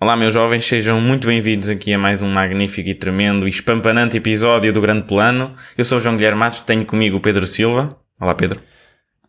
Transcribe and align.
Olá, 0.00 0.16
meus 0.16 0.32
jovens, 0.32 0.64
sejam 0.64 1.00
muito 1.00 1.26
bem-vindos 1.26 1.68
aqui 1.68 1.92
a 1.92 1.98
mais 1.98 2.22
um 2.22 2.28
magnífico 2.28 2.88
e 2.88 2.94
tremendo 2.94 3.46
e 3.46 3.50
espampanante 3.50 4.16
episódio 4.16 4.72
do 4.72 4.80
Grande 4.80 5.06
Plano. 5.06 5.52
Eu 5.76 5.84
sou 5.84 5.98
o 5.98 6.00
João 6.00 6.16
Guilherme 6.16 6.38
Matos, 6.38 6.60
tenho 6.60 6.84
comigo 6.86 7.16
o 7.16 7.20
Pedro 7.20 7.46
Silva. 7.46 7.96
Olá, 8.20 8.34
Pedro. 8.34 8.60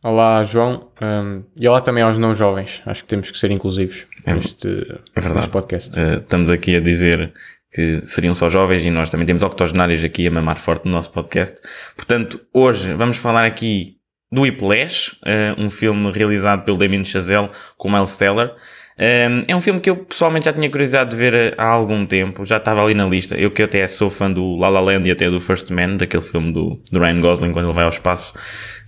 Olá, 0.04 0.44
João. 0.44 0.92
Um, 1.02 1.44
e 1.56 1.68
olá 1.68 1.82
também 1.82 2.04
aos 2.04 2.20
não 2.20 2.36
jovens. 2.36 2.82
Acho 2.86 3.02
que 3.04 3.10
temos 3.10 3.32
que 3.32 3.38
ser 3.38 3.50
inclusivos 3.50 4.06
É 4.26 4.34
neste, 4.34 4.68
verdade. 5.16 5.36
neste 5.36 5.50
podcast. 5.50 6.00
Uh, 6.00 6.20
estamos 6.20 6.52
aqui 6.52 6.76
a 6.76 6.80
dizer 6.80 7.34
que 7.72 8.02
seriam 8.06 8.34
só 8.34 8.50
jovens 8.50 8.86
e 8.86 8.90
nós 8.90 9.10
também 9.10 9.26
temos 9.26 9.44
octogenários 9.44 10.04
aqui 10.04 10.28
a 10.28 10.32
mamar 10.32 10.58
forte 10.58 10.86
no 10.86 10.92
nosso 10.92 11.12
podcast. 11.12 11.62
Portanto, 11.96 12.40
hoje 12.54 12.94
vamos 12.94 13.18
falar 13.18 13.46
aqui 13.46 13.98
do 14.32 14.42
Whiplash, 14.42 15.14
uh, 15.24 15.62
um 15.62 15.70
filme 15.70 16.12
realizado 16.12 16.64
pelo 16.64 16.78
Damien 16.78 17.04
Chazelle 17.04 17.50
com 17.78 17.90
Miles 17.90 18.18
Teller. 18.18 18.54
Um, 19.00 19.44
é 19.48 19.56
um 19.56 19.62
filme 19.62 19.80
que 19.80 19.92
eu 19.92 19.96
pessoalmente 19.96 20.46
já 20.46 20.54
tinha 20.54 20.68
curiosidade 20.72 21.12
de 21.12 21.16
ver 21.16 21.54
há 21.56 21.66
algum 21.66 22.04
tempo, 22.04 22.44
já 22.44 22.58
estava 22.58 22.84
ali 22.84 22.96
na 22.96 23.06
lista. 23.06 23.36
Eu 23.36 23.52
que 23.52 23.62
até 23.62 23.88
sou 23.88 24.10
fã 24.10 24.30
do 24.30 24.56
La 24.56 24.70
La 24.70 24.80
Land 24.80 25.08
e 25.08 25.12
até 25.12 25.30
do 25.30 25.40
First 25.40 25.70
Man, 25.70 25.98
daquele 25.98 26.24
filme 26.24 26.52
do, 26.52 26.82
do 26.92 27.00
Ryan 27.00 27.22
Gosling 27.22 27.52
quando 27.52 27.66
ele 27.66 27.76
vai 27.76 27.84
ao 27.84 27.92
espaço 27.92 28.34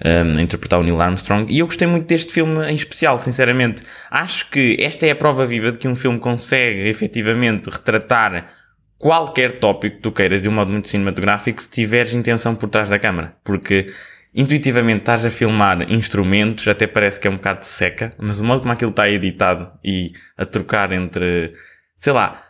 um, 0.04 0.40
a 0.40 0.42
interpretar 0.42 0.80
o 0.80 0.84
Neil 0.84 1.00
Armstrong. 1.00 1.46
E 1.54 1.60
eu 1.60 1.68
gostei 1.68 1.88
muito 1.88 2.08
deste 2.08 2.34
filme 2.34 2.66
em 2.66 2.74
especial, 2.74 3.20
sinceramente. 3.20 3.84
Acho 4.10 4.50
que 4.50 4.78
esta 4.80 5.06
é 5.06 5.12
a 5.12 5.16
prova 5.16 5.46
viva 5.46 5.72
de 5.72 5.78
que 5.78 5.88
um 5.88 5.96
filme 5.96 6.18
consegue 6.18 6.90
efetivamente 6.90 7.70
retratar 7.70 8.59
qualquer 9.00 9.60
tópico 9.60 9.96
que 9.96 10.02
tu 10.02 10.12
queiras 10.12 10.42
de 10.42 10.50
um 10.50 10.52
modo 10.52 10.72
muito 10.72 10.90
cinematográfico 10.90 11.60
se 11.62 11.72
tiveres 11.72 12.14
intenção 12.14 12.54
por 12.54 12.70
trás 12.70 12.90
da 12.90 13.00
câmara. 13.00 13.36
Porque 13.44 13.88
intuitivamente 14.36 15.00
estás 15.00 15.26
a 15.26 15.30
filmar 15.32 15.90
instrumentos, 15.92 16.68
até 16.68 16.86
parece 16.86 17.20
que 17.20 17.28
é 17.28 17.32
um 17.32 17.38
bocado 17.38 17.66
seca, 17.66 18.14
mas 18.20 18.40
o 18.40 18.44
modo 18.44 18.60
como 18.60 18.74
aquilo 18.74 18.92
está 18.92 19.10
editado 19.10 19.72
e 19.84 20.12
a 20.38 20.46
trocar 20.46 20.92
entre, 20.92 21.54
sei 21.96 22.14
lá, 22.14 22.49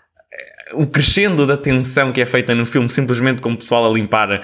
o 0.73 0.87
crescendo 0.87 1.45
da 1.45 1.57
tensão 1.57 2.11
que 2.11 2.21
é 2.21 2.25
feita 2.25 2.53
no 2.53 2.65
filme, 2.65 2.89
simplesmente 2.89 3.41
com 3.41 3.51
o 3.51 3.57
pessoal 3.57 3.89
a 3.89 3.93
limpar 3.93 4.29
uh, 4.31 4.41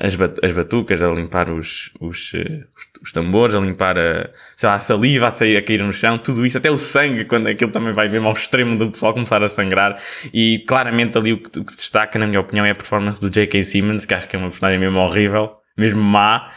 as, 0.00 0.16
as 0.42 0.52
batucas, 0.52 1.02
a 1.02 1.08
limpar 1.10 1.50
os, 1.50 1.90
os, 2.00 2.32
uh, 2.34 2.64
os, 3.02 3.12
tambores, 3.12 3.54
a 3.54 3.60
limpar 3.60 3.98
a, 3.98 4.30
sei 4.54 4.68
lá, 4.68 4.74
a 4.74 4.78
saliva 4.78 5.28
a, 5.28 5.30
sair, 5.30 5.56
a 5.56 5.62
cair 5.62 5.82
no 5.82 5.92
chão, 5.92 6.18
tudo 6.18 6.46
isso, 6.46 6.58
até 6.58 6.70
o 6.70 6.76
sangue, 6.76 7.24
quando 7.24 7.48
aquilo 7.48 7.70
também 7.70 7.92
vai 7.92 8.08
mesmo 8.08 8.26
ao 8.26 8.32
extremo 8.32 8.76
do 8.76 8.90
pessoal 8.90 9.12
começar 9.12 9.42
a 9.42 9.48
sangrar. 9.48 10.00
E 10.32 10.64
claramente 10.66 11.18
ali 11.18 11.32
o 11.32 11.38
que, 11.38 11.58
o 11.58 11.64
que 11.64 11.72
se 11.72 11.78
destaca, 11.78 12.18
na 12.18 12.26
minha 12.26 12.40
opinião, 12.40 12.64
é 12.64 12.70
a 12.70 12.74
performance 12.74 13.20
do 13.20 13.28
J.K. 13.28 13.62
Simmons, 13.64 14.04
que 14.04 14.14
acho 14.14 14.28
que 14.28 14.36
é 14.36 14.38
uma 14.38 14.48
personagem 14.48 14.78
mesmo 14.78 14.98
horrível 14.98 15.60
mesmo 15.80 16.02
má. 16.02 16.50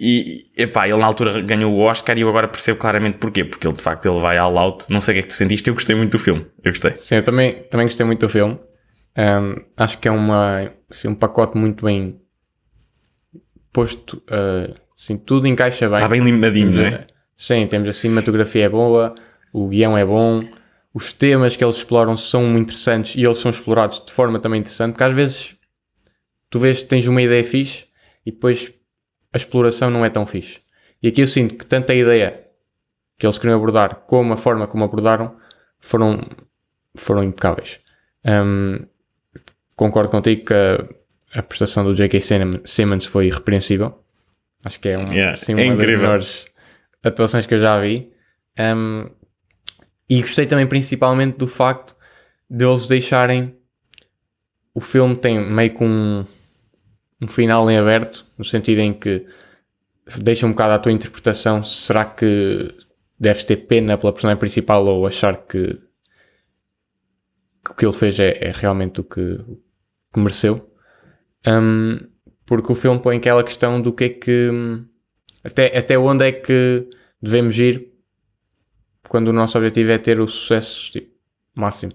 E, 0.00 0.44
epá, 0.56 0.86
ele 0.88 0.98
na 0.98 1.06
altura 1.06 1.40
ganhou 1.40 1.74
o 1.74 1.80
Oscar 1.80 2.16
e 2.16 2.20
eu 2.20 2.28
agora 2.28 2.46
percebo 2.46 2.78
claramente 2.78 3.18
porquê. 3.18 3.44
Porque 3.44 3.66
ele, 3.66 3.76
de 3.76 3.82
facto, 3.82 4.06
ele 4.06 4.20
vai 4.20 4.38
all 4.38 4.56
out. 4.56 4.86
Não 4.88 5.00
sei 5.00 5.12
o 5.12 5.14
que 5.16 5.18
é 5.18 5.22
que 5.22 5.28
tu 5.28 5.34
sentiste, 5.34 5.68
eu 5.68 5.74
gostei 5.74 5.96
muito 5.96 6.12
do 6.12 6.18
filme. 6.18 6.46
Eu 6.62 6.70
gostei. 6.70 6.96
Sim, 6.96 7.16
eu 7.16 7.24
também, 7.24 7.52
também 7.52 7.86
gostei 7.86 8.06
muito 8.06 8.20
do 8.20 8.28
filme. 8.28 8.58
Um, 9.16 9.56
acho 9.76 9.98
que 9.98 10.06
é 10.06 10.10
uma, 10.12 10.72
assim, 10.88 11.08
um 11.08 11.14
pacote 11.16 11.58
muito 11.58 11.84
bem 11.84 12.20
posto. 13.72 14.22
Uh, 14.30 14.72
assim, 14.96 15.16
tudo 15.16 15.48
encaixa 15.48 15.88
bem. 15.88 15.96
Está 15.96 16.08
bem 16.08 16.22
limadinho, 16.22 16.70
não 16.70 16.82
é? 16.82 17.06
Sim, 17.36 17.66
temos 17.66 17.88
a 17.88 17.92
cinematografia 17.92 18.66
é 18.66 18.68
boa, 18.68 19.14
o 19.52 19.68
guião 19.68 19.96
é 19.96 20.04
bom, 20.04 20.44
os 20.92 21.12
temas 21.12 21.54
que 21.54 21.64
eles 21.64 21.76
exploram 21.76 22.16
são 22.16 22.42
muito 22.42 22.70
interessantes 22.70 23.14
e 23.14 23.22
eles 23.24 23.38
são 23.38 23.50
explorados 23.50 24.02
de 24.04 24.12
forma 24.12 24.40
também 24.40 24.60
interessante, 24.60 24.92
porque 24.92 25.04
às 25.04 25.14
vezes 25.14 25.56
tu 26.50 26.58
vês 26.58 26.82
que 26.82 26.88
tens 26.88 27.06
uma 27.06 27.22
ideia 27.22 27.44
fixe 27.44 27.84
e 28.26 28.32
depois 28.32 28.72
a 29.32 29.36
exploração 29.36 29.90
não 29.90 30.04
é 30.04 30.10
tão 30.10 30.26
fixe. 30.26 30.60
E 31.02 31.08
aqui 31.08 31.20
eu 31.20 31.26
sinto 31.26 31.54
que 31.54 31.66
tanto 31.66 31.92
a 31.92 31.94
ideia 31.94 32.46
que 33.18 33.26
eles 33.26 33.38
queriam 33.38 33.56
abordar 33.56 33.96
como 34.06 34.32
a 34.32 34.36
forma 34.36 34.66
como 34.66 34.84
abordaram 34.84 35.36
foram, 35.78 36.20
foram 36.96 37.22
impecáveis. 37.22 37.80
Um, 38.24 38.86
concordo 39.76 40.10
contigo 40.10 40.46
que 40.46 40.54
a, 40.54 41.38
a 41.38 41.42
prestação 41.42 41.84
do 41.84 41.94
J.K. 41.94 42.20
Simmons 42.64 43.04
foi 43.04 43.26
irrepreensível. 43.26 44.02
Acho 44.64 44.80
que 44.80 44.88
é, 44.88 44.98
um, 44.98 45.12
yeah, 45.12 45.32
assim, 45.32 45.54
uma 45.54 45.62
é 45.62 45.76
das 45.76 45.86
melhores 45.86 46.46
atuações 47.02 47.46
que 47.46 47.54
eu 47.54 47.58
já 47.58 47.80
vi. 47.80 48.12
Um, 48.58 49.08
e 50.10 50.20
gostei 50.20 50.46
também 50.46 50.66
principalmente 50.66 51.36
do 51.36 51.46
facto 51.46 51.94
de 52.50 52.64
eles 52.64 52.88
deixarem 52.88 53.54
o 54.78 54.80
filme 54.80 55.16
tem 55.16 55.40
meio 55.40 55.74
que 55.74 55.82
um, 55.82 56.24
um 57.20 57.28
final 57.28 57.70
em 57.70 57.76
aberto, 57.76 58.24
no 58.36 58.44
sentido 58.44 58.80
em 58.80 58.92
que 58.92 59.26
deixa 60.16 60.46
um 60.46 60.50
bocado 60.50 60.74
à 60.74 60.78
tua 60.78 60.92
interpretação. 60.92 61.62
Será 61.62 62.04
que 62.04 62.74
deves 63.18 63.44
ter 63.44 63.56
pena 63.56 63.98
pela 63.98 64.12
personagem 64.12 64.38
principal 64.38 64.86
ou 64.86 65.06
achar 65.06 65.36
que, 65.46 65.78
que 67.64 67.70
o 67.70 67.74
que 67.74 67.84
ele 67.84 67.92
fez 67.92 68.18
é, 68.18 68.38
é 68.40 68.52
realmente 68.54 69.00
o 69.00 69.04
que, 69.04 69.38
que 70.12 70.20
mereceu? 70.20 70.70
Um, 71.46 71.98
porque 72.46 72.72
o 72.72 72.74
filme 72.74 73.00
põe 73.00 73.16
aquela 73.16 73.44
questão 73.44 73.80
do 73.80 73.92
que 73.92 74.04
é 74.04 74.08
que. 74.08 74.50
Até, 75.44 75.76
até 75.76 75.98
onde 75.98 76.26
é 76.26 76.32
que 76.32 76.88
devemos 77.22 77.58
ir 77.58 77.92
quando 79.08 79.28
o 79.28 79.32
nosso 79.32 79.56
objetivo 79.56 79.92
é 79.92 79.98
ter 79.98 80.20
o 80.20 80.26
sucesso 80.26 80.92
tipo, 80.92 81.10
máximo. 81.54 81.92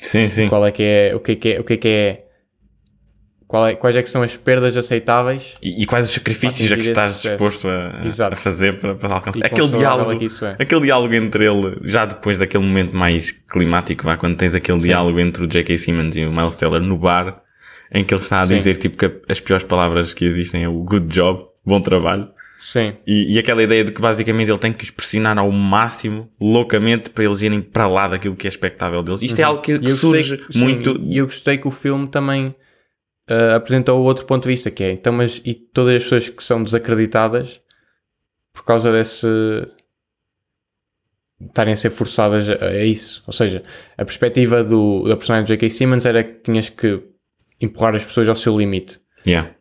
Sim, 0.00 0.28
sim. 0.28 0.48
Qual 0.48 0.66
é 0.66 0.72
que 0.72 0.82
é, 0.82 1.14
o 1.14 1.20
que 1.20 1.32
é 1.32 1.36
que 1.36 1.48
é, 1.48 1.60
o 1.60 1.64
que 1.64 1.72
é, 1.72 1.76
que 1.76 1.88
é, 1.88 2.25
é 3.68 3.74
quais 3.76 3.94
é 3.96 4.02
que 4.02 4.10
são 4.10 4.22
as 4.22 4.36
perdas 4.36 4.76
aceitáveis 4.76 5.54
E, 5.62 5.82
e 5.82 5.86
quais 5.86 6.08
os 6.08 6.14
sacrifícios 6.14 6.64
a 6.70 6.74
que 6.74 6.80
atingir 6.80 6.90
estás 6.90 7.12
sucesso. 7.14 7.36
disposto 7.36 7.68
a, 7.68 8.28
a 8.32 8.36
fazer 8.36 8.80
para, 8.80 8.94
para 8.96 9.14
alcançar. 9.14 9.38
e 9.38 9.46
Aquele 9.46 9.68
diálogo, 9.68 10.12
é 10.12 10.16
que 10.16 10.24
isso 10.24 10.44
é. 10.44 10.56
aquele 10.58 10.80
diálogo 10.82 11.14
entre 11.14 11.46
ele, 11.46 11.76
já 11.84 12.04
depois 12.04 12.38
daquele 12.38 12.64
momento 12.64 12.96
mais 12.96 13.30
climático, 13.30 14.04
vá, 14.04 14.16
quando 14.16 14.36
tens 14.36 14.54
aquele 14.54 14.78
diálogo 14.78 15.20
entre 15.20 15.44
o 15.44 15.46
J.K. 15.46 15.78
Simmons 15.78 16.16
e 16.16 16.24
o 16.24 16.32
Miles 16.32 16.56
Teller 16.56 16.80
no 16.80 16.98
bar, 16.98 17.40
em 17.92 18.02
que 18.02 18.12
ele 18.12 18.20
está 18.20 18.38
a 18.40 18.46
Sim. 18.46 18.54
dizer 18.56 18.78
tipo 18.78 18.96
que 18.96 19.12
as 19.30 19.38
piores 19.38 19.64
palavras 19.64 20.12
que 20.12 20.24
existem 20.24 20.64
é 20.64 20.68
o 20.68 20.82
good 20.82 21.06
job, 21.06 21.44
bom 21.64 21.80
trabalho. 21.80 22.28
Sim, 22.58 22.94
E, 23.06 23.34
e 23.34 23.38
aquela 23.38 23.62
ideia 23.62 23.84
de 23.84 23.92
que 23.92 24.00
basicamente 24.00 24.50
ele 24.50 24.58
tem 24.58 24.72
que 24.72 24.82
os 24.82 24.90
pressionar 24.90 25.38
ao 25.38 25.52
máximo, 25.52 26.28
loucamente, 26.40 27.10
para 27.10 27.24
eles 27.26 27.42
irem 27.42 27.60
para 27.60 27.86
lá 27.86 28.08
daquilo 28.08 28.34
que 28.34 28.46
é 28.46 28.50
expectável 28.50 29.02
deles. 29.02 29.20
Isto 29.20 29.38
é 29.38 29.42
algo 29.44 29.60
que, 29.60 29.72
Uhum. 29.74 29.78
E 29.78 29.80
que 29.82 29.86
eu 29.86 29.90
gostei 29.92 30.24
surge 30.24 30.36
que- 30.38 30.52
sim, 30.54 30.58
muito. 30.64 30.98
E 31.04 31.18
eu 31.18 31.26
gostei 31.26 31.58
que 31.58 31.68
o 31.68 31.70
filme 31.70 32.06
também 32.08 32.54
ah, 33.28 33.56
apresentou 33.56 34.02
outro 34.04 34.24
ponto 34.26 34.44
de 34.44 34.48
vista, 34.48 34.70
que 34.70 34.84
é 34.84 34.92
então, 34.92 35.12
mas 35.12 35.40
e 35.44 35.54
todas 35.54 35.96
as 35.96 36.02
pessoas 36.04 36.28
que 36.28 36.42
são 36.42 36.62
desacreditadas 36.62 37.60
por 38.52 38.64
causa 38.64 38.90
desse 38.92 39.26
estarem 41.40 41.72
a 41.72 41.76
ser 41.76 41.90
forçadas 41.90 42.48
a, 42.48 42.66
a 42.66 42.84
isso. 42.84 43.22
Ou 43.26 43.32
seja, 43.32 43.62
a 43.96 44.04
perspectiva 44.04 44.64
do, 44.64 45.06
da 45.06 45.16
personagem 45.16 45.44
de 45.44 45.52
J.K. 45.52 45.70
Simmons 45.70 46.06
era 46.06 46.24
que 46.24 46.40
tinhas 46.40 46.68
que 46.68 47.02
empurrar 47.60 47.94
as 47.94 48.04
pessoas 48.04 48.28
ao 48.28 48.36
seu 48.36 48.56
limite. 48.56 49.00
Yeah. 49.26 49.54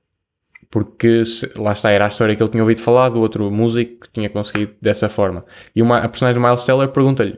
Porque 0.69 1.25
se- 1.25 1.51
lá 1.57 1.73
está, 1.73 1.91
era 1.91 2.05
a 2.05 2.07
história 2.07 2.35
que 2.35 2.41
ele 2.41 2.49
tinha 2.51 2.63
ouvido 2.63 2.79
falar 2.79 3.09
do 3.09 3.19
outro 3.19 3.51
músico 3.51 4.01
que 4.01 4.11
tinha 4.11 4.29
conseguido 4.29 4.73
dessa 4.81 5.09
forma. 5.09 5.45
E 5.75 5.81
uma, 5.81 5.99
a 5.99 6.09
personagem 6.09 6.41
do 6.41 6.45
Miles 6.45 6.63
Teller 6.63 6.89
pergunta-lhe: 6.89 7.37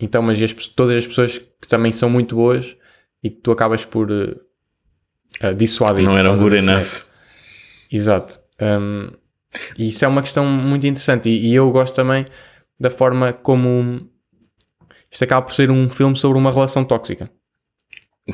então, 0.00 0.22
mas 0.22 0.38
e 0.40 0.44
as 0.44 0.52
todas 0.52 0.96
as 0.96 1.06
pessoas 1.06 1.38
que 1.38 1.68
também 1.68 1.92
são 1.92 2.08
muito 2.10 2.36
boas 2.36 2.76
e 3.22 3.30
que 3.30 3.40
tu 3.40 3.50
acabas 3.50 3.84
por 3.84 4.10
uh, 4.10 4.40
uh, 5.42 5.54
dissuadir. 5.54 6.04
Não 6.04 6.16
eram 6.16 6.38
good 6.38 6.56
enough. 6.56 7.02
Exato. 7.90 8.40
Um, 8.60 9.10
e 9.78 9.88
isso 9.88 10.04
é 10.04 10.08
uma 10.08 10.22
questão 10.22 10.44
muito 10.44 10.86
interessante. 10.86 11.28
E, 11.28 11.48
e 11.48 11.54
eu 11.54 11.70
gosto 11.70 11.94
também 11.94 12.26
da 12.78 12.90
forma 12.90 13.32
como 13.32 14.08
isto 15.10 15.22
acaba 15.22 15.46
por 15.46 15.54
ser 15.54 15.70
um 15.70 15.88
filme 15.88 16.16
sobre 16.16 16.36
uma 16.36 16.50
relação 16.50 16.84
tóxica 16.84 17.30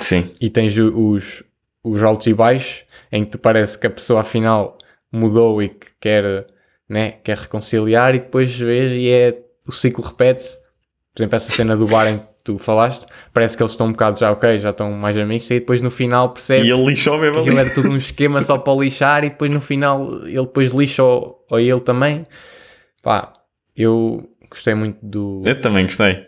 Sim. 0.00 0.30
e 0.40 0.48
tens 0.48 0.76
os, 0.78 1.42
os 1.84 2.02
altos 2.02 2.26
e 2.26 2.32
baixos 2.32 2.84
em 3.12 3.24
que 3.24 3.32
te 3.32 3.38
parece 3.38 3.78
que 3.78 3.86
a 3.86 3.90
pessoa 3.90 4.22
afinal 4.22 4.78
mudou 5.12 5.62
e 5.62 5.68
que 5.68 5.88
quer, 6.00 6.46
né, 6.88 7.12
quer 7.22 7.36
reconciliar 7.36 8.14
e 8.14 8.20
depois 8.20 8.58
vês 8.58 8.92
e 8.92 9.10
é 9.10 9.38
o 9.66 9.72
ciclo 9.72 10.04
repete-se. 10.04 10.56
Por 11.12 11.20
exemplo, 11.22 11.36
essa 11.36 11.52
cena 11.52 11.76
do 11.76 11.86
bar 11.86 12.06
em 12.08 12.18
que 12.18 12.24
tu 12.52 12.58
falaste, 12.58 13.06
parece 13.32 13.56
que 13.56 13.62
eles 13.62 13.72
estão 13.72 13.86
um 13.86 13.92
bocado 13.92 14.18
já 14.18 14.30
ok, 14.32 14.58
já 14.58 14.70
estão 14.70 14.90
mais 14.92 15.16
amigos 15.16 15.48
e 15.50 15.54
depois 15.60 15.80
no 15.80 15.90
final 15.90 16.30
percebe 16.30 16.66
E 16.66 16.70
ele 16.70 16.84
lixou 16.84 17.18
mesmo 17.18 17.38
ali. 17.40 17.56
era 17.56 17.70
tudo 17.70 17.90
um 17.90 17.96
esquema 17.96 18.42
só 18.42 18.58
para 18.58 18.72
lixar 18.74 19.24
e 19.24 19.30
depois 19.30 19.50
no 19.50 19.60
final 19.60 20.24
ele 20.26 20.40
depois 20.42 20.72
lixa 20.72 21.02
ou, 21.02 21.44
ou 21.50 21.58
ele 21.60 21.80
também. 21.80 22.26
Pá, 23.02 23.32
eu 23.76 24.28
gostei 24.50 24.74
muito 24.74 24.98
do, 25.02 25.42
Eu 25.46 25.60
também 25.60 25.84
gostei. 25.84 26.26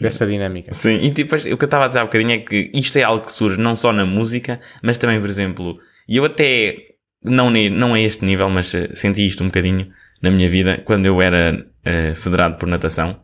dessa 0.00 0.26
dinâmica. 0.26 0.72
Sim, 0.72 0.96
e 1.02 1.10
tipo, 1.10 1.34
o 1.36 1.38
que 1.40 1.48
eu 1.50 1.56
estava 1.64 1.84
a 1.84 1.88
dizer 1.88 2.00
há 2.00 2.04
bocadinho 2.04 2.32
é 2.32 2.38
que 2.38 2.70
isto 2.74 2.96
é 2.98 3.02
algo 3.02 3.24
que 3.26 3.32
surge 3.32 3.58
não 3.60 3.76
só 3.76 3.92
na 3.92 4.06
música, 4.06 4.60
mas 4.82 4.96
também, 4.98 5.20
por 5.20 5.28
exemplo, 5.28 5.78
e 6.08 6.16
eu 6.16 6.24
até, 6.24 6.76
não, 7.24 7.50
não 7.50 7.94
a 7.94 8.00
este 8.00 8.24
nível, 8.24 8.48
mas 8.48 8.72
eh, 8.74 8.88
senti 8.94 9.26
isto 9.26 9.42
um 9.44 9.48
bocadinho 9.48 9.88
na 10.22 10.30
minha 10.30 10.48
vida, 10.48 10.80
quando 10.84 11.06
eu 11.06 11.20
era 11.20 11.66
eh, 11.84 12.14
federado 12.14 12.56
por 12.56 12.66
natação. 12.68 13.20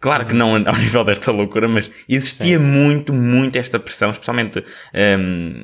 Claro 0.00 0.26
que 0.26 0.34
não 0.34 0.54
ao 0.54 0.76
nível 0.78 1.04
desta 1.04 1.30
loucura, 1.30 1.68
mas 1.68 1.90
existia 2.08 2.58
muito, 2.58 3.12
muito 3.12 3.56
esta 3.56 3.78
pressão, 3.78 4.10
especialmente 4.10 4.64
ehm, 4.94 5.62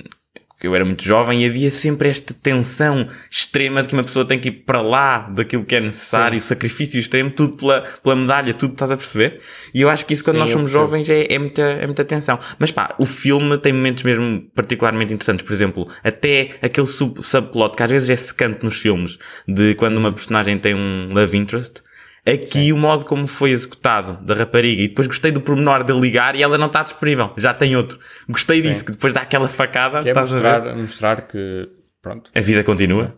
eu 0.62 0.74
era 0.74 0.84
muito 0.84 1.04
jovem 1.04 1.42
e 1.42 1.46
havia 1.46 1.70
sempre 1.70 2.08
esta 2.08 2.32
tensão 2.32 3.06
extrema 3.30 3.82
de 3.82 3.88
que 3.88 3.94
uma 3.94 4.02
pessoa 4.02 4.24
tem 4.24 4.38
que 4.38 4.48
ir 4.48 4.52
para 4.52 4.80
lá 4.80 5.20
daquilo 5.28 5.64
que 5.64 5.76
é 5.76 5.80
necessário, 5.80 6.40
Sim. 6.40 6.48
sacrifício 6.48 6.98
extremo, 6.98 7.30
tudo 7.30 7.56
pela, 7.56 7.82
pela 8.02 8.16
medalha, 8.16 8.54
tudo 8.54 8.72
estás 8.72 8.90
a 8.90 8.96
perceber? 8.96 9.40
E 9.74 9.82
eu 9.82 9.90
acho 9.90 10.06
que 10.06 10.14
isso 10.14 10.24
quando 10.24 10.36
Sim, 10.36 10.40
nós 10.40 10.50
somos 10.50 10.70
jovens 10.70 11.08
é, 11.10 11.26
é, 11.30 11.38
muita, 11.38 11.62
é 11.62 11.86
muita 11.86 12.04
tensão. 12.04 12.38
Mas 12.58 12.70
pá, 12.70 12.94
o 12.98 13.04
filme 13.04 13.58
tem 13.58 13.72
momentos 13.72 14.02
mesmo 14.02 14.42
particularmente 14.54 15.12
interessantes. 15.12 15.44
Por 15.44 15.52
exemplo, 15.52 15.88
até 16.02 16.50
aquele 16.62 16.86
sub, 16.86 17.22
subplot 17.22 17.76
que 17.76 17.82
às 17.82 17.90
vezes 17.90 18.08
é 18.08 18.16
secante 18.16 18.64
nos 18.64 18.80
filmes, 18.80 19.18
de 19.46 19.74
quando 19.74 19.98
uma 19.98 20.12
personagem 20.12 20.58
tem 20.58 20.74
um 20.74 21.12
love 21.12 21.36
interest 21.36 21.82
Aqui 22.26 22.58
Sim. 22.58 22.72
o 22.72 22.76
modo 22.76 23.04
como 23.04 23.26
foi 23.28 23.52
executado 23.52 24.18
da 24.24 24.34
rapariga 24.34 24.82
e 24.82 24.88
depois 24.88 25.06
gostei 25.06 25.30
do 25.30 25.40
pormenor 25.40 25.84
de 25.84 25.92
ligar 25.92 26.34
e 26.34 26.42
ela 26.42 26.58
não 26.58 26.66
está 26.66 26.82
disponível, 26.82 27.32
já 27.36 27.54
tem 27.54 27.76
outro. 27.76 28.00
Gostei 28.28 28.60
Sim. 28.60 28.68
disso, 28.68 28.84
que 28.84 28.92
depois 28.92 29.12
dá 29.12 29.20
aquela 29.20 29.46
facada. 29.46 30.02
Que 30.02 30.10
é 30.10 30.14
mostrar, 30.14 30.76
mostrar 30.76 31.20
que 31.28 31.68
pronto. 32.02 32.30
A 32.34 32.40
vida 32.40 32.64
continua. 32.64 33.16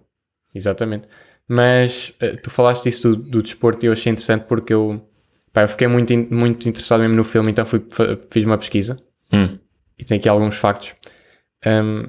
Exatamente. 0.54 1.08
Mas 1.48 2.12
uh, 2.22 2.36
tu 2.42 2.50
falaste 2.50 2.86
isso 2.90 3.14
do, 3.14 3.16
do, 3.16 3.42
desporto 3.42 3.84
e 3.84 3.88
eu 3.88 3.92
achei 3.92 4.12
interessante 4.12 4.44
porque 4.46 4.74
eu, 4.74 5.02
pá, 5.54 5.62
eu 5.62 5.68
fiquei 5.68 5.86
muito, 5.86 6.14
muito 6.30 6.68
interessado 6.68 7.00
mesmo 7.00 7.16
no 7.16 7.24
filme, 7.24 7.50
então 7.50 7.64
fui, 7.64 7.82
fiz 8.30 8.44
uma 8.44 8.58
pesquisa 8.58 8.98
hum. 9.32 9.58
e 9.98 10.04
tem 10.04 10.18
aqui 10.18 10.28
alguns 10.28 10.56
factos. 10.56 10.94
Um, 11.66 12.08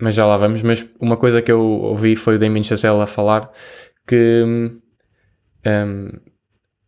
mas 0.00 0.14
já 0.14 0.26
lá 0.26 0.36
vamos. 0.36 0.62
Mas 0.62 0.86
uma 1.00 1.16
coisa 1.16 1.42
que 1.42 1.50
eu 1.50 1.60
ouvi 1.60 2.14
foi 2.14 2.36
o 2.36 2.38
Damien 2.38 2.62
Chazelle 2.62 3.00
a 3.00 3.06
falar 3.06 3.50
que 4.06 4.42
hum, 4.44 4.80
um, 5.66 6.10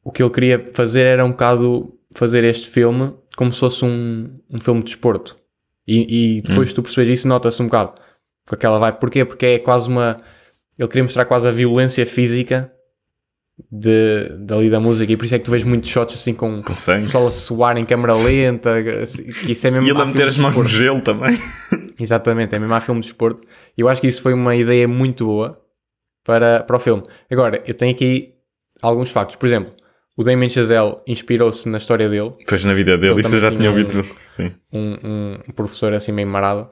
o 0.02 0.12
que 0.12 0.22
ele 0.22 0.30
queria 0.30 0.70
fazer 0.74 1.02
era 1.02 1.24
um 1.24 1.30
bocado 1.30 1.98
fazer 2.14 2.44
este 2.44 2.68
filme 2.68 3.14
como 3.36 3.52
se 3.52 3.60
fosse 3.60 3.84
um, 3.84 4.38
um 4.50 4.60
filme 4.60 4.80
de 4.80 4.86
desporto. 4.86 5.36
E, 5.86 6.38
e 6.38 6.42
depois 6.42 6.70
hum. 6.70 6.74
tu 6.74 6.82
percebes 6.82 7.20
isso, 7.20 7.28
nota-se 7.28 7.60
um 7.60 7.66
bocado 7.66 7.94
com 8.46 8.54
aquela 8.54 8.78
vai. 8.78 8.92
Porquê? 8.92 9.24
Porque 9.24 9.46
é 9.46 9.58
quase 9.58 9.88
uma. 9.88 10.20
Ele 10.78 10.88
queria 10.88 11.02
mostrar 11.02 11.24
quase 11.24 11.46
a 11.48 11.50
violência 11.50 12.04
física 12.06 12.72
de, 13.70 14.28
dali 14.40 14.68
da 14.68 14.80
música 14.80 15.12
e 15.12 15.16
por 15.16 15.24
isso 15.24 15.34
é 15.34 15.38
que 15.38 15.44
tu 15.44 15.50
vês 15.50 15.62
muitos 15.62 15.88
shots 15.88 16.16
assim 16.16 16.34
com, 16.34 16.62
com 16.62 16.72
o 16.72 16.76
pessoal 16.76 17.28
a 17.28 17.30
suar 17.30 17.76
em 17.76 17.84
câmera 17.84 18.14
lenta. 18.14 18.74
Que 19.44 19.52
isso 19.52 19.66
é 19.66 19.70
mesmo 19.70 19.86
e 19.86 19.90
ele 19.90 20.00
a 20.00 20.06
meter 20.06 20.28
as 20.28 20.38
mãos 20.38 20.54
no 20.54 20.66
gelo 20.66 21.00
também. 21.00 21.38
Exatamente, 21.98 22.54
é 22.54 22.58
mesmo 22.58 22.74
a 22.74 22.80
filme 22.80 23.00
de 23.00 23.08
desporto. 23.08 23.42
E 23.76 23.80
eu 23.80 23.88
acho 23.88 24.00
que 24.00 24.08
isso 24.08 24.22
foi 24.22 24.34
uma 24.34 24.56
ideia 24.56 24.88
muito 24.88 25.26
boa 25.26 25.60
para, 26.24 26.62
para 26.64 26.76
o 26.76 26.80
filme. 26.80 27.02
Agora, 27.30 27.62
eu 27.66 27.74
tenho 27.74 27.92
aqui 27.92 28.33
alguns 28.82 29.10
factos. 29.10 29.36
Por 29.36 29.46
exemplo, 29.46 29.72
o 30.16 30.22
Damien 30.22 30.48
Chazelle 30.48 30.96
inspirou-se 31.06 31.68
na 31.68 31.78
história 31.78 32.08
dele. 32.08 32.32
Pois 32.46 32.64
na 32.64 32.74
vida 32.74 32.96
dele, 32.96 33.20
isso 33.20 33.34
eu 33.34 33.40
já 33.40 33.50
tinha 33.50 33.68
ouvido. 33.68 34.04
Um, 34.72 34.78
um, 34.78 35.38
um, 35.48 35.52
professor 35.52 35.92
assim 35.92 36.12
meio 36.12 36.28
marado. 36.28 36.70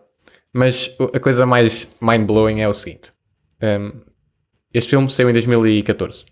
Mas 0.52 0.94
a 1.14 1.18
coisa 1.18 1.46
mais 1.46 1.90
mind-blowing 2.00 2.60
é 2.60 2.68
o 2.68 2.74
seguinte. 2.74 3.10
Um, 3.62 4.00
este 4.72 4.90
filme 4.90 5.10
saiu 5.10 5.30
em 5.30 5.32
2014. 5.32 6.26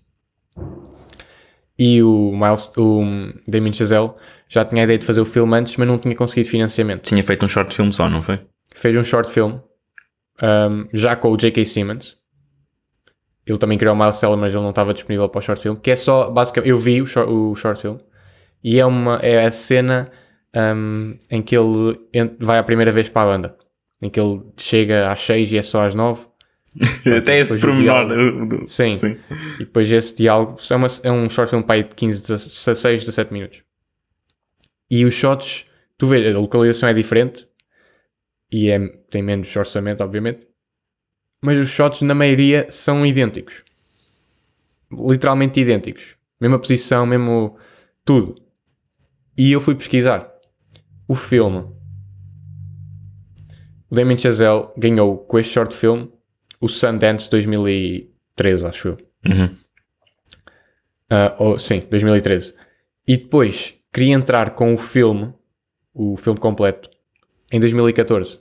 E 1.78 2.02
o, 2.02 2.32
Miles, 2.32 2.70
o 2.76 3.02
Damien 3.48 3.72
Chazelle 3.72 4.12
já 4.48 4.64
tinha 4.64 4.82
a 4.82 4.84
ideia 4.84 4.98
de 4.98 5.06
fazer 5.06 5.20
o 5.20 5.24
filme 5.24 5.56
antes, 5.56 5.76
mas 5.76 5.88
não 5.88 5.98
tinha 5.98 6.14
conseguido 6.14 6.48
financiamento. 6.48 7.04
Tinha 7.04 7.22
feito 7.22 7.44
um 7.44 7.48
short 7.48 7.74
film 7.74 7.90
só, 7.90 8.08
não 8.08 8.20
foi? 8.20 8.38
Fez 8.74 8.96
um 8.96 9.02
short 9.02 9.30
film, 9.30 9.58
um, 10.42 10.86
já 10.92 11.16
com 11.16 11.32
o 11.32 11.36
J.K. 11.36 11.64
Simmons, 11.64 12.19
ele 13.50 13.58
também 13.58 13.76
criou 13.76 13.94
o 13.94 13.98
Miles 13.98 14.20
mas 14.38 14.52
ele 14.52 14.62
não 14.62 14.70
estava 14.70 14.94
disponível 14.94 15.28
para 15.28 15.38
o 15.38 15.42
short 15.42 15.60
film. 15.60 15.74
Que 15.76 15.90
é 15.90 15.96
só, 15.96 16.30
basicamente, 16.30 16.70
eu 16.70 16.78
vi 16.78 17.02
o 17.02 17.06
short, 17.06 17.30
o 17.30 17.54
short 17.54 17.80
film 17.80 17.96
e 18.62 18.78
é, 18.78 18.86
uma, 18.86 19.16
é 19.16 19.46
a 19.46 19.50
cena 19.50 20.10
um, 20.54 21.16
em 21.30 21.42
que 21.42 21.56
ele 21.56 21.98
vai 22.38 22.58
a 22.58 22.62
primeira 22.62 22.92
vez 22.92 23.08
para 23.08 23.22
a 23.22 23.32
banda. 23.32 23.56
Em 24.00 24.08
que 24.08 24.20
ele 24.20 24.40
chega 24.56 25.10
às 25.10 25.20
6 25.20 25.52
e 25.52 25.58
é 25.58 25.62
só 25.62 25.82
às 25.82 25.94
9. 25.94 26.26
Até 27.18 27.40
esse 27.40 27.58
pormenor. 27.58 28.06
Sim. 28.68 28.94
Sim. 28.94 29.18
E 29.56 29.64
depois 29.64 29.90
esse 29.90 30.16
diálogo 30.16 30.56
é, 30.70 30.76
uma, 30.76 30.86
é 31.02 31.10
um 31.10 31.28
short 31.28 31.50
film 31.50 31.62
para 31.62 31.76
aí 31.76 31.82
de 31.82 31.94
15, 31.94 32.22
16, 32.28 33.00
17 33.00 33.32
minutos. 33.32 33.62
E 34.90 35.04
os 35.04 35.14
shots, 35.14 35.66
tu 35.98 36.06
vês, 36.06 36.34
a 36.34 36.38
localização 36.38 36.88
é 36.88 36.94
diferente 36.94 37.48
e 38.52 38.70
é, 38.70 38.78
tem 39.10 39.22
menos 39.22 39.54
orçamento, 39.56 40.02
obviamente 40.02 40.49
mas 41.40 41.58
os 41.58 41.68
shots 41.68 42.02
na 42.02 42.14
maioria 42.14 42.66
são 42.70 43.04
idênticos. 43.04 43.64
Literalmente 44.92 45.60
idênticos. 45.60 46.16
Mesma 46.40 46.58
posição, 46.58 47.06
mesmo 47.06 47.56
tudo. 48.04 48.34
E 49.36 49.52
eu 49.52 49.60
fui 49.60 49.74
pesquisar. 49.74 50.30
O 51.08 51.14
filme. 51.14 51.66
O 53.90 53.94
Damien 53.94 54.18
Chazelle 54.18 54.68
ganhou 54.76 55.18
com 55.18 55.38
este 55.38 55.54
short 55.54 55.74
film 55.74 56.08
o 56.60 56.68
Sundance 56.68 57.30
2013, 57.30 58.66
acho 58.66 58.88
eu. 58.88 58.98
Uhum. 59.26 59.46
Uh, 61.10 61.34
oh, 61.38 61.58
sim, 61.58 61.80
2013. 61.90 62.54
E 63.08 63.16
depois 63.16 63.74
queria 63.92 64.12
entrar 64.12 64.50
com 64.50 64.74
o 64.74 64.76
filme, 64.76 65.32
o 65.94 66.16
filme 66.16 66.38
completo, 66.38 66.90
em 67.50 67.58
2014 67.58 68.38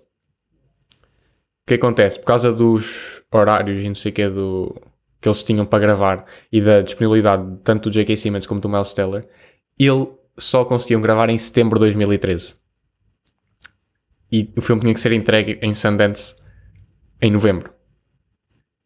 que 1.69 1.75
acontece? 1.75 2.19
Por 2.19 2.25
causa 2.25 2.51
dos 2.51 3.23
horários 3.31 3.81
e 3.81 3.87
não 3.87 3.95
sei 3.95 4.11
o 4.11 4.15
que 4.15 4.29
do, 4.29 4.75
que 5.21 5.27
eles 5.27 5.43
tinham 5.43 5.65
para 5.65 5.79
gravar 5.79 6.25
e 6.51 6.59
da 6.61 6.81
disponibilidade 6.81 7.57
tanto 7.63 7.89
do 7.89 7.93
J.K. 7.93 8.17
Simmons 8.17 8.47
como 8.47 8.59
do 8.59 8.67
Miles 8.67 8.93
Teller, 8.93 9.27
ele 9.77 10.07
só 10.37 10.65
conseguiam 10.65 11.01
gravar 11.01 11.29
em 11.29 11.37
setembro 11.37 11.77
de 11.77 11.85
2013. 11.85 12.55
E 14.31 14.51
o 14.55 14.61
filme 14.61 14.81
tinha 14.81 14.93
que 14.93 14.99
ser 14.99 15.11
entregue 15.11 15.59
em 15.61 15.73
Sundance 15.73 16.35
em 17.21 17.31
novembro. 17.31 17.73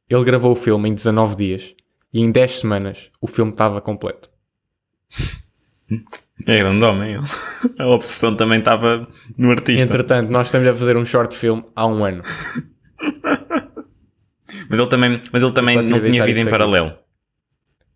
Ele 0.10 0.24
gravou 0.24 0.52
o 0.52 0.56
filme 0.56 0.90
em 0.90 0.94
19 0.94 1.36
dias 1.36 1.74
e 2.14 2.22
em 2.22 2.32
10 2.32 2.60
semanas 2.60 3.10
o 3.22 3.28
filme 3.28 3.52
estava 3.52 3.82
completo. 3.82 4.30
É 6.48 6.58
grande 6.58 6.84
homem. 6.84 7.16
A 7.78 7.88
obsessão 7.88 8.36
também 8.36 8.60
estava 8.60 9.08
no 9.38 9.52
artista. 9.52 9.86
Entretanto, 9.86 10.30
nós 10.32 10.48
estamos 10.48 10.68
a 10.68 10.74
fazer 10.74 10.98
um 10.98 11.06
short 11.06 11.36
film 11.36 11.62
há 11.76 11.86
um 11.86 12.04
ano. 12.04 12.22
mas 14.74 14.80
ele 14.80 14.90
também, 14.90 15.22
mas 15.32 15.44
ele 15.44 15.52
também 15.52 15.82
não 15.84 16.02
tinha 16.02 16.26
vida 16.26 16.40
em 16.40 16.50
paralelo. 16.50 16.94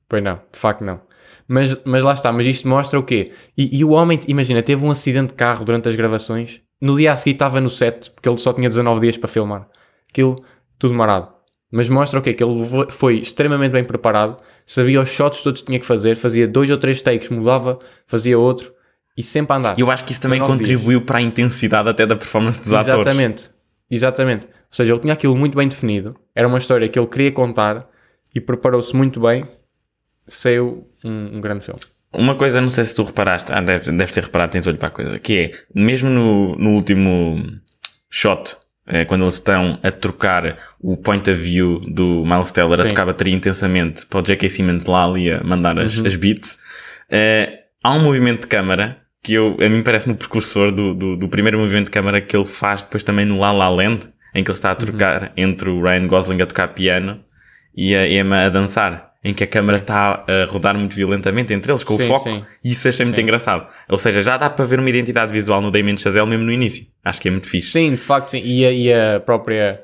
Pois 0.08 0.24
não, 0.24 0.36
de 0.52 0.60
facto 0.60 0.84
não. 0.84 1.02
Mas, 1.48 1.76
mas 1.84 2.04
lá 2.04 2.14
está, 2.14 2.32
mas 2.32 2.46
isto 2.46 2.68
mostra 2.68 3.00
o 3.00 3.04
quê? 3.04 3.32
E, 3.58 3.80
e, 3.80 3.84
o 3.84 3.90
homem, 3.90 4.20
imagina, 4.28 4.62
teve 4.62 4.86
um 4.86 4.92
acidente 4.92 5.30
de 5.30 5.34
carro 5.34 5.66
durante 5.66 5.90
as 5.90 5.96
gravações, 5.96 6.62
no 6.80 6.96
dia 6.96 7.14
a 7.14 7.18
seguir 7.18 7.32
estava 7.32 7.60
no 7.60 7.70
set, 7.70 8.12
porque 8.12 8.30
ele 8.30 8.38
só 8.38 8.54
tinha 8.54 8.70
19 8.70 9.02
dias 9.02 9.18
para 9.18 9.28
filmar. 9.28 9.68
Aquilo, 10.08 10.36
tudo 10.78 10.94
marado. 10.94 11.30
Mas 11.72 11.90
mostra 11.90 12.20
o 12.20 12.22
quê? 12.22 12.34
Que 12.34 12.44
ele 12.44 12.64
foi 12.92 13.16
extremamente 13.18 13.72
bem 13.72 13.84
preparado, 13.84 14.38
sabia 14.68 15.02
os 15.02 15.10
shots 15.10 15.42
todos 15.42 15.62
que 15.62 15.68
tinha 15.68 15.80
que 15.80 15.86
fazer, 15.86 16.16
fazia 16.16 16.48
dois 16.48 16.70
ou 16.70 16.78
três 16.78 17.02
takes, 17.02 17.30
mudava, 17.30 17.80
fazia 18.06 18.38
outro, 18.38 18.72
e 19.18 19.24
sempre 19.24 19.54
a 19.54 19.56
andar. 19.58 19.80
Eu 19.80 19.90
acho 19.90 20.06
que 20.06 20.12
isso 20.12 20.22
também 20.22 20.40
contribuiu 20.40 21.00
dias. 21.00 21.08
para 21.08 21.18
a 21.18 21.22
intensidade 21.22 21.90
até 21.90 22.06
da 22.06 22.16
performance 22.16 22.60
dos 22.60 22.70
Exatamente. 22.70 22.92
atores. 22.92 23.08
Exatamente. 23.08 23.52
Exatamente. 23.90 24.48
Ou 24.70 24.76
seja, 24.76 24.94
ele 24.94 25.00
tinha 25.00 25.14
aquilo 25.14 25.36
muito 25.36 25.56
bem 25.56 25.68
definido, 25.68 26.16
era 26.36 26.48
uma 26.48 26.58
história 26.58 26.88
que 26.90 27.00
ele 27.00 27.08
queria 27.08 27.32
contar 27.32 27.88
e 28.36 28.42
preparou-se 28.42 28.96
muito 28.96 29.20
bem, 29.20 29.44
saiu 30.28 30.86
um, 31.04 31.38
um, 31.38 31.42
grande 31.42 31.64
filme. 31.64 31.80
Uma 32.14 32.36
coisa, 32.36 32.62
não 32.62 32.70
sei 32.70 32.86
se 32.86 32.94
tu 32.94 33.04
reparaste, 33.04 33.52
ah, 33.52 33.62
deves, 33.62 33.88
deve 33.88 34.12
ter 34.12 34.24
reparado, 34.24 34.52
tens 34.52 34.68
olho 34.68 34.78
para 34.78 34.90
a 34.90 34.92
coisa, 34.92 35.20
que 35.20 35.38
é, 35.38 35.52
mesmo 35.74 36.10
no, 36.10 36.56
no 36.56 36.72
último 36.72 37.44
shot, 38.10 38.56
é, 38.86 39.04
quando 39.06 39.24
eles 39.24 39.36
estão 39.36 39.80
a 39.84 39.92
trocar 39.92 40.58
o 40.80 40.96
point 40.96 41.30
of 41.30 41.40
view 41.40 41.80
do 41.82 42.24
Miles 42.26 42.52
Teller 42.52 42.78
Sim. 42.78 42.84
a 42.84 42.90
tocar 42.90 43.04
a 43.04 43.08
bateria 43.08 43.36
intensamente 43.36 44.06
para 44.06 44.20
o 44.20 44.22
J.K. 44.22 44.50
Simmons 44.50 44.86
lá 44.86 45.04
ali 45.04 45.32
a 45.32 45.44
mandar 45.44 45.78
as, 45.80 45.98
uhum. 45.98 46.08
as 46.08 46.16
beats, 46.16 46.60
é, 47.10 47.64
há 47.84 47.94
um 47.94 48.02
movimento 48.02 48.42
de 48.42 48.48
câmara 48.48 48.98
que 49.22 49.34
eu, 49.34 49.58
a 49.60 49.70
mim 49.70 49.84
parece-me 49.84 50.14
o 50.14 50.18
precursor 50.18 50.72
do, 50.72 50.94
do, 50.94 51.18
do, 51.18 51.28
primeiro 51.28 51.60
movimento 51.60 51.86
de 51.86 51.92
câmara 51.92 52.22
que 52.22 52.36
ele 52.36 52.46
faz 52.46 52.82
depois 52.82 53.04
também 53.04 53.26
no 53.26 53.38
La 53.38 53.52
La 53.52 53.68
Land, 53.68 54.08
em 54.38 54.44
que 54.44 54.52
ele 54.52 54.58
está 54.58 54.70
a 54.70 54.76
trocar 54.76 55.24
uhum. 55.24 55.30
entre 55.36 55.68
o 55.68 55.82
Ryan 55.82 56.06
Gosling 56.06 56.42
a 56.44 56.46
tocar 56.46 56.68
piano 56.68 57.20
e 57.76 57.96
a 57.96 58.08
Emma 58.08 58.46
a 58.46 58.50
dançar, 58.50 59.14
em 59.24 59.34
que 59.34 59.44
a 59.44 59.48
câmara 59.48 59.80
está 59.80 60.24
a 60.28 60.46
rodar 60.48 60.78
muito 60.78 60.96
violentamente 60.96 61.52
entre 61.54 61.72
eles, 61.72 61.84
com 61.84 61.96
sim, 61.98 62.04
o 62.04 62.08
foco, 62.08 62.24
sim. 62.24 62.46
e 62.64 62.72
isso 62.72 62.88
achei 62.88 63.04
muito 63.04 63.20
engraçado. 63.20 63.68
Ou 63.90 63.98
seja, 63.98 64.22
já 64.22 64.38
dá 64.38 64.48
para 64.48 64.64
ver 64.64 64.80
uma 64.80 64.90
identidade 64.90 65.34
visual 65.34 65.60
no 65.60 65.72
Damien 65.72 65.98
Chazelle 65.98 66.30
mesmo 66.30 66.46
no 66.46 66.52
início. 66.52 66.86
Acho 67.04 67.20
que 67.20 67.30
é 67.30 67.32
muito 67.32 67.48
fixe. 67.48 67.72
Sim, 67.72 67.96
de 67.96 68.04
facto, 68.04 68.30
sim. 68.30 68.42
E 68.44 68.64
a, 68.64 68.72
e 68.72 68.94
a 68.94 69.20
própria 69.20 69.84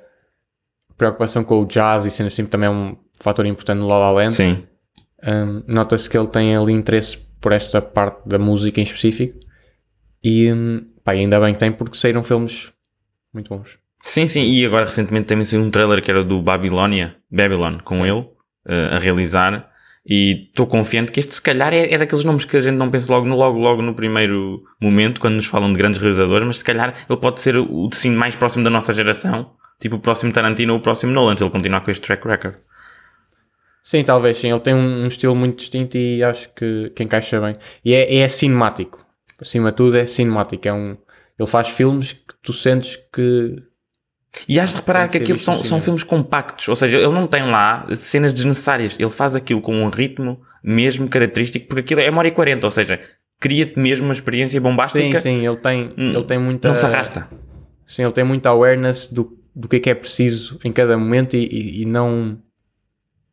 preocupação 0.95 1.43
com 1.43 1.63
o 1.63 1.65
jazz 1.65 2.05
e 2.05 2.11
sendo 2.11 2.27
assim 2.27 2.45
também 2.45 2.67
é 2.67 2.71
um 2.71 2.95
fator 3.19 3.47
importante 3.47 3.79
no 3.79 3.87
La 3.87 3.97
La 3.97 4.11
Land. 4.11 4.33
Sim. 4.33 4.67
Um, 5.23 5.63
Nota-se 5.67 6.07
que 6.07 6.15
ele 6.15 6.27
tem 6.27 6.55
ali 6.55 6.73
interesse 6.73 7.17
por 7.41 7.53
esta 7.53 7.81
parte 7.81 8.29
da 8.29 8.37
música 8.37 8.79
em 8.79 8.83
específico. 8.83 9.39
E 10.23 10.53
hum, 10.53 10.85
pá, 11.03 11.13
ainda 11.13 11.39
bem 11.39 11.53
que 11.53 11.59
tem, 11.59 11.71
porque 11.71 11.97
saíram 11.97 12.23
filmes 12.23 12.71
muito 13.33 13.49
bons. 13.49 13.82
Sim, 14.03 14.27
sim, 14.27 14.43
e 14.43 14.65
agora 14.65 14.85
recentemente 14.85 15.27
também 15.27 15.45
saiu 15.45 15.61
um 15.61 15.71
trailer 15.71 16.03
que 16.03 16.11
era 16.11 16.23
do 16.23 16.41
Babylonia, 16.41 17.15
Babylon, 17.31 17.79
com 17.83 17.95
Sim. 17.95 18.01
ele 18.03 18.19
uh, 18.19 18.95
a 18.95 18.99
realizar. 18.99 19.71
E 20.05 20.47
estou 20.49 20.67
confiante 20.67 21.13
que 21.13 21.21
este, 21.21 21.35
se 21.35 21.41
calhar, 21.41 21.73
é, 21.73 21.93
é, 21.93 21.97
daqueles 21.97 22.25
nomes 22.25 22.43
que 22.43 22.57
a 22.57 22.61
gente 22.61 22.75
não 22.75 22.89
pensa 22.89 23.11
logo 23.13 23.25
no, 23.25 23.37
logo, 23.37 23.57
logo 23.57 23.81
no 23.81 23.95
primeiro 23.95 24.61
momento, 24.81 25.21
quando 25.21 25.35
nos 25.35 25.45
falam 25.45 25.71
de 25.71 25.77
grandes 25.77 25.97
realizadores, 25.97 26.45
mas 26.45 26.57
se 26.57 26.63
calhar 26.65 26.93
ele 27.09 27.19
pode 27.19 27.39
ser 27.39 27.55
o 27.55 27.87
destino 27.87 28.17
mais 28.17 28.35
próximo 28.35 28.65
da 28.65 28.69
nossa 28.69 28.93
geração, 28.93 29.51
tipo 29.79 29.95
o 29.95 29.99
próximo 29.99 30.33
Tarantino 30.33 30.73
ou 30.73 30.79
o 30.79 30.81
próximo 30.81 31.13
Nolan, 31.13 31.37
se 31.37 31.43
ele 31.43 31.49
continuar 31.49 31.79
com 31.79 31.89
este 31.89 32.05
track 32.05 32.27
record. 32.27 32.55
Sim, 33.81 34.03
talvez 34.03 34.37
sim. 34.37 34.49
Ele 34.49 34.59
tem 34.59 34.73
um, 34.73 35.03
um 35.03 35.07
estilo 35.07 35.35
muito 35.35 35.59
distinto 35.59 35.97
e 35.97 36.21
acho 36.21 36.53
que, 36.53 36.91
que 36.93 37.03
encaixa 37.03 37.39
bem. 37.39 37.55
E 37.83 37.93
é, 37.93 38.17
é 38.17 38.27
cinemático. 38.27 39.05
Acima 39.39 39.71
de 39.71 39.77
tudo, 39.77 39.95
é 39.95 40.05
cinemático. 40.05 40.67
É 40.67 40.73
um, 40.73 40.97
ele 41.39 41.49
faz 41.49 41.69
filmes 41.69 42.11
que 42.11 42.33
tu 42.41 42.51
sentes 42.51 42.97
que 43.13 43.63
e 44.47 44.59
has 44.59 44.71
de 44.71 44.77
reparar 44.77 45.07
que 45.07 45.17
aquilo 45.17 45.37
são, 45.37 45.63
são 45.63 45.79
filmes 45.79 46.03
compactos, 46.03 46.67
ou 46.67 46.75
seja, 46.75 46.97
ele 46.97 47.13
não 47.13 47.27
tem 47.27 47.43
lá 47.43 47.85
cenas 47.95 48.33
desnecessárias, 48.33 48.95
ele 48.99 49.09
faz 49.09 49.35
aquilo 49.35 49.61
com 49.61 49.75
um 49.75 49.89
ritmo 49.89 50.41
mesmo 50.63 51.07
característico, 51.07 51.67
porque 51.67 51.81
aquilo 51.81 52.01
é 52.01 52.09
uma 52.09 52.19
hora 52.19 52.27
e 52.27 52.31
40, 52.31 52.65
ou 52.65 52.71
seja, 52.71 52.99
cria-te 53.39 53.77
mesmo 53.77 54.05
uma 54.05 54.13
experiência 54.13 54.59
bombástica. 54.61 55.19
Sim, 55.19 55.41
sim, 55.41 55.45
ele 55.45 55.57
tem, 55.57 55.93
hum, 55.97 56.11
ele 56.13 56.23
tem 56.23 56.39
muita. 56.39 56.69
Não 56.69 56.75
se 56.75 56.85
arrasta. 56.85 57.29
Sim, 57.85 58.03
ele 58.03 58.13
tem 58.13 58.23
muita 58.23 58.49
awareness 58.49 59.07
do, 59.11 59.37
do 59.53 59.67
que 59.67 59.75
é 59.75 59.79
que 59.79 59.89
é 59.89 59.93
preciso 59.95 60.59
em 60.63 60.71
cada 60.71 60.97
momento 60.97 61.35
e, 61.35 61.45
e, 61.45 61.81
e 61.81 61.85
não, 61.85 62.39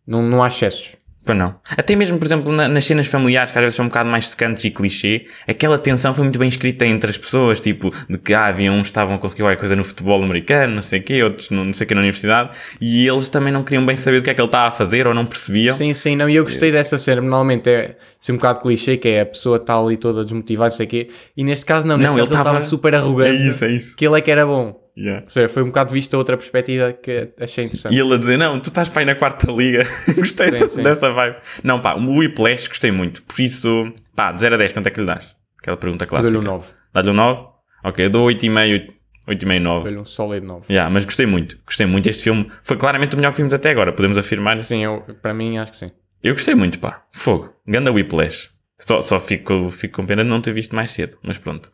não, 0.06 0.22
não 0.22 0.42
há 0.42 0.48
excessos. 0.48 0.96
Pois 1.24 1.38
não. 1.38 1.54
Até 1.76 1.94
mesmo, 1.94 2.18
por 2.18 2.24
exemplo, 2.24 2.50
na, 2.50 2.66
nas 2.66 2.84
cenas 2.84 3.06
familiares, 3.06 3.52
que 3.52 3.58
às 3.58 3.62
vezes 3.62 3.76
são 3.76 3.84
um 3.84 3.88
bocado 3.88 4.08
mais 4.08 4.28
secantes 4.28 4.64
e 4.64 4.70
clichê, 4.70 5.26
aquela 5.46 5.78
tensão 5.78 6.14
foi 6.14 6.24
muito 6.24 6.38
bem 6.38 6.48
escrita 6.48 6.86
entre 6.86 7.10
as 7.10 7.18
pessoas, 7.18 7.60
tipo, 7.60 7.90
de 8.08 8.16
que 8.16 8.32
ah, 8.32 8.46
havia 8.46 8.72
uns 8.72 8.82
que 8.82 8.88
estavam 8.88 9.16
a 9.16 9.18
conseguir 9.18 9.42
qualquer 9.42 9.58
coisa 9.58 9.76
no 9.76 9.84
futebol 9.84 10.22
americano, 10.22 10.76
não 10.76 10.82
sei 10.82 11.00
o 11.00 11.02
quê, 11.02 11.22
outros 11.22 11.50
não 11.50 11.72
sei 11.74 11.84
o 11.84 11.88
quê 11.88 11.94
na 11.94 12.00
universidade, 12.00 12.56
e 12.80 13.06
eles 13.06 13.28
também 13.28 13.52
não 13.52 13.62
queriam 13.62 13.84
bem 13.84 13.96
saber 13.96 14.20
do 14.20 14.24
que 14.24 14.30
é 14.30 14.34
que 14.34 14.40
ele 14.40 14.48
estava 14.48 14.68
a 14.68 14.70
fazer 14.70 15.06
ou 15.06 15.12
não 15.12 15.26
percebiam. 15.26 15.76
Sim, 15.76 15.92
sim, 15.92 16.16
não, 16.16 16.28
e 16.28 16.36
eu 16.36 16.44
gostei 16.44 16.72
dessa 16.72 16.98
cena, 16.98 17.20
normalmente 17.20 17.68
é 17.68 17.96
assim, 18.20 18.32
um 18.32 18.36
bocado 18.36 18.60
clichê, 18.60 18.96
que 18.96 19.08
é 19.08 19.20
a 19.20 19.26
pessoa 19.26 19.58
está 19.58 19.78
ali 19.78 19.98
toda 19.98 20.24
desmotivada, 20.24 20.70
não 20.70 20.76
sei 20.76 20.86
o 20.86 20.88
quê, 20.88 21.10
e 21.36 21.44
neste 21.44 21.66
caso 21.66 21.86
não, 21.86 21.98
neste 21.98 22.08
não, 22.08 22.16
caso 22.16 22.32
ele 22.32 22.40
estava 22.40 22.62
super 22.62 22.94
arrogante. 22.94 23.42
É 23.42 23.46
isso, 23.46 23.64
é 23.64 23.70
isso. 23.70 23.94
Que 23.94 24.06
ele 24.06 24.16
é 24.16 24.20
que 24.22 24.30
era 24.30 24.46
bom. 24.46 24.79
Yeah. 24.96 25.24
Ou 25.24 25.30
seja, 25.30 25.48
foi 25.48 25.62
um 25.62 25.66
bocado 25.66 25.92
visto 25.92 26.14
a 26.14 26.18
outra 26.18 26.36
perspectiva 26.36 26.92
que 26.92 27.32
achei 27.38 27.64
interessante. 27.64 27.94
E 27.94 27.98
ele 27.98 28.14
a 28.14 28.18
dizer, 28.18 28.36
não, 28.36 28.58
tu 28.58 28.68
estás 28.68 28.88
para 28.88 29.02
aí 29.02 29.06
na 29.06 29.14
quarta 29.14 29.50
liga. 29.50 29.84
gostei 30.16 30.50
sim, 30.50 30.68
sim. 30.68 30.82
dessa 30.82 31.10
vibe. 31.10 31.36
Não, 31.62 31.80
pá, 31.80 31.94
o 31.94 32.18
Whiplash 32.18 32.68
gostei 32.68 32.90
muito. 32.90 33.22
Por 33.22 33.40
isso, 33.40 33.92
pá, 34.14 34.32
de 34.32 34.40
0 34.40 34.54
a 34.54 34.58
10, 34.58 34.72
quanto 34.72 34.86
é 34.86 34.90
que 34.90 35.00
lhe 35.00 35.06
das? 35.06 35.36
Aquela 35.58 35.76
pergunta 35.76 36.06
clássica. 36.06 36.32
Dou-lhe 36.32 36.48
um 36.48 36.52
9. 36.52 36.72
Dá-lhe 36.92 37.10
um 37.10 37.14
9? 37.14 37.44
Ok, 37.84 38.04
eu 38.04 38.10
dou 38.10 38.28
8,5, 38.28 38.92
8,5, 39.28 39.60
9. 39.60 39.84
Dou-lhe 39.84 39.98
um 39.98 40.04
sólido 40.04 40.46
9. 40.46 40.64
Yeah, 40.68 40.90
mas 40.90 41.04
gostei 41.04 41.26
muito. 41.26 41.58
Gostei 41.64 41.86
muito. 41.86 42.08
Este 42.08 42.24
filme 42.24 42.50
foi 42.62 42.76
claramente 42.76 43.14
o 43.14 43.16
melhor 43.16 43.30
que 43.30 43.38
vimos 43.38 43.54
até 43.54 43.70
agora, 43.70 43.92
podemos 43.92 44.18
afirmar? 44.18 44.58
Sim, 44.60 44.84
eu, 44.84 45.04
para 45.22 45.32
mim 45.32 45.58
acho 45.58 45.72
que 45.72 45.78
sim. 45.78 45.90
Eu 46.22 46.34
gostei 46.34 46.54
muito, 46.54 46.78
pá. 46.78 47.04
Fogo. 47.12 47.54
Ganda 47.66 47.90
Whiplash. 47.90 48.50
Só, 48.86 49.02
só 49.02 49.20
fico, 49.20 49.70
fico 49.70 49.96
com 49.96 50.06
pena 50.06 50.24
de 50.24 50.30
não 50.30 50.40
ter 50.40 50.52
visto 50.52 50.74
mais 50.74 50.90
cedo, 50.90 51.18
mas 51.22 51.38
pronto. 51.38 51.70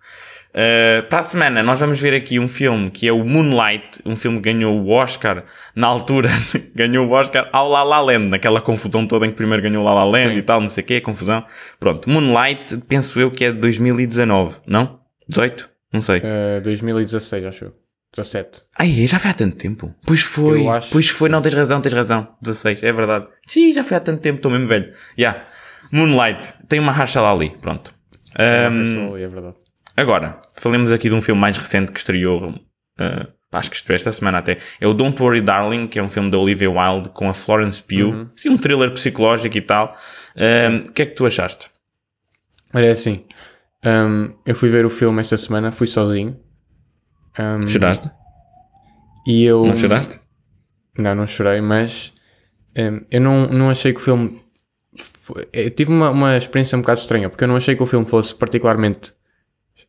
Uh, 0.51 1.07
para 1.09 1.19
a 1.19 1.23
semana 1.23 1.63
nós 1.63 1.79
vamos 1.79 2.01
ver 2.01 2.15
aqui 2.15 2.39
um 2.39 2.49
filme 2.49 2.91
que 2.91 3.07
é 3.07 3.13
o 3.13 3.23
Moonlight, 3.25 4.01
um 4.07 4.17
filme 4.17 4.39
que 4.39 4.45
ganhou 4.45 4.75
o 4.75 4.89
Oscar 4.89 5.45
na 5.75 5.87
altura, 5.87 6.31
ganhou 6.75 7.07
o 7.07 7.13
Oscar 7.13 7.49
ao 7.53 7.69
La 7.69 7.83
La 7.83 8.01
Land, 8.01 8.29
naquela 8.29 8.61
confusão 8.61 9.07
toda 9.07 9.27
em 9.27 9.31
que 9.31 9.37
primeiro 9.37 9.63
ganhou 9.63 9.83
o 9.83 9.87
La 9.87 9.95
La 9.95 10.05
Land 10.05 10.33
Sim. 10.33 10.39
e 10.39 10.43
tal, 10.43 10.61
não 10.61 10.69
sei 10.69 10.83
o 10.83 10.87
que, 10.87 11.01
confusão. 11.01 11.45
Pronto, 11.79 12.09
Moonlight, 12.09 12.79
penso 12.89 13.21
eu 13.21 13.31
que 13.31 13.45
é 13.45 13.53
de 13.53 13.59
2019, 13.59 14.61
não? 14.67 14.99
18? 15.29 15.69
Não 15.93 16.01
sei. 16.01 16.21
Uh, 16.21 16.63
2016, 16.63 17.45
acho 17.45 17.65
eu. 17.67 17.73
17. 18.17 18.63
Ai, 18.79 19.07
já 19.07 19.19
foi 19.19 19.31
há 19.31 19.35
tanto 19.35 19.57
tempo. 19.57 19.95
Pois 20.07 20.23
foi. 20.23 20.65
Pois 20.91 21.09
foi, 21.11 21.29
não, 21.29 21.43
tens 21.43 21.55
razão, 21.55 21.81
tens 21.83 21.93
razão. 21.93 22.29
16, 22.41 22.83
é 22.83 22.93
verdade. 22.93 23.27
Sim, 23.47 23.73
já 23.73 23.85
foi 23.85 23.97
há 23.97 24.01
tanto 24.01 24.21
tempo, 24.21 24.37
estou 24.37 24.51
mesmo 24.51 24.67
velho. 24.67 24.91
Yeah. 25.19 25.45
Moonlight, 25.93 26.55
tem 26.69 26.81
uma 26.81 26.93
racha 26.93 27.21
lá 27.21 27.33
ali, 27.33 27.51
pronto. 27.51 27.95
Um, 28.39 29.15
ali, 29.15 29.23
é 29.23 29.29
verdade. 29.29 29.57
Agora, 29.97 30.41
falemos 30.57 30.93
aqui 30.93 31.09
de 31.09 31.15
um 31.15 31.21
filme 31.21 31.41
mais 31.41 31.57
recente 31.57 31.91
que 31.93 31.99
estreou, 31.99 32.51
uh, 32.51 33.33
acho 33.53 33.71
que 33.71 33.77
estreou 33.77 33.97
esta 33.97 34.13
semana 34.13 34.39
até. 34.39 34.59
É 34.81 34.87
o 34.87 34.93
Don't 34.93 35.21
Worry 35.23 35.41
Darling, 35.41 35.87
que 35.87 35.99
é 35.99 36.03
um 36.03 36.09
filme 36.09 36.31
da 36.31 36.39
Olivia 36.39 36.71
Wilde 36.71 37.09
com 37.11 37.29
a 37.29 37.35
Florence 37.35 37.83
Pugh. 37.83 38.11
Uhum. 38.13 38.31
Sim, 38.37 38.51
um 38.51 38.57
thriller 38.57 38.91
psicológico 38.93 39.57
e 39.57 39.63
tal. 39.63 39.97
O 40.89 40.93
que 40.93 41.03
é 41.03 41.07
que 41.07 41.15
tu 41.15 41.25
achaste? 41.25 41.71
Olha, 42.75 42.87
é 42.87 42.91
assim, 42.91 43.25
um, 43.85 44.35
eu 44.45 44.55
fui 44.55 44.69
ver 44.69 44.85
o 44.85 44.91
filme 44.91 45.21
esta 45.21 45.37
semana, 45.37 45.71
fui 45.71 45.87
sozinho. 45.87 46.37
Um, 47.39 47.69
Choraste? 47.69 48.11
E 49.27 49.45
eu... 49.45 49.63
Não 49.65 49.77
choraste? 49.77 50.21
Não, 50.99 51.15
não 51.15 51.27
chorei, 51.27 51.61
mas 51.61 52.13
um, 52.77 53.01
eu 53.11 53.21
não, 53.21 53.47
não 53.47 53.71
achei 53.71 53.93
que 53.93 54.01
o 54.01 54.03
filme... 54.03 54.43
Foi, 55.27 55.49
eu 55.53 55.71
tive 55.71 55.91
uma, 55.91 56.11
uma 56.11 56.37
experiência 56.37 56.79
um 56.79 56.83
bocado 56.83 57.01
estranha, 57.01 57.29
porque 57.29 57.43
eu 57.43 57.49
não 57.49 57.57
achei 57.57 57.75
que 57.75 57.83
o 57.83 57.87
filme 57.87 58.07
fosse 58.07 58.33
particularmente 58.33 59.13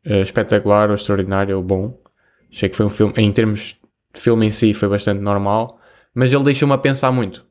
uh, 0.04 0.24
espetacular 0.24 0.90
ou 0.90 0.96
extraordinário 0.96 1.56
ou 1.56 1.62
bom. 1.62 1.96
Achei 2.52 2.68
que 2.68 2.76
foi 2.76 2.88
um 2.88 2.90
filme, 2.90 3.14
em 3.18 3.32
termos 3.32 3.80
de 4.12 4.20
filme 4.20 4.48
em 4.48 4.50
si, 4.50 4.74
foi 4.74 4.90
bastante 4.90 5.22
normal, 5.22 5.80
mas 6.12 6.34
ele 6.34 6.44
deixou-me 6.44 6.74
a 6.74 6.78
pensar 6.80 7.12
muito. 7.12 7.46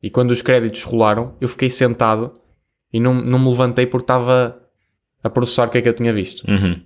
E 0.00 0.08
quando 0.08 0.30
os 0.30 0.40
créditos 0.40 0.84
rolaram, 0.84 1.36
eu 1.40 1.48
fiquei 1.48 1.68
sentado 1.68 2.38
e 2.92 3.00
não, 3.00 3.12
não 3.12 3.40
me 3.40 3.48
levantei 3.48 3.86
porque 3.86 4.04
estava 4.04 4.62
a 5.20 5.28
processar 5.28 5.66
o 5.66 5.70
que 5.70 5.78
é 5.78 5.82
que 5.82 5.88
eu 5.88 5.94
tinha 5.94 6.12
visto. 6.12 6.48
Uhum. 6.48 6.80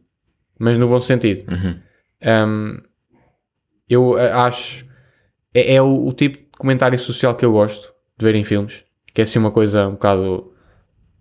Mas 0.59 0.79
no 0.79 0.89
bom 0.89 1.01
sentido. 1.01 1.45
Uhum. 1.53 1.81
Um, 2.49 2.79
eu 3.87 4.19
eh, 4.19 4.33
acho. 4.33 4.87
É, 5.53 5.75
é 5.75 5.83
o, 5.83 6.07
o, 6.07 6.13
tipo 6.15 6.39
de 6.39 6.47
comentário 6.57 6.99
social 6.99 7.35
que 7.35 7.45
eu 7.45 7.53
gosto 7.53 7.93
de 8.17 8.25
ver 8.25 8.35
em 8.35 8.43
filmes. 8.43 8.88
Que 9.13 9.23
é 9.23 9.25
assim 9.25 9.39
uma 9.39 9.51
coisa 9.51 9.89
um 9.89 9.93
bocado 9.93 10.53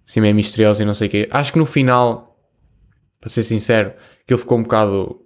assim 0.08 0.22
meio 0.22 0.36
misteriosa 0.36 0.84
e 0.84 0.86
não 0.86 0.94
sei 0.94 1.08
o 1.08 1.12
quê. 1.12 1.28
Acho 1.32 1.54
que 1.54 1.60
no 1.60 1.66
final 1.66 2.28
para 3.20 3.30
ser 3.30 3.44
sincero, 3.44 3.94
aquilo 4.24 4.40
ficou 4.40 4.58
um 4.58 4.64
bocado 4.64 5.22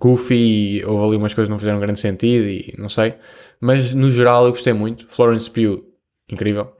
goofy 0.00 0.78
e 0.78 0.84
houve 0.84 1.08
ali 1.08 1.16
umas 1.16 1.34
coisas 1.34 1.48
que 1.48 1.50
não 1.50 1.58
fizeram 1.58 1.80
grande 1.80 2.00
sentido 2.00 2.48
e 2.48 2.74
não 2.78 2.88
sei. 2.88 3.14
Mas 3.60 3.94
no 3.94 4.10
geral 4.10 4.46
eu 4.46 4.50
gostei 4.50 4.72
muito. 4.72 5.06
Florence 5.08 5.50
Pugh, 5.50 5.84
incrível. 6.30 6.72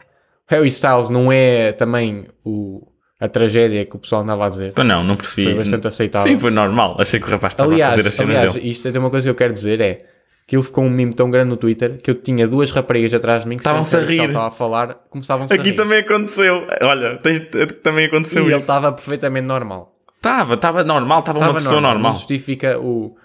Harry 0.47 0.69
Styles 0.69 1.11
não 1.11 1.31
é 1.31 1.73
também 1.73 2.27
o, 2.45 2.91
a 3.19 3.29
tragédia 3.29 3.85
que 3.85 3.95
o 3.95 3.99
pessoal 3.99 4.23
andava 4.23 4.47
a 4.47 4.49
dizer. 4.49 4.73
Pois 4.73 4.87
não, 4.87 5.05
não 5.05 5.17
prefiro. 5.17 5.50
Foi 5.50 5.59
bastante 5.59 5.87
aceitável. 5.87 6.27
Sim, 6.27 6.39
foi 6.39 6.50
normal. 6.50 6.97
Achei 6.99 7.21
que 7.21 7.27
o 7.27 7.31
rapaz 7.31 7.53
estava 7.53 7.71
aliás, 7.71 7.93
a 7.93 7.97
fazer 7.97 8.09
as 8.09 8.15
cenas 8.15 8.37
aliás, 8.37 8.55
dele. 8.55 8.71
isto 8.71 8.89
é 8.89 8.99
uma 8.99 9.11
coisa 9.11 9.27
que 9.27 9.31
eu 9.31 9.35
quero 9.35 9.53
dizer 9.53 9.81
é 9.81 10.07
aquilo 10.50 10.64
ficou 10.64 10.83
um 10.83 10.90
mimo 10.90 11.14
tão 11.14 11.30
grande 11.30 11.50
no 11.50 11.57
Twitter 11.57 11.99
que 12.02 12.11
eu 12.11 12.14
tinha 12.16 12.49
duas 12.49 12.73
raparigas 12.73 13.14
atrás 13.14 13.45
de 13.45 13.49
mim 13.49 13.54
que 13.54 13.61
estavam-se 13.61 13.97
a 13.97 14.00
rir. 14.00 14.26
estava 14.26 14.49
a 14.49 14.50
falar, 14.50 14.95
começavam-se 15.09 15.54
a 15.54 15.57
Aqui 15.57 15.71
rir. 15.71 15.76
também 15.76 16.00
aconteceu. 16.00 16.66
Olha, 16.83 17.19
tens, 17.19 17.40
também 17.85 18.07
aconteceu 18.07 18.42
e 18.42 18.47
isso. 18.47 18.54
ele 18.54 18.61
estava 18.61 18.90
perfeitamente 18.90 19.47
normal. 19.47 19.97
Estava, 20.16 20.54
estava 20.54 20.83
normal, 20.83 21.21
estava 21.21 21.38
uma 21.38 21.54
pessoa 21.54 21.80
normal. 21.80 22.12
Não 22.12 22.19
justifica 22.19 22.80
o, 22.80 23.16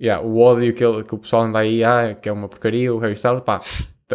yeah, 0.00 0.24
o 0.24 0.38
ódio 0.38 0.72
que, 0.72 0.84
ele, 0.84 1.02
que 1.02 1.12
o 1.16 1.18
pessoal 1.18 1.42
anda 1.42 1.58
aí, 1.58 1.82
ah, 1.82 2.14
que 2.14 2.28
é 2.28 2.32
uma 2.32 2.48
porcaria, 2.48 2.94
o 2.94 2.98
Harry 2.98 3.14
Styles, 3.14 3.42
pá. 3.42 3.60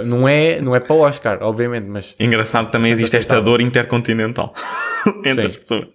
Não 0.06 0.26
é, 0.26 0.62
não 0.62 0.74
é 0.74 0.80
para 0.80 0.94
o 0.96 1.02
Oscar, 1.02 1.40
obviamente, 1.42 1.88
mas... 1.88 2.16
Engraçado 2.18 2.72
também 2.72 2.94
existe 2.94 3.18
esta 3.18 3.42
dor 3.42 3.60
intercontinental 3.60 4.54
entre 5.26 5.34
Sim. 5.34 5.46
as 5.48 5.56
pessoas. 5.58 5.88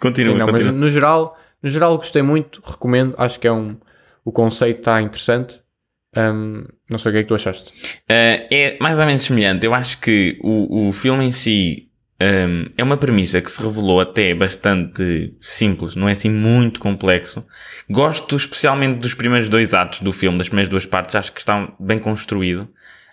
Continua, 0.00 0.34
Sim, 0.34 0.38
não, 0.38 0.46
continua. 0.46 0.72
Mas 0.72 0.80
no 0.80 0.88
geral, 0.88 1.36
no 1.60 1.68
geral 1.68 1.96
gostei 1.96 2.22
muito, 2.22 2.62
recomendo, 2.64 3.16
acho 3.18 3.40
que 3.40 3.48
é 3.48 3.52
um... 3.52 3.76
O 4.28 4.32
conceito 4.32 4.80
está 4.80 5.00
interessante. 5.00 5.62
Um, 6.14 6.62
não 6.90 6.98
sei 6.98 7.08
o 7.08 7.12
que 7.14 7.18
é 7.20 7.22
que 7.22 7.28
tu 7.28 7.34
achaste. 7.34 7.72
Uh, 8.02 8.44
é 8.50 8.76
mais 8.78 8.98
ou 8.98 9.06
menos 9.06 9.22
semelhante. 9.22 9.64
Eu 9.64 9.72
acho 9.72 9.98
que 9.98 10.38
o, 10.42 10.88
o 10.88 10.92
filme 10.92 11.24
em 11.24 11.30
si 11.30 11.88
um, 12.20 12.66
é 12.76 12.84
uma 12.84 12.98
premissa 12.98 13.40
que 13.40 13.50
se 13.50 13.62
revelou 13.62 14.02
até 14.02 14.34
bastante 14.34 15.34
simples, 15.40 15.96
não 15.96 16.10
é 16.10 16.12
assim 16.12 16.28
muito 16.28 16.78
complexo. 16.78 17.42
Gosto 17.88 18.36
especialmente 18.36 18.98
dos 18.98 19.14
primeiros 19.14 19.48
dois 19.48 19.72
atos 19.72 20.00
do 20.00 20.12
filme, 20.12 20.36
das 20.36 20.50
primeiras 20.50 20.68
duas 20.68 20.84
partes, 20.84 21.14
acho 21.16 21.32
que 21.32 21.40
está 21.40 21.66
bem 21.80 21.98
construído. 21.98 22.68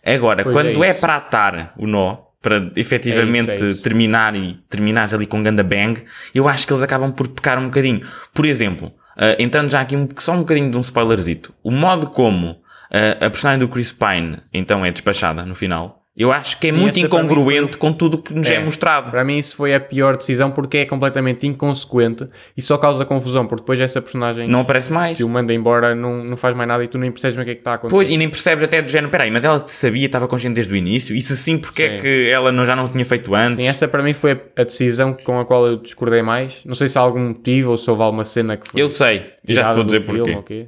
Agora, 0.05 0.43
pois 0.43 0.53
quando 0.53 0.84
é, 0.84 0.89
é, 0.89 0.93
para 0.93 1.15
atar 1.15 1.74
o 1.77 1.88
nó, 1.88 2.17
para 2.41 2.74
efetivamente 2.75 3.51
é 3.51 3.55
isso, 3.55 3.63
é 3.63 3.69
isso. 3.69 3.81
terminar 3.81 4.36
e 4.36 4.55
terminar 4.69 5.15
ali 5.15 5.25
com 5.25 5.41
ganda 5.41 5.63
bang, 5.63 6.03
eu 6.34 6.50
acho 6.50 6.67
que 6.67 6.74
eles 6.74 6.84
acabam 6.84 7.13
por 7.13 7.29
pecar 7.29 7.57
um 7.57 7.67
bocadinho. 7.67 8.05
Por 8.34 8.45
exemplo, 8.45 8.91
uh, 9.17 9.36
entrando 9.39 9.69
já 9.69 9.81
aqui 9.81 9.95
um, 9.95 10.07
só 10.17 10.34
um 10.34 10.39
bocadinho 10.39 10.72
de 10.72 10.77
um 10.77 10.81
spoilerzito, 10.81 11.53
o 11.63 11.72
modo 11.72 12.07
como 12.07 12.51
uh, 12.51 13.25
a 13.25 13.29
personagem 13.29 13.60
do 13.60 13.67
Chris 13.67 13.91
Pine 13.91 14.39
então 14.53 14.86
é 14.86 14.91
despachada 14.91 15.45
no 15.45 15.55
final, 15.55 16.04
eu 16.17 16.31
acho 16.31 16.57
que 16.60 16.67
é 16.67 16.72
Sim, 16.72 16.77
muito 16.77 16.98
incongruente 16.98 17.75
com 17.75 17.91
tudo 17.91 18.17
que 18.17 18.34
nos 18.34 18.50
é, 18.50 18.55
é, 18.55 18.60
mostrado. 18.63 19.12
Para 19.12 19.22
mim 19.25 19.38
isso 19.38 19.57
foi 19.57 19.75
a 19.75 19.79
pior 19.81 20.15
decisão 20.15 20.50
porque 20.50 20.77
é 20.77 20.86
completamente 20.86 21.45
inconsequente 21.45 22.25
e 22.55 22.62
só 22.62 22.77
causa 22.77 23.03
confusão, 23.03 23.45
porque 23.45 23.63
depois 23.63 23.81
essa 23.81 24.01
personagem 24.01 24.48
não 24.48 24.62
aparece 24.62 24.93
mais. 24.93 25.17
Que 25.17 25.25
o 25.25 25.29
manda 25.29 25.53
embora 25.53 25.93
não, 25.93 26.24
não 26.24 26.38
faz 26.38 26.55
mais 26.55 26.69
nada 26.69 26.86
e 26.86 26.88
tu 26.88 26.98
nem 26.98 27.12
percebes 27.12 27.38
o 27.38 27.43
que 27.43 27.51
é 27.51 27.53
que 27.53 27.60
está 27.60 27.72
a 27.72 27.74
acontecer. 27.75 27.95
Pois, 27.95 28.10
e 28.10 28.17
nem 28.17 28.29
percebes 28.29 28.63
até 28.63 28.81
do 28.81 28.89
género, 28.89 29.12
peraí, 29.12 29.29
mas 29.29 29.43
ela 29.43 29.60
sabia, 29.60 30.05
estava 30.05 30.25
consciente 30.25 30.55
desde 30.55 30.72
o 30.72 30.75
início, 30.77 31.13
e 31.13 31.19
se 31.19 31.36
sim, 31.36 31.57
porque 31.57 31.86
sim. 31.86 31.93
é 31.95 32.00
que 32.00 32.29
ela 32.29 32.50
não, 32.50 32.65
já 32.65 32.77
não 32.77 32.88
tinha 32.88 33.03
feito 33.03 33.36
antes? 33.36 33.57
Sim, 33.57 33.67
essa 33.67 33.86
para 33.86 34.01
mim 34.01 34.13
foi 34.13 34.41
a 34.55 34.63
decisão 34.63 35.13
com 35.13 35.38
a 35.39 35.45
qual 35.45 35.67
eu 35.67 35.75
discordei 35.75 36.22
mais. 36.22 36.63
Não 36.63 36.75
sei 36.75 36.88
se 36.88 36.98
há 36.98 37.01
algum 37.01 37.27
motivo 37.27 37.72
ou 37.72 37.77
se 37.77 37.89
houve 37.89 38.03
alguma 38.03 38.24
cena 38.24 38.55
que 38.55 38.69
foi. 38.69 38.81
Eu 38.81 38.89
sei, 38.89 39.25
já 39.50 39.72
te 39.72 39.75
vou 39.75 39.84
dizer 39.84 40.00
porquê. 40.05 40.67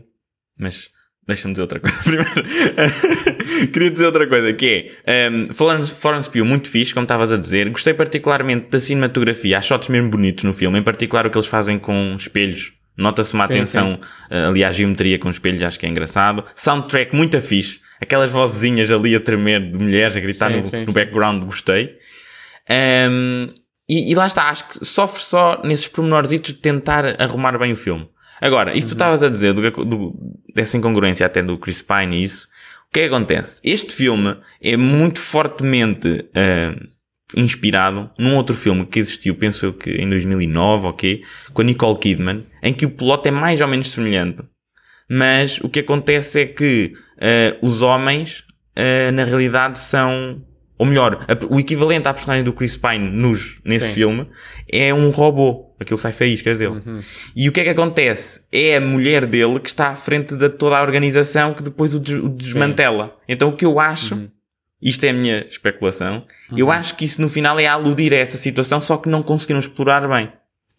Mas 0.60 0.90
Deixa-me 1.28 1.54
dizer 1.54 1.64
outra 1.64 1.80
coisa 1.80 1.98
primeiro. 2.04 3.72
Queria 3.72 3.92
dizer 3.92 4.06
outra 4.06 4.26
coisa, 4.28 4.54
que 4.54 4.92
é, 5.06 5.30
um, 5.30 5.54
Florence, 5.54 5.94
Florence 5.94 6.30
Pugh, 6.30 6.46
muito 6.46 6.70
fixe, 6.70 6.94
como 6.94 7.04
estavas 7.04 7.32
a 7.32 7.38
dizer. 7.38 7.70
Gostei 7.70 7.94
particularmente 7.94 8.70
da 8.70 8.80
cinematografia. 8.80 9.58
Há 9.58 9.62
shots 9.62 9.90
mesmo 9.90 10.10
bonitos 10.10 10.46
no 10.46 10.54
filme. 10.54 10.80
Em 10.80 10.84
particular 10.84 11.28
o 11.28 11.30
que 11.30 11.38
eles 11.38 11.48
fazem 11.48 11.78
com 11.78 12.16
espelhos. 12.18 12.72
Nota-se 12.98 13.34
uma 13.34 13.46
Sim, 13.46 13.54
atenção 13.54 14.00
uh, 14.32 14.50
ali 14.50 14.64
à 14.64 14.72
geometria 14.72 15.20
com 15.20 15.30
espelhos, 15.30 15.62
acho 15.62 15.78
que 15.78 15.86
é 15.86 15.90
engraçado. 15.90 16.44
Soundtrack 16.56 17.16
muito 17.16 17.40
fixe. 17.42 17.80
Aquelas 18.02 18.32
vozinhas 18.32 18.90
ali 18.90 19.16
a 19.16 19.20
tremer 19.20 19.72
de 19.72 19.78
mulheres 19.78 20.16
a 20.16 20.20
gritar 20.20 20.50
Sim, 20.50 20.58
no, 20.58 20.66
sim, 20.66 20.80
no 20.82 20.88
sim. 20.88 20.92
background, 20.94 21.44
gostei. 21.44 21.98
Um, 23.10 23.48
e, 23.90 24.12
e 24.12 24.16
lá 24.16 24.28
está, 24.28 24.50
acho 24.50 24.68
que 24.68 24.86
sofre 24.86 25.22
só 25.22 25.62
nesses 25.64 25.88
pormenorzitos 25.88 26.54
de 26.54 26.60
tentar 26.60 27.22
arrumar 27.22 27.58
bem 27.58 27.74
o 27.74 27.78
filme. 27.78 28.08
Agora, 28.42 28.72
isso 28.72 28.88
que 28.90 28.94
tu 28.94 28.98
estavas 28.98 29.24
a 29.24 29.30
dizer 29.30 29.54
do, 29.54 29.70
do- 29.86 30.16
dessa 30.54 30.78
incongruência 30.78 31.26
até 31.26 31.42
do 31.42 31.58
Chris 31.58 31.82
Pine 31.82 32.18
e 32.18 32.24
isso, 32.24 32.48
o 32.90 32.94
que 32.94 33.00
é 33.02 33.04
que 33.10 33.14
acontece? 33.16 33.60
Este 33.64 33.94
filme 33.94 34.38
é 34.62 34.78
muito 34.78 35.20
fortemente 35.20 36.26
ah, 36.36 36.76
inspirado 37.36 38.10
num 38.18 38.36
outro 38.36 38.56
filme 38.56 38.86
que 38.86 39.00
existiu, 39.00 39.36
penso 39.36 39.66
eu 39.66 39.74
que 39.74 39.90
em 39.92 40.08
2009, 40.08 40.88
ok? 40.88 41.24
Com 41.54 41.62
a 41.62 41.66
Nicole 41.66 42.00
Kidman, 42.00 42.46
em 42.64 42.74
que 42.74 42.86
o 42.86 42.90
plot 42.90 43.28
é 43.28 43.32
mais 43.32 43.60
ou 43.62 43.68
menos 43.68 43.92
semelhante. 43.92 44.44
Mas 45.10 45.60
o 45.62 45.70
que 45.70 45.80
acontece 45.80 46.42
é 46.42 46.46
que 46.46 46.94
ah, 47.20 47.58
os 47.62 47.82
homens, 47.82 48.44
ah, 48.76 49.12
na 49.12 49.24
realidade, 49.24 49.80
são. 49.80 50.44
Ou 50.78 50.86
melhor, 50.86 51.26
o 51.50 51.60
equivalente 51.60 52.08
à 52.08 52.14
personagem 52.14 52.44
do 52.44 52.54
Chris 52.54 52.78
Pine 52.78 53.08
nos, 53.10 53.60
nesse 53.66 53.88
Sim. 53.88 53.94
filme 53.96 54.28
é 54.72 54.94
um 54.94 55.10
robô. 55.10 55.67
Aquilo 55.80 55.98
sai 56.00 56.12
faíscas 56.12 56.58
dele. 56.58 56.82
E 57.36 57.48
o 57.48 57.52
que 57.52 57.60
é 57.60 57.64
que 57.64 57.70
acontece? 57.70 58.42
É 58.52 58.78
a 58.78 58.82
mulher 58.82 59.26
dele 59.26 59.60
que 59.60 59.70
está 59.70 59.90
à 59.90 59.96
frente 59.96 60.36
de 60.36 60.50
toda 60.50 60.78
a 60.78 60.82
organização 60.82 61.54
que 61.54 61.62
depois 61.62 61.94
o, 61.94 62.00
des- 62.00 62.22
o 62.24 62.30
desmantela. 62.30 63.16
Então 63.28 63.50
o 63.50 63.54
que 63.54 63.64
eu 63.66 63.80
acho, 63.80 64.28
isto 64.82 65.04
é 65.06 65.10
a 65.10 65.14
minha 65.14 65.46
especulação, 65.48 66.26
eu 66.56 66.72
acho 66.72 66.96
que 66.96 67.06
isso 67.06 67.22
no 67.22 67.30
final 67.30 67.60
é 67.60 67.68
a 67.68 67.74
aludir 67.74 68.14
a 68.14 68.18
essa 68.18 68.38
situação, 68.38 68.82
só 68.82 68.98
que 68.98 69.08
não 69.08 69.22
conseguiram 69.22 69.60
explorar 69.60 70.08
bem. 70.08 70.32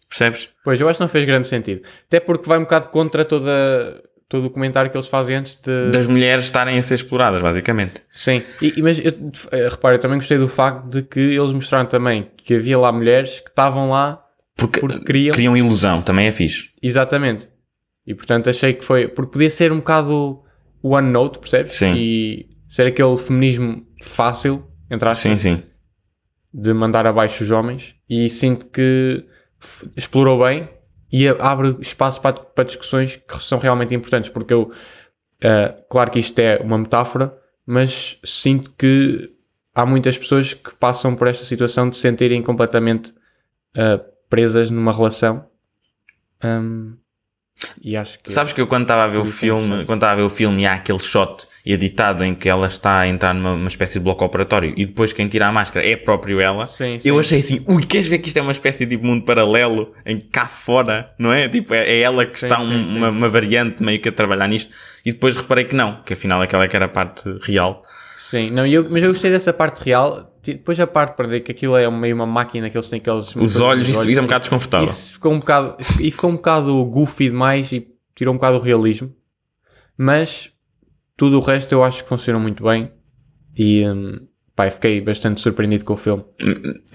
Percebes? 0.09 0.49
Pois, 0.63 0.81
eu 0.81 0.89
acho 0.89 0.97
que 0.97 1.03
não 1.03 1.09
fez 1.09 1.23
grande 1.25 1.47
sentido. 1.47 1.81
Até 2.07 2.19
porque 2.19 2.47
vai 2.49 2.57
um 2.57 2.63
bocado 2.63 2.87
contra 2.87 3.23
toda, 3.23 4.03
todo 4.27 4.47
o 4.47 4.49
comentário 4.49 4.89
que 4.89 4.97
eles 4.97 5.07
fazem 5.07 5.35
antes 5.37 5.55
de. 5.57 5.91
Das 5.91 6.07
mulheres 6.07 6.45
estarem 6.45 6.77
a 6.77 6.81
ser 6.81 6.95
exploradas, 6.95 7.41
basicamente. 7.41 8.01
Sim, 8.11 8.41
e, 8.61 8.81
mas 8.81 8.99
eu, 8.99 9.13
eh, 9.51 9.67
repara, 9.69 9.95
eu 9.95 9.99
também 9.99 10.17
gostei 10.17 10.37
do 10.39 10.47
facto 10.47 10.87
de 10.89 11.03
que 11.03 11.19
eles 11.19 11.51
mostraram 11.51 11.85
também 11.85 12.31
que 12.37 12.55
havia 12.55 12.77
lá 12.77 12.91
mulheres 12.91 13.39
que 13.39 13.49
estavam 13.49 13.89
lá 13.91 14.19
Porque, 14.59 14.79
Porque 14.79 14.99
criam- 15.05 15.33
criam 15.33 15.55
ilusão, 15.57 16.01
também 16.01 16.27
é 16.27 16.31
fixe. 16.31 16.69
exatamente. 16.81 17.47
E 18.05 18.13
portanto 18.15 18.49
achei 18.49 18.73
que 18.73 18.83
foi. 18.83 19.07
Porque 19.07 19.31
podia 19.31 19.49
ser 19.51 19.71
um 19.71 19.77
bocado 19.77 20.41
one 20.81 21.09
note, 21.11 21.39
percebes? 21.39 21.75
Sim. 21.77 21.93
E 21.95 22.49
ser 22.67 22.87
aquele 22.87 23.15
feminismo 23.17 23.85
fácil, 24.01 24.65
entre 24.89 25.07
aspas, 25.07 25.19
Sim, 25.19 25.37
sim. 25.57 25.63
de 26.53 26.73
mandar 26.73 27.05
abaixo 27.05 27.43
os 27.43 27.51
homens. 27.51 27.95
E 28.09 28.29
sinto 28.29 28.65
que 28.67 29.25
explorou 29.95 30.43
bem 30.43 30.67
e 31.11 31.27
abre 31.27 31.77
espaço 31.81 32.21
para, 32.21 32.33
para 32.39 32.63
discussões 32.63 33.15
que 33.15 33.43
são 33.43 33.59
realmente 33.59 33.93
importantes. 33.93 34.29
Porque 34.29 34.53
eu, 34.53 34.71
ah, 35.43 35.75
claro 35.89 36.09
que 36.11 36.19
isto 36.19 36.37
é 36.39 36.57
uma 36.57 36.77
metáfora, 36.77 37.35
mas 37.65 38.17
sinto 38.23 38.71
que 38.71 39.29
há 39.75 39.85
muitas 39.85 40.17
pessoas 40.17 40.53
que 40.53 40.73
passam 40.75 41.15
por 41.15 41.27
esta 41.27 41.45
situação 41.45 41.89
de 41.89 41.95
se 41.95 42.01
sentirem 42.01 42.41
completamente 42.41 43.13
ah, 43.77 43.99
presas 44.29 44.69
numa 44.71 44.93
relação. 44.93 45.45
Ahm, 46.41 46.93
e 47.81 47.95
acho 47.97 48.19
que. 48.19 48.31
Sabes 48.31 48.53
que 48.53 48.61
eu 48.61 48.67
quando 48.67 48.83
estava 48.83 49.03
a 49.03 49.07
ver 49.07 49.17
o 49.17 49.23
é 49.23 49.25
filme, 49.25 49.85
quando 49.85 49.97
estava 49.97 50.13
a 50.13 50.15
ver 50.15 50.21
o 50.21 50.29
filme 50.29 50.63
e 50.63 50.65
há 50.65 50.75
aquele 50.75 50.99
shot 50.99 51.47
editado 51.65 52.23
em 52.23 52.33
que 52.33 52.47
ela 52.47 52.67
está 52.67 52.99
a 52.99 53.07
entrar 53.07 53.33
numa 53.33 53.53
uma 53.53 53.67
espécie 53.67 53.99
de 53.99 54.03
bloco 54.03 54.23
operatório 54.23 54.73
e 54.77 54.85
depois 54.85 55.11
quem 55.11 55.27
tira 55.27 55.47
a 55.47 55.51
máscara 55.51 55.85
é 55.85 55.95
próprio 55.95 56.39
ela, 56.39 56.65
Sim, 56.65 56.97
sim. 56.99 57.09
eu 57.09 57.19
achei 57.19 57.39
assim, 57.39 57.63
ui, 57.67 57.85
queres 57.85 58.07
ver 58.07 58.19
que 58.19 58.29
isto 58.29 58.37
é 58.37 58.41
uma 58.41 58.53
espécie 58.53 58.85
de 58.85 58.95
tipo, 58.95 59.05
mundo 59.05 59.25
paralelo 59.25 59.93
em 60.05 60.17
que 60.17 60.27
cá 60.27 60.45
fora, 60.45 61.13
não 61.19 61.33
é? 61.33 61.49
Tipo, 61.49 61.73
é, 61.73 61.89
é 61.89 61.99
ela 61.99 62.25
que 62.25 62.39
Sim, 62.39 62.45
está 62.45 62.59
um-. 62.61 62.85
Uma, 62.95 63.09
uma 63.09 63.29
variante 63.29 63.83
meio 63.83 63.99
que 63.99 64.09
a 64.09 64.11
trabalhar 64.11 64.47
nisto 64.47 64.71
e 65.05 65.11
depois 65.11 65.35
reparei 65.35 65.65
que 65.65 65.75
não, 65.75 66.01
que 66.03 66.13
afinal 66.13 66.41
aquela 66.41 66.67
que 66.67 66.75
era 66.75 66.85
a 66.85 66.89
parte 66.89 67.29
real. 67.41 67.83
Sim, 68.29 68.51
não, 68.51 68.63
eu, 68.63 68.87
mas 68.91 69.01
eu 69.01 69.09
gostei 69.09 69.31
dessa 69.31 69.51
parte 69.51 69.83
real. 69.83 70.37
Depois 70.43 70.79
a 70.79 70.85
parte 70.85 71.15
para 71.15 71.25
dizer 71.25 71.39
que 71.39 71.51
aquilo 71.51 71.75
é 71.75 71.89
meio 71.89 72.13
uma 72.13 72.27
máquina 72.27 72.69
que 72.69 72.77
eles 72.77 72.87
têm 72.87 72.99
aqueles. 72.99 73.35
Os 73.35 73.59
olhos, 73.59 73.89
isso, 73.89 74.07
é 74.07 74.21
um 74.21 74.25
bocado 74.25 74.43
desconfortável. 74.43 74.87
Isso 74.87 75.13
ficou 75.13 75.33
um 75.33 75.39
bocado, 75.39 75.75
e 75.99 76.11
ficou 76.11 76.29
um 76.29 76.35
bocado 76.35 76.85
goofy 76.85 77.29
demais 77.29 77.71
e 77.71 77.87
tirou 78.13 78.31
um 78.31 78.37
bocado 78.37 78.57
o 78.57 78.59
realismo. 78.59 79.11
Mas 79.97 80.51
tudo 81.17 81.39
o 81.39 81.41
resto 81.41 81.71
eu 81.71 81.83
acho 81.83 82.03
que 82.03 82.09
funcionou 82.09 82.39
muito 82.39 82.63
bem. 82.63 82.91
E 83.57 83.83
hum, 83.89 84.19
eu 84.67 84.71
fiquei 84.71 85.01
bastante 85.01 85.41
surpreendido 85.41 85.85
com 85.85 85.93
o 85.93 85.97
filme. 85.97 86.23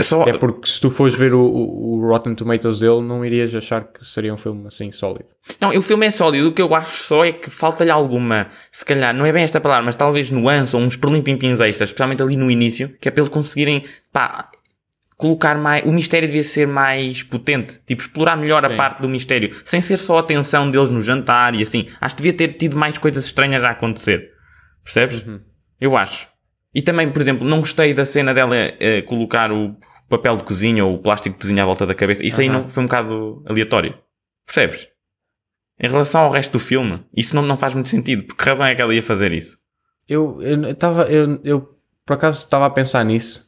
Só, 0.00 0.22
Até 0.22 0.36
porque 0.36 0.68
se 0.68 0.80
tu 0.80 0.90
fores 0.90 1.14
ver 1.14 1.32
o, 1.32 1.40
o, 1.40 2.06
Rotten 2.06 2.34
Tomatoes 2.34 2.80
dele, 2.80 3.00
não 3.00 3.24
irias 3.24 3.54
achar 3.54 3.84
que 3.84 4.04
seria 4.04 4.32
um 4.32 4.36
filme 4.36 4.66
assim 4.66 4.92
sólido. 4.92 5.26
Não, 5.60 5.70
o 5.70 5.82
filme 5.82 6.06
é 6.06 6.10
sólido. 6.10 6.48
O 6.48 6.52
que 6.52 6.62
eu 6.62 6.74
acho 6.74 6.96
só 7.02 7.24
é 7.24 7.32
que 7.32 7.50
falta-lhe 7.50 7.90
alguma, 7.90 8.48
se 8.70 8.84
calhar, 8.84 9.14
não 9.14 9.24
é 9.24 9.32
bem 9.32 9.42
esta 9.42 9.60
palavra, 9.60 9.84
mas 9.84 9.94
talvez 9.94 10.30
nuance 10.30 10.74
ou 10.74 10.82
uns 10.82 10.96
perlimpimpins 10.96 11.60
extras, 11.60 11.88
especialmente 11.90 12.22
ali 12.22 12.36
no 12.36 12.50
início, 12.50 12.94
que 13.00 13.08
é 13.08 13.10
para 13.10 13.22
eles 13.22 13.32
conseguirem, 13.32 13.84
pá, 14.12 14.50
colocar 15.16 15.56
mais. 15.56 15.84
O 15.84 15.92
mistério 15.92 16.28
devia 16.28 16.44
ser 16.44 16.66
mais 16.66 17.22
potente. 17.22 17.80
Tipo, 17.86 18.02
explorar 18.02 18.36
melhor 18.36 18.64
a 18.64 18.70
Sim. 18.70 18.76
parte 18.76 19.00
do 19.00 19.08
mistério, 19.08 19.54
sem 19.64 19.80
ser 19.80 19.98
só 19.98 20.18
a 20.18 20.20
atenção 20.20 20.70
deles 20.70 20.90
no 20.90 21.00
jantar 21.00 21.54
e 21.54 21.62
assim. 21.62 21.86
Acho 22.00 22.14
que 22.16 22.22
devia 22.22 22.36
ter 22.36 22.54
tido 22.54 22.76
mais 22.76 22.98
coisas 22.98 23.24
estranhas 23.24 23.64
a 23.64 23.70
acontecer. 23.70 24.30
Percebes? 24.82 25.24
Eu 25.80 25.96
acho. 25.96 26.33
E 26.74 26.82
também, 26.82 27.10
por 27.10 27.22
exemplo, 27.22 27.46
não 27.46 27.60
gostei 27.60 27.94
da 27.94 28.04
cena 28.04 28.34
dela 28.34 28.56
eh, 28.56 29.02
colocar 29.02 29.52
o 29.52 29.76
papel 30.08 30.36
de 30.36 30.44
cozinha 30.44 30.84
ou 30.84 30.94
o 30.94 30.98
plástico 30.98 31.36
de 31.36 31.40
cozinha 31.40 31.62
à 31.62 31.66
volta 31.66 31.86
da 31.86 31.94
cabeça. 31.94 32.24
Isso 32.24 32.40
aí 32.40 32.48
Aham. 32.48 32.62
não 32.62 32.68
foi 32.68 32.82
um 32.82 32.86
bocado 32.86 33.42
aleatório. 33.46 33.96
Percebes? 34.44 34.88
Em 35.80 35.88
relação 35.88 36.22
ao 36.22 36.30
resto 36.30 36.52
do 36.52 36.58
filme, 36.58 37.04
isso 37.16 37.34
não, 37.34 37.42
não 37.42 37.56
faz 37.56 37.74
muito 37.74 37.88
sentido. 37.88 38.24
Por 38.24 38.36
que 38.36 38.44
razão 38.48 38.66
é 38.66 38.74
que 38.74 38.82
ela 38.82 38.94
ia 38.94 39.02
fazer 39.02 39.32
isso? 39.32 39.58
Eu 40.08 40.38
estava. 40.70 41.04
Eu, 41.04 41.40
eu 41.42 41.78
por 42.04 42.14
acaso 42.14 42.38
estava 42.38 42.66
a 42.66 42.70
pensar 42.70 43.04
nisso. 43.04 43.46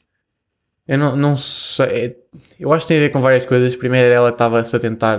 Eu 0.89 0.99
não, 0.99 1.17
não 1.17 1.37
sei. 1.37 2.17
Eu 2.59 2.73
acho 2.73 2.87
que 2.87 2.89
tem 2.89 2.99
a 2.99 3.01
ver 3.01 3.11
com 3.11 3.21
várias 3.21 3.45
coisas. 3.45 3.77
Primeiro, 3.77 4.13
ela 4.13 4.31
estava-se 4.31 4.75
a 4.75 4.79
tentar. 4.79 5.19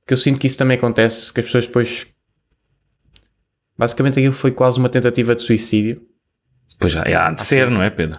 Porque 0.00 0.14
eu 0.14 0.16
sinto 0.16 0.40
que 0.40 0.46
isso 0.46 0.58
também 0.58 0.76
acontece. 0.76 1.32
Que 1.32 1.40
as 1.40 1.46
pessoas 1.46 1.66
depois. 1.66 2.06
Basicamente, 3.76 4.18
aquilo 4.18 4.32
foi 4.32 4.50
quase 4.50 4.78
uma 4.78 4.88
tentativa 4.88 5.34
de 5.34 5.42
suicídio. 5.42 6.06
Pois 6.82 6.92
já, 6.92 7.04
já 7.08 7.28
há 7.28 7.30
de 7.32 7.42
ser, 7.42 7.70
não 7.70 7.82
é, 7.82 7.88
Pedro? 7.90 8.18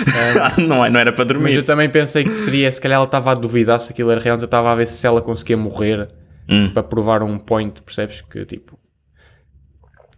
não, 0.66 0.84
é, 0.84 0.90
não 0.90 0.98
era 1.00 1.12
para 1.12 1.24
Mas 1.24 1.34
eu 1.36 1.40
dormir. 1.40 1.62
também 1.62 1.88
pensei 1.88 2.24
que 2.24 2.34
seria. 2.34 2.70
Se 2.72 2.80
calhar 2.80 2.96
ela 2.96 3.04
estava 3.04 3.30
a 3.30 3.34
duvidar 3.34 3.78
se 3.80 3.92
aquilo 3.92 4.10
era 4.10 4.20
real. 4.20 4.36
Então 4.36 4.44
eu 4.44 4.46
estava 4.46 4.72
a 4.72 4.74
ver 4.74 4.86
se 4.86 5.06
ela 5.06 5.20
conseguia 5.22 5.56
morrer 5.56 6.08
Hum. 6.48 6.70
para 6.72 6.82
provar 6.82 7.22
um 7.22 7.38
point. 7.38 7.80
Percebes? 7.82 8.22
Que 8.22 8.44
tipo. 8.44 8.78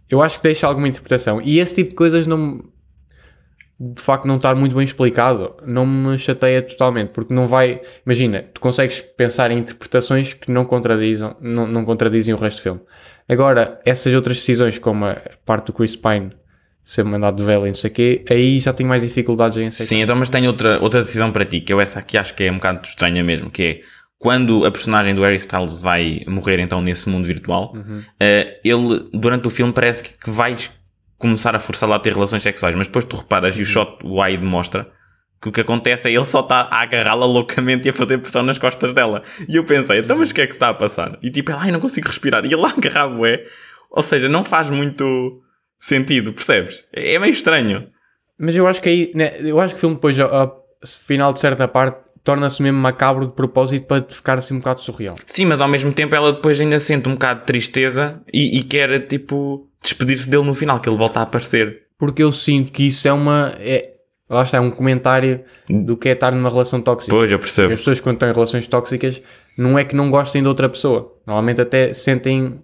Eu 0.09 0.21
acho 0.21 0.37
que 0.37 0.43
deixa 0.43 0.65
alguma 0.67 0.87
interpretação. 0.87 1.41
E 1.41 1.59
esse 1.59 1.75
tipo 1.75 1.89
de 1.91 1.95
coisas 1.95 2.25
não. 2.27 2.63
De 3.79 4.01
facto, 4.01 4.25
não 4.25 4.37
estar 4.37 4.55
muito 4.55 4.75
bem 4.75 4.85
explicado, 4.85 5.55
não 5.65 5.85
me 5.85 6.17
chateia 6.17 6.61
totalmente, 6.61 7.09
porque 7.09 7.33
não 7.33 7.47
vai. 7.47 7.81
Imagina, 8.05 8.43
tu 8.53 8.61
consegues 8.61 9.01
pensar 9.01 9.51
em 9.51 9.57
interpretações 9.57 10.33
que 10.33 10.49
não 10.51 10.63
contradizem, 10.63 11.35
não, 11.41 11.67
não 11.67 11.83
contradizem 11.83 12.33
o 12.33 12.37
resto 12.37 12.59
do 12.59 12.63
filme. 12.63 12.81
Agora, 13.27 13.81
essas 13.83 14.13
outras 14.13 14.37
decisões, 14.37 14.77
como 14.79 15.05
a 15.05 15.17
parte 15.45 15.67
do 15.67 15.73
Chris 15.73 15.95
Pine 15.95 16.31
ser 16.83 17.03
mandado 17.03 17.37
de 17.37 17.43
vela 17.43 17.65
e 17.65 17.69
não 17.69 17.75
sei 17.75 17.89
o 17.89 17.93
quê, 17.93 18.25
aí 18.29 18.59
já 18.59 18.73
tenho 18.73 18.89
mais 18.89 19.01
dificuldades 19.01 19.57
em 19.57 19.67
aceitar. 19.67 19.89
Sim, 19.89 20.01
então, 20.01 20.15
mas 20.15 20.29
tenho 20.29 20.47
outra, 20.47 20.81
outra 20.81 21.01
decisão 21.01 21.31
para 21.31 21.45
ti, 21.45 21.61
que 21.61 21.71
eu 21.71 21.79
essa 21.79 21.99
aqui 21.99 22.17
acho 22.17 22.33
que 22.33 22.43
é 22.43 22.51
um 22.51 22.55
bocado 22.55 22.85
estranha 22.85 23.23
mesmo, 23.23 23.49
que 23.49 23.63
é 23.63 23.81
quando 24.17 24.65
a 24.65 24.71
personagem 24.71 25.13
do 25.13 25.21
Harry 25.21 25.35
Styles 25.35 25.81
vai 25.81 26.23
morrer 26.27 26.59
então 26.59 26.81
nesse 26.81 27.09
mundo 27.09 27.25
virtual, 27.25 27.73
eh, 28.19 28.59
ele 28.63 29.09
durante 29.13 29.47
o 29.47 29.49
filme 29.49 29.73
parece 29.73 30.03
que, 30.03 30.11
que 30.17 30.29
vai 30.29 30.55
começar 31.17 31.55
a 31.55 31.59
forçá-la 31.59 31.97
a 31.97 31.99
ter 31.99 32.13
relações 32.13 32.41
sexuais, 32.41 32.73
mas 32.75 32.87
depois 32.87 33.03
tu 33.05 33.17
reparas 33.17 33.57
e 33.57 33.61
o 33.61 33.65
shot 33.65 33.97
wide 34.03 34.43
mostra 34.43 34.89
que 35.43 35.49
o 35.49 35.51
que 35.51 35.59
acontece 35.59 36.07
é 36.07 36.13
ele 36.13 36.25
só 36.25 36.39
está 36.39 36.61
a 36.61 36.81
agarrá-la 36.81 37.25
loucamente 37.25 37.85
e 37.85 37.89
a 37.89 37.93
fazer 37.93 38.17
pressão 38.17 38.43
nas 38.43 38.57
costas 38.57 38.93
dela. 38.93 39.23
E 39.47 39.57
eu 39.57 39.65
pensei, 39.65 39.99
então 39.99 40.17
mas 40.17 40.31
o 40.31 40.33
que 40.33 40.39
é 40.39 40.45
que 40.45 40.53
se 40.53 40.55
está 40.55 40.69
a 40.69 40.73
passar? 40.73 41.17
E 41.21 41.29
tipo, 41.29 41.51
ela, 41.51 41.63
ai, 41.63 41.71
não 41.71 41.81
consigo 41.81 42.07
respirar. 42.07 42.45
E 42.45 42.47
ele 42.47 42.55
lá 42.61 42.69
agarrar 42.69 43.09
bué. 43.09 43.43
Ou 43.91 44.01
seja, 44.01 44.29
não 44.29 44.45
faz 44.45 44.69
muito 44.69 45.42
sentido, 45.85 46.33
percebes? 46.33 46.83
É 46.93 47.19
meio 47.19 47.31
estranho. 47.31 47.87
Mas 48.39 48.55
eu 48.55 48.65
acho 48.67 48.81
que 48.81 48.89
aí, 48.89 49.11
né, 49.13 49.35
eu 49.39 49.59
acho 49.59 49.73
que 49.73 49.77
o 49.77 49.81
filme 49.81 49.95
depois, 49.95 50.19
a, 50.19 50.25
a 50.25 50.51
final 50.85 51.33
de 51.33 51.39
certa 51.39 51.67
parte, 51.67 51.97
torna-se 52.23 52.61
mesmo 52.61 52.79
macabro 52.79 53.27
de 53.27 53.33
propósito 53.33 53.85
para 53.85 54.03
ficar 54.09 54.37
assim 54.37 54.55
um 54.55 54.59
bocado 54.59 54.79
surreal. 54.79 55.15
Sim, 55.25 55.45
mas 55.45 55.59
ao 55.59 55.67
mesmo 55.67 55.91
tempo 55.91 56.15
ela 56.15 56.33
depois 56.33 56.59
ainda 56.59 56.79
sente 56.79 57.09
um 57.09 57.13
bocado 57.13 57.41
de 57.41 57.45
tristeza 57.45 58.21
e, 58.33 58.59
e 58.59 58.63
quer, 58.63 59.07
tipo, 59.07 59.69
despedir-se 59.81 60.29
dele 60.29 60.43
no 60.43 60.55
final, 60.55 60.79
que 60.79 60.87
ele 60.87 60.97
volta 60.97 61.19
a 61.19 61.23
aparecer. 61.23 61.83
Porque 61.97 62.23
eu 62.23 62.31
sinto 62.31 62.71
que 62.71 62.87
isso 62.87 63.07
é 63.07 63.13
uma. 63.13 63.53
É, 63.59 63.91
lá 64.29 64.43
está, 64.43 64.57
é 64.57 64.61
um 64.61 64.71
comentário 64.71 65.43
do 65.69 65.97
que 65.97 66.09
é 66.09 66.13
estar 66.13 66.31
numa 66.31 66.49
relação 66.49 66.81
tóxica. 66.81 67.13
Pois, 67.13 67.31
eu 67.31 67.39
percebo. 67.39 67.73
As 67.73 67.79
pessoas, 67.79 67.99
quando 67.99 68.15
estão 68.15 68.29
em 68.29 68.33
relações 68.33 68.67
tóxicas, 68.67 69.21
não 69.57 69.77
é 69.77 69.83
que 69.83 69.95
não 69.95 70.09
gostem 70.09 70.41
de 70.41 70.47
outra 70.47 70.67
pessoa. 70.69 71.13
Normalmente 71.27 71.61
até 71.61 71.93
sentem 71.93 72.59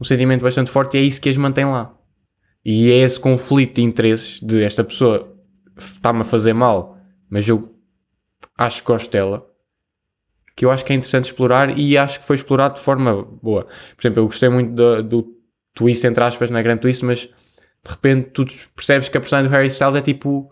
um 0.00 0.04
sentimento 0.04 0.42
bastante 0.42 0.70
forte 0.70 0.96
e 0.96 1.00
é 1.00 1.02
isso 1.02 1.20
que 1.20 1.28
as 1.28 1.36
mantém 1.36 1.64
lá. 1.64 1.94
E 2.64 2.90
é 2.90 2.98
esse 2.98 3.20
conflito 3.20 3.76
de 3.76 3.82
interesses 3.82 4.40
de 4.40 4.62
esta 4.62 4.82
pessoa 4.82 5.36
está-me 5.76 6.20
a 6.20 6.24
fazer 6.24 6.52
mal, 6.52 6.96
mas 7.28 7.48
eu 7.48 7.60
acho 8.56 8.80
que 8.82 8.86
gosto 8.86 9.10
dela, 9.10 9.46
que 10.56 10.64
eu 10.64 10.70
acho 10.70 10.84
que 10.84 10.92
é 10.92 10.96
interessante 10.96 11.26
explorar 11.26 11.76
e 11.78 11.98
acho 11.98 12.20
que 12.20 12.26
foi 12.26 12.36
explorado 12.36 12.74
de 12.74 12.80
forma 12.80 13.22
boa. 13.22 13.64
Por 13.64 14.00
exemplo, 14.00 14.20
eu 14.20 14.26
gostei 14.26 14.48
muito 14.48 14.72
do, 14.72 15.02
do 15.02 15.34
twist, 15.74 16.06
entre 16.06 16.22
aspas, 16.24 16.50
na 16.50 16.62
grande 16.62 16.82
twist, 16.82 17.04
mas 17.04 17.20
de 17.20 17.90
repente 17.90 18.30
tu 18.30 18.46
percebes 18.74 19.08
que 19.08 19.18
a 19.18 19.20
personagem 19.20 19.50
do 19.50 19.54
Harry 19.54 19.68
Styles 19.68 19.96
é 19.96 20.00
tipo 20.00 20.50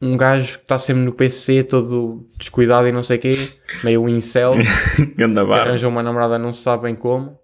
um 0.00 0.16
gajo 0.16 0.58
que 0.58 0.64
está 0.64 0.78
sempre 0.78 1.02
no 1.02 1.12
PC, 1.12 1.62
todo 1.64 2.26
descuidado 2.38 2.88
e 2.88 2.92
não 2.92 3.02
sei 3.02 3.18
o 3.18 3.20
quê, 3.20 3.32
meio 3.84 4.08
incel, 4.08 4.54
que 5.16 5.22
arranja 5.68 5.86
uma 5.86 6.02
namorada 6.02 6.38
não 6.38 6.52
se 6.52 6.62
sabe 6.62 6.84
bem 6.84 6.94
como. 6.94 7.38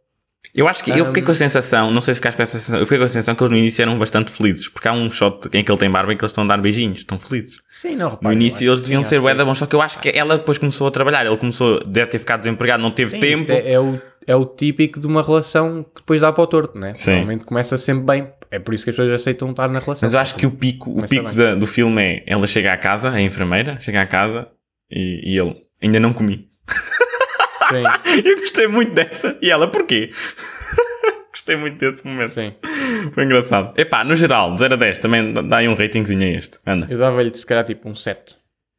Eu 0.59 0.67
acho 0.67 0.83
que 0.83 0.91
um... 0.91 0.97
eu 0.97 1.05
fiquei 1.05 1.23
com 1.23 1.31
a 1.31 1.35
sensação, 1.37 1.89
não 1.89 2.01
sei 2.01 2.15
se 2.15 2.19
ficaste 2.19 2.37
com 2.37 2.43
essa 2.43 2.59
sensação, 2.59 2.81
eu 2.81 2.85
fiquei 2.85 2.99
com 2.99 3.05
a 3.05 3.09
sensação 3.09 3.33
que 3.33 3.43
eles 3.45 3.51
no 3.53 3.57
início 3.57 3.81
eram 3.81 3.97
bastante 3.97 4.33
felizes, 4.33 4.67
porque 4.67 4.89
há 4.89 4.93
um 4.93 5.09
shot 5.09 5.49
em 5.53 5.63
que 5.63 5.71
ele 5.71 5.79
tem 5.79 5.89
barba 5.89 6.13
e 6.13 6.17
que 6.17 6.25
eles 6.25 6.33
estão 6.33 6.43
a 6.43 6.49
dar 6.49 6.59
beijinhos, 6.59 6.99
estão 6.99 7.17
felizes. 7.17 7.61
Sim, 7.69 7.95
não, 7.95 8.11
repare, 8.11 8.27
No 8.27 8.33
início 8.33 8.69
eles 8.69 8.81
deviam 8.81 9.05
ser 9.05 9.21
bué 9.21 9.37
da 9.37 9.45
bons, 9.45 9.57
só 9.57 9.67
que 9.67 9.77
eu 9.77 9.81
acho 9.81 10.01
que 10.01 10.09
ela 10.09 10.37
depois 10.37 10.59
começou 10.59 10.89
a 10.89 10.91
trabalhar, 10.91 11.25
ele 11.25 11.37
começou, 11.37 11.79
deve 11.85 12.11
ter 12.11 12.19
ficado 12.19 12.41
desempregado, 12.41 12.83
não 12.83 12.91
teve 12.91 13.13
Sim, 13.13 13.21
tempo. 13.21 13.53
É, 13.53 13.75
é, 13.75 13.79
o, 13.79 14.01
é 14.27 14.35
o 14.35 14.45
típico 14.45 14.99
de 14.99 15.07
uma 15.07 15.23
relação 15.23 15.85
que 15.85 16.01
depois 16.01 16.21
dá 16.21 16.33
para 16.33 16.43
o 16.43 16.47
torto, 16.49 16.77
né? 16.77 16.93
Sim. 16.93 17.13
Normalmente 17.13 17.45
começa 17.45 17.79
sempre 17.79 18.03
bem, 18.03 18.29
é 18.51 18.59
por 18.59 18.75
isso 18.75 18.83
que 18.83 18.91
as 18.91 18.97
pessoas 18.97 19.15
aceitam 19.15 19.53
estar 19.53 19.69
na 19.69 19.79
relação. 19.79 20.09
Mas 20.09 20.15
eu 20.15 20.19
acho 20.19 20.35
que 20.35 20.45
o 20.45 20.51
pico, 20.51 20.91
o 20.91 21.07
pico 21.07 21.33
da, 21.33 21.55
do 21.55 21.69
filme 21.69 22.03
é 22.03 22.25
ela 22.27 22.49
chega 22.49 22.73
à 22.73 22.77
casa, 22.77 23.11
a 23.11 23.21
enfermeira, 23.21 23.79
chega 23.79 24.03
à 24.03 24.07
casa 24.07 24.49
e, 24.91 25.35
e 25.35 25.39
ele 25.39 25.55
ainda 25.81 26.01
não 26.01 26.13
comi. 26.13 26.49
Sim. 27.71 27.83
eu 28.25 28.37
gostei 28.39 28.67
muito 28.67 28.93
dessa. 28.93 29.39
E 29.41 29.51
ela, 29.51 29.69
porquê? 29.69 30.11
gostei 31.33 31.57
muito 31.57 31.79
desse 31.79 32.07
momento. 32.07 32.31
Sim. 32.31 32.55
Foi 33.13 33.25
engraçado. 33.25 33.79
Epá, 33.79 34.05
no 34.05 34.17
geral, 34.17 34.55
de 34.55 34.61
0 34.61 34.75
a 34.75 34.77
10, 34.77 34.99
também 34.99 35.33
dá 35.33 35.59
aí 35.59 35.69
um 35.69 35.75
ratingzinho 35.75 36.23
a 36.23 36.39
este. 36.39 36.59
Anda. 36.67 36.87
Eu 36.91 36.99
dava-lhe 36.99 37.35
se 37.35 37.47
calhar 37.47 37.65
tipo 37.65 37.89
um 37.89 37.95
7. 37.95 38.37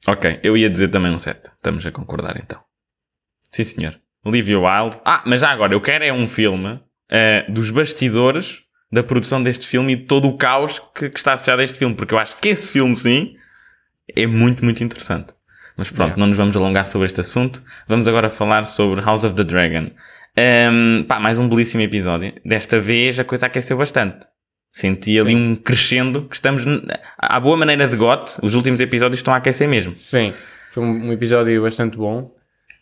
Ok, 0.08 0.40
eu 0.44 0.56
ia 0.56 0.70
dizer 0.70 0.90
também 0.90 1.12
um 1.12 1.20
7. 1.20 1.52
Estamos 1.52 1.86
a 1.86 1.92
concordar 1.92 2.38
então. 2.38 2.62
Sim, 3.52 3.64
senhor. 3.64 4.00
Olivia 4.24 4.60
Wilde. 4.60 4.98
Ah, 5.06 5.24
mas 5.26 5.42
já 5.42 5.50
agora, 5.50 5.74
eu 5.74 5.82
quero 5.82 6.04
é 6.04 6.14
um 6.14 6.28
filme 6.28 6.74
uh, 6.74 7.52
dos 7.52 7.70
bastidores 7.72 8.64
da 8.92 9.04
produção 9.04 9.42
deste 9.42 9.68
filme 9.68 9.94
e 9.94 9.96
de 9.96 10.04
todo 10.04 10.28
o 10.28 10.38
caos 10.38 10.80
que, 10.96 11.10
que 11.10 11.18
está 11.18 11.34
associado 11.34 11.62
a 11.62 11.64
este 11.64 11.78
filme, 11.78 11.96
porque 11.96 12.14
eu 12.14 12.20
acho 12.20 12.36
que 12.38 12.50
esse 12.50 12.72
filme, 12.72 12.96
sim, 12.96 13.36
é 14.16 14.26
muito, 14.26 14.64
muito 14.64 14.84
interessante. 14.84 15.34
Mas 15.80 15.90
pronto, 15.90 16.10
Yeah. 16.10 16.20
não 16.20 16.28
nos 16.28 16.36
vamos 16.36 16.58
alongar 16.58 16.86
sobre 16.86 17.06
este 17.06 17.22
assunto. 17.22 17.64
Vamos 17.88 18.06
agora 18.06 18.28
falar 18.30 18.66
sobre 18.66 19.00
House 19.02 19.24
of 19.24 19.34
the 19.34 19.46
Dragon. 19.46 19.92
Um, 20.38 21.06
pá, 21.08 21.20
mais 21.22 21.40
um 21.40 21.48
belíssimo 21.48 21.82
episódio. 21.82 22.34
Desta 22.46 22.80
vez 22.82 23.18
a 23.18 23.24
coisa 23.24 23.46
aqueceu 23.46 23.78
bastante. 23.78 24.28
Senti 24.74 25.18
ali 25.18 25.34
um 25.34 25.56
crescendo 25.56 26.24
que 26.24 26.36
estamos 26.36 26.64
à 27.18 27.40
boa 27.40 27.56
maneira 27.56 27.88
de 27.88 27.96
GOT. 27.96 28.40
Os 28.44 28.56
últimos 28.56 28.82
episódios 28.82 29.20
estão 29.20 29.34
a 29.34 29.38
aquecer 29.38 29.70
mesmo. 29.70 29.96
Sim, 29.96 30.34
foi 30.72 30.84
um, 30.84 31.14
episódio 31.14 31.62
bastante 31.62 31.98
bom. 31.98 32.30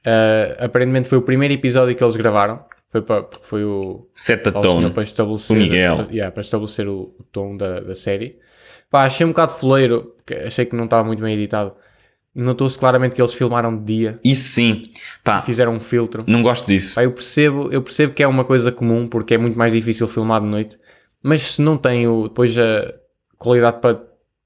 Uh, 0.06 0.66
aparentemente 0.66 1.08
foi 1.08 1.20
o 1.20 1.22
primeiro 1.22 1.54
episódio 1.54 1.96
que 1.96 2.04
eles 2.04 2.16
gravaram. 2.16 2.66
Foi, 2.90 3.02
para, 3.04 3.22
porque 3.24 3.46
foi 3.46 3.64
o, 3.64 4.08
o 4.08 4.10
senhor 4.16 4.40
tone. 4.40 4.90
para 4.90 5.04
estabelecer, 5.04 5.56
O 5.56 5.60
Miguel. 5.60 5.96
Para, 5.98 6.08
yeah, 6.12 6.32
para 6.32 6.42
estabelecer 6.42 6.88
o, 6.88 7.16
o 7.20 7.24
tom 7.32 7.56
da, 7.56 7.80
da 7.80 7.94
série. 7.94 8.40
Pá, 8.90 9.04
achei 9.06 9.26
um 9.26 9.30
bocado 9.30 9.52
foleiro, 9.52 10.16
achei 10.46 10.66
que 10.66 10.76
não 10.76 10.86
estava 10.86 11.04
muito 11.04 11.22
bem 11.22 11.36
editado. 11.36 11.74
Notou-se 12.40 12.78
claramente 12.78 13.16
que 13.16 13.22
eles 13.22 13.34
filmaram 13.34 13.76
de 13.76 13.84
dia, 13.84 14.14
Isso 14.24 14.50
sim. 14.50 14.84
Pá, 15.24 15.42
fizeram 15.42 15.74
um 15.74 15.80
filtro. 15.80 16.24
não 16.28 16.44
gosto 16.44 16.68
disso. 16.68 16.94
Pá, 16.94 17.04
eu 17.04 17.12
percebo, 17.12 17.70
eu 17.72 17.82
percebo 17.82 18.14
que 18.14 18.22
é 18.22 18.28
uma 18.28 18.46
coisa 18.46 18.72
comum 18.72 19.08
porque 19.08 19.34
é 19.34 19.38
muito 19.40 19.58
mais 19.58 19.74
difícil 19.74 20.08
filmar 20.08 20.40
de 20.42 20.46
noite, 20.48 20.78
mas 21.24 21.42
se 21.54 21.62
não 21.64 21.76
tem 21.78 22.08
o, 22.08 22.28
depois 22.28 22.56
a 22.58 22.94
qualidade 23.40 23.82
para 23.82 24.00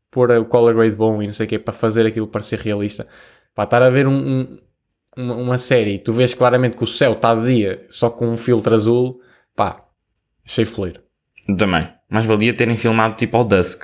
pôr 0.10 0.32
o 0.32 0.46
color 0.46 0.74
grade 0.74 0.96
bom 0.96 1.22
e 1.22 1.26
não 1.28 1.34
sei 1.34 1.46
o 1.46 1.50
que 1.50 1.60
para 1.60 1.74
fazer 1.74 2.06
aquilo 2.06 2.28
parecer 2.28 2.60
realista, 2.60 3.06
pá, 3.54 3.66
estar 3.66 3.82
a 3.84 3.90
ver 3.90 4.08
um, 4.08 4.14
um- 4.14 4.58
uma, 5.18 5.36
uma 5.36 5.58
série 5.58 5.96
e 5.96 6.00
tu 6.00 6.14
vês 6.14 6.34
claramente 6.34 6.78
que 6.78 6.84
o 6.86 6.88
céu 6.88 7.12
está 7.12 7.36
de 7.36 7.46
dia 7.54 7.86
só 7.90 8.10
com 8.10 8.26
um 8.30 8.38
filtro 8.38 8.74
azul, 8.74 9.20
pá, 9.54 9.82
achei 10.46 10.64
foleiro. 10.64 11.02
Também. 11.58 11.90
Mas 12.10 12.24
valia 12.24 12.54
terem 12.54 12.78
filmado 12.78 13.16
tipo 13.16 13.36
ao 13.36 13.44
dusk. 13.44 13.84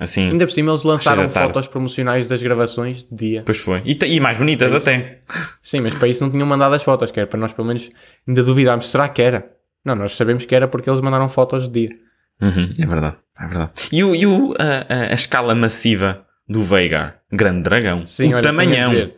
Assim. 0.00 0.30
Ainda 0.30 0.46
por 0.46 0.52
cima 0.52 0.70
eles 0.70 0.82
lançaram 0.84 1.28
fotos 1.28 1.66
promocionais 1.66 2.28
das 2.28 2.42
gravações 2.42 3.02
de 3.02 3.14
dia. 3.14 3.42
Pois 3.44 3.58
foi. 3.58 3.82
E, 3.84 3.98
e 4.06 4.20
mais 4.20 4.38
bonitas 4.38 4.72
até. 4.74 5.22
Sim, 5.62 5.80
mas 5.80 5.94
para 5.94 6.06
isso 6.08 6.22
não 6.24 6.30
tinham 6.30 6.46
mandado 6.46 6.74
as 6.74 6.82
fotos, 6.82 7.10
que 7.10 7.18
era 7.18 7.26
para 7.26 7.38
nós 7.40 7.52
pelo 7.52 7.66
menos 7.66 7.90
ainda 8.26 8.42
duvidarmos, 8.42 8.88
será 8.88 9.08
que 9.08 9.20
era? 9.22 9.50
Não, 9.84 9.94
nós 9.96 10.16
sabemos 10.16 10.44
que 10.46 10.54
era 10.54 10.68
porque 10.68 10.88
eles 10.88 11.00
mandaram 11.00 11.28
fotos 11.28 11.68
de 11.68 11.86
dia. 11.88 11.96
Uhum, 12.40 12.70
é 12.78 12.86
verdade. 12.86 13.16
É 13.40 13.46
verdade. 13.46 13.72
E, 13.92 14.04
o, 14.04 14.14
e 14.14 14.26
o, 14.26 14.54
a, 14.58 14.94
a- 15.10 15.14
escala 15.14 15.54
massiva 15.54 16.24
do 16.48 16.62
Veigar? 16.62 17.20
Grande 17.32 17.62
dragão. 17.62 18.04
Sim, 18.06 18.28
o 18.32 18.34
olha, 18.34 18.42
tamanhão. 18.42 18.90
dizer, 18.90 19.14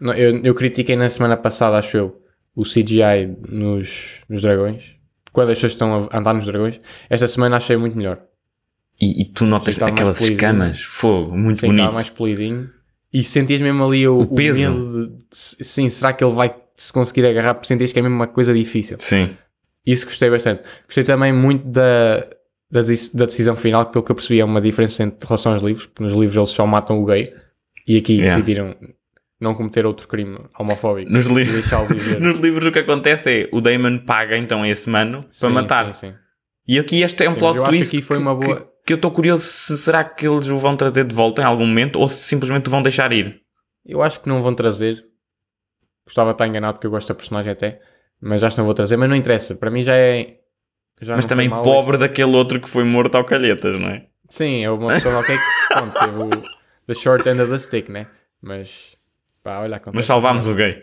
eu, 0.00 0.42
eu 0.44 0.54
critiquei 0.54 0.96
na 0.96 1.08
semana 1.08 1.36
passada, 1.36 1.76
acho 1.78 1.96
eu, 1.96 2.22
o 2.54 2.62
CGI 2.64 3.36
nos, 3.48 4.20
nos 4.28 4.42
dragões. 4.42 4.94
Quando 5.32 5.50
as 5.50 5.56
pessoas 5.58 5.72
estão 5.72 6.08
a 6.10 6.18
andar 6.18 6.34
nos 6.34 6.46
dragões. 6.46 6.80
Esta 7.08 7.28
semana 7.28 7.56
achei 7.58 7.76
muito 7.76 7.96
melhor. 7.96 8.18
E, 9.00 9.22
e 9.22 9.24
tu 9.26 9.44
notas 9.44 9.76
mais 9.78 9.92
aquelas 9.92 10.20
escamas. 10.20 10.80
Fogo, 10.82 11.36
muito 11.36 11.60
Sim, 11.60 11.66
bonito. 11.68 11.80
estava 11.82 11.94
mais 11.94 12.10
polidinho. 12.10 12.68
E 13.12 13.24
sentias 13.24 13.60
mesmo 13.60 13.84
ali 13.84 14.06
o, 14.06 14.20
o 14.20 14.26
peso. 14.26 14.58
medo 14.70 15.06
de, 15.08 15.64
Sim, 15.64 15.88
será 15.88 16.12
que 16.12 16.22
ele 16.22 16.32
vai 16.34 16.54
se 16.74 16.92
conseguir 16.92 17.24
agarrar? 17.26 17.54
Porque 17.54 17.68
sentias 17.68 17.92
que 17.92 17.98
é 17.98 18.02
mesmo 18.02 18.16
uma 18.16 18.26
coisa 18.26 18.52
difícil. 18.52 18.96
Sim. 19.00 19.30
Isso 19.86 20.04
gostei 20.04 20.28
bastante. 20.28 20.62
Gostei 20.84 21.04
também 21.04 21.32
muito 21.32 21.66
da, 21.66 22.18
da, 22.70 22.80
da 23.14 23.24
decisão 23.24 23.56
final, 23.56 23.86
que 23.86 23.92
pelo 23.92 24.04
que 24.04 24.10
eu 24.10 24.16
percebi 24.16 24.40
é 24.40 24.44
uma 24.44 24.60
diferença 24.60 25.02
entre 25.02 25.26
relação 25.26 25.52
aos 25.52 25.62
livros, 25.62 25.86
porque 25.86 26.02
nos 26.02 26.12
livros 26.12 26.36
eles 26.36 26.48
só 26.50 26.66
matam 26.66 27.00
o 27.00 27.04
gay 27.06 27.32
e 27.86 27.96
aqui 27.96 28.14
Yeah. 28.16 28.34
decidiram 28.34 28.76
não 29.40 29.54
cometer 29.54 29.86
outro 29.86 30.06
crime 30.08 30.36
homofóbico 30.58 31.10
Nos, 31.10 31.26
li-. 31.26 31.46
Nos 32.20 32.40
livros 32.40 32.66
o 32.66 32.72
que 32.72 32.80
acontece 32.80 33.30
é 33.44 33.48
o 33.52 33.60
Damon 33.60 33.98
paga 33.98 34.36
então 34.36 34.62
a 34.62 34.68
esse 34.68 34.90
mano 34.90 35.22
para 35.22 35.48
Sim, 35.48 35.54
matar. 35.54 35.94
Sim, 35.94 36.08
sim. 36.08 36.14
E 36.66 36.78
aqui 36.78 37.02
este 37.02 37.24
é 37.24 37.30
um 37.30 37.34
Sim, 37.34 37.38
plot 37.38 37.62
twist 37.70 37.96
aqui 37.96 38.04
foi 38.04 38.18
uma 38.18 38.34
boa- 38.34 38.56
que, 38.60 38.66
que 38.88 38.94
eu 38.94 38.96
estou 38.96 39.10
curioso 39.10 39.42
se 39.42 39.76
será 39.76 40.02
que 40.02 40.26
eles 40.26 40.48
o 40.48 40.56
vão 40.56 40.74
trazer 40.74 41.04
de 41.04 41.14
volta 41.14 41.42
em 41.42 41.44
algum 41.44 41.66
momento 41.66 41.98
ou 42.00 42.08
se 42.08 42.24
simplesmente 42.24 42.68
o 42.68 42.70
vão 42.70 42.80
deixar 42.80 43.12
ir. 43.12 43.42
Eu 43.84 44.00
acho 44.00 44.18
que 44.18 44.26
não 44.26 44.40
vão 44.42 44.54
trazer. 44.54 45.04
Gostava 46.06 46.30
de 46.30 46.36
estar 46.36 46.46
enganado 46.46 46.72
porque 46.72 46.86
eu 46.86 46.90
gosto 46.90 47.08
da 47.08 47.14
personagem 47.14 47.52
até, 47.52 47.82
mas 48.18 48.42
acho 48.42 48.56
que 48.56 48.60
não 48.60 48.64
vou 48.64 48.72
trazer. 48.72 48.96
Mas 48.96 49.10
não 49.10 49.14
interessa, 49.14 49.54
para 49.56 49.70
mim 49.70 49.82
já 49.82 49.94
é. 49.94 50.38
Já 51.02 51.16
Mas 51.16 51.26
também 51.26 51.50
pobre 51.50 51.98
daquele 51.98 52.34
outro 52.34 52.58
que 52.58 52.66
foi 52.68 52.82
morto 52.82 53.14
ao 53.16 53.24
calhetas, 53.24 53.78
não 53.78 53.90
é? 53.90 53.96
este. 53.96 54.08
Sim, 54.30 54.64
é 54.64 54.70
uma 54.70 54.88
pessoa 54.88 55.16
qualquer 55.16 55.36
que 55.36 55.44
pronto, 55.74 55.98
teve 55.98 56.18
o 56.22 56.30
the 56.86 56.94
short 56.94 57.28
end 57.28 57.42
of 57.42 57.52
the 57.52 57.58
stick, 57.58 57.90
né? 57.90 58.06
Mas 58.40 58.96
pá, 59.44 59.58
olha. 59.58 59.82
Mas 59.92 60.06
salvámos 60.06 60.46
o 60.46 60.54
gay. 60.54 60.82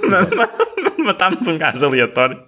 Matámos 1.04 1.46
um 1.46 1.58
gajo 1.58 1.84
aleatório. 1.84 2.38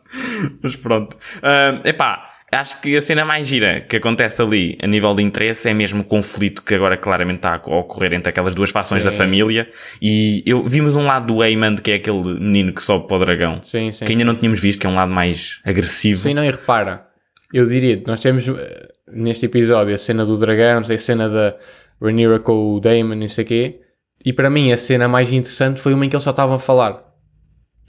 Mas 0.63 0.75
pronto. 0.75 1.19
Ah, 1.43 1.83
epá, 1.85 2.30
acho 2.53 2.81
que 2.81 2.97
a 2.97 3.01
cena 3.01 3.25
mais 3.25 3.47
gira 3.47 3.81
que 3.81 3.97
acontece 3.97 4.41
ali 4.43 4.77
a 4.83 4.87
nível 4.87 5.15
de 5.15 5.23
interesse 5.23 5.69
é 5.69 5.75
mesmo 5.75 6.01
o 6.01 6.05
conflito 6.05 6.63
que 6.63 6.75
agora 6.75 6.97
claramente 6.97 7.37
está 7.37 7.55
a 7.55 7.77
ocorrer 7.79 8.13
entre 8.13 8.31
aquelas 8.31 8.55
duas 8.55 8.71
fações 8.71 9.05
da 9.05 9.13
família. 9.13 9.69
E 10.03 10.43
eu 10.47 10.65
vimos 10.65 10.97
um 10.97 11.05
lado 11.07 11.33
do 11.33 11.45
Eamon, 11.45 11.77
que 11.77 11.91
é 11.93 11.95
aquele 11.95 12.23
menino 12.41 12.73
que 12.73 12.83
sobe 12.83 13.07
para 13.07 13.17
o 13.17 13.21
dragão. 13.21 13.61
Sim, 13.63 13.93
sim. 13.93 14.05
que 14.05 14.13
ainda 14.13 14.25
não 14.25 14.35
tínhamos 14.35 14.61
visto, 14.61 14.81
que 14.81 14.87
é 14.87 14.91
um 14.91 14.95
lado 14.95 15.13
mais 15.13 15.61
agressivo. 15.65 16.21
Sim, 16.23 16.35
não, 16.35 16.45
e 16.45 16.51
repara, 16.51 17.07
eu 17.53 17.67
diria, 17.67 18.03
nós 18.07 18.21
temos 18.21 18.49
eh, 18.49 18.89
neste 19.13 19.47
episódio 19.47 19.95
a 19.95 19.99
cena 19.99 20.25
do 20.25 20.37
dragão, 20.39 20.81
a 20.81 20.99
cena 20.99 21.29
da 21.29 21.57
Rhaenyra 22.03 22.39
com 22.41 22.75
o 22.75 22.81
Daemon, 22.81 23.15
não 23.17 23.29
sei 23.29 23.45
o 23.45 23.47
quê, 23.47 23.81
e 24.25 24.33
para 24.33 24.51
mim 24.51 24.73
a 24.73 24.77
cena 24.77 25.09
mais 25.09 25.33
interessante 25.33 25.81
foi 25.81 25.95
uma 25.95 26.05
em 26.05 26.09
que 26.09 26.17
eles 26.17 26.25
só 26.25 26.31
estavam 26.31 26.55
a 26.57 26.59
falar. 26.59 27.05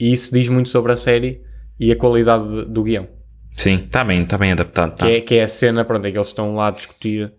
E 0.00 0.12
isso 0.12 0.32
diz 0.32 0.48
muito 0.48 0.68
sobre 0.68 0.92
a 0.92 0.96
série 0.96 1.40
e 1.78 1.92
a 1.92 1.96
qualidade 1.96 2.48
de- 2.48 2.64
do 2.66 2.82
guião. 2.82 3.08
Sim, 3.62 3.84
está 3.86 4.04
bem, 4.04 4.22
está 4.22 4.36
bem 4.38 4.52
adaptado. 4.52 4.96
tá. 4.96 5.06
Que, 5.06 5.12
é, 5.12 5.20
que 5.20 5.34
é 5.36 5.42
a 5.44 5.48
cena, 5.48 5.84
pronto, 5.84 6.06
é 6.06 6.10
que 6.10 6.16
eles 6.18 6.28
estão 6.28 6.54
lá 6.54 6.68
a 6.68 6.70
discutir 6.70 7.32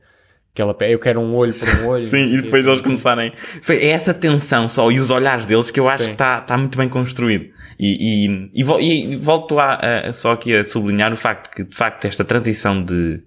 aquela 0.53 0.75
eu 0.81 0.99
quero 0.99 1.19
um 1.19 1.33
olho 1.35 1.53
por 1.53 1.67
um 1.67 1.87
olho. 1.89 1.99
Sim, 1.99 2.25
e 2.33 2.41
depois 2.41 2.65
eles 2.65 2.81
começarem. 2.81 3.33
É 3.69 3.87
essa 3.89 4.13
tensão 4.13 4.69
só 4.69 4.91
e 4.91 4.99
os 4.99 5.09
olhares 5.09 5.45
deles 5.45 5.71
que 5.71 5.79
eu 5.79 5.89
acho 5.89 6.03
Sim. 6.03 6.09
que 6.09 6.13
está 6.13 6.39
tá 6.41 6.55
muito 6.57 6.77
bem 6.77 6.87
construído. 6.87 7.45
E, 7.79 8.27
e, 8.27 8.49
e, 8.53 8.63
vo- 8.63 8.79
e 8.79 9.15
volto 9.15 9.57
a, 9.59 9.79
a- 10.09 10.13
só 10.13 10.31
aqui 10.33 10.55
a 10.55 10.63
sublinhar 10.63 11.11
o 11.11 11.15
facto 11.17 11.53
que, 11.53 11.63
de 11.63 11.75
facto, 11.75 12.05
esta 12.05 12.23
transição 12.23 12.83
de 12.83 13.21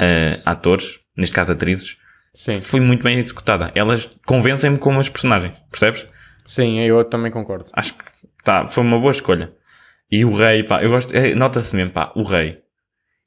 eh, 0.00 0.40
atores, 0.44 0.98
neste 1.16 1.34
caso 1.34 1.52
atrizes, 1.52 1.96
Sim, 2.34 2.56
foi 2.56 2.80
muito 2.80 3.02
bem 3.02 3.18
executada. 3.18 3.70
Elas 3.74 4.10
convencem-me 4.26 4.76
como 4.76 5.00
as 5.00 5.08
personagens, 5.08 5.54
percebes? 5.70 6.04
sim, 6.44 6.78
eu 6.80 7.02
também 7.04 7.30
concordo. 7.32 7.70
Acho 7.72 7.94
que 7.94 8.04
tá, 8.44 8.66
foi 8.68 8.82
uma 8.84 8.98
boa 8.98 9.10
escolha. 9.12 9.52
E 10.10 10.24
o 10.24 10.34
rei, 10.34 10.62
pá, 10.62 10.82
eu 10.82 10.90
gosto, 10.90 11.14
é, 11.14 11.34
nota-se 11.34 11.74
mesmo, 11.74 11.90
pá, 11.92 12.12
o 12.14 12.22
rei, 12.22 12.58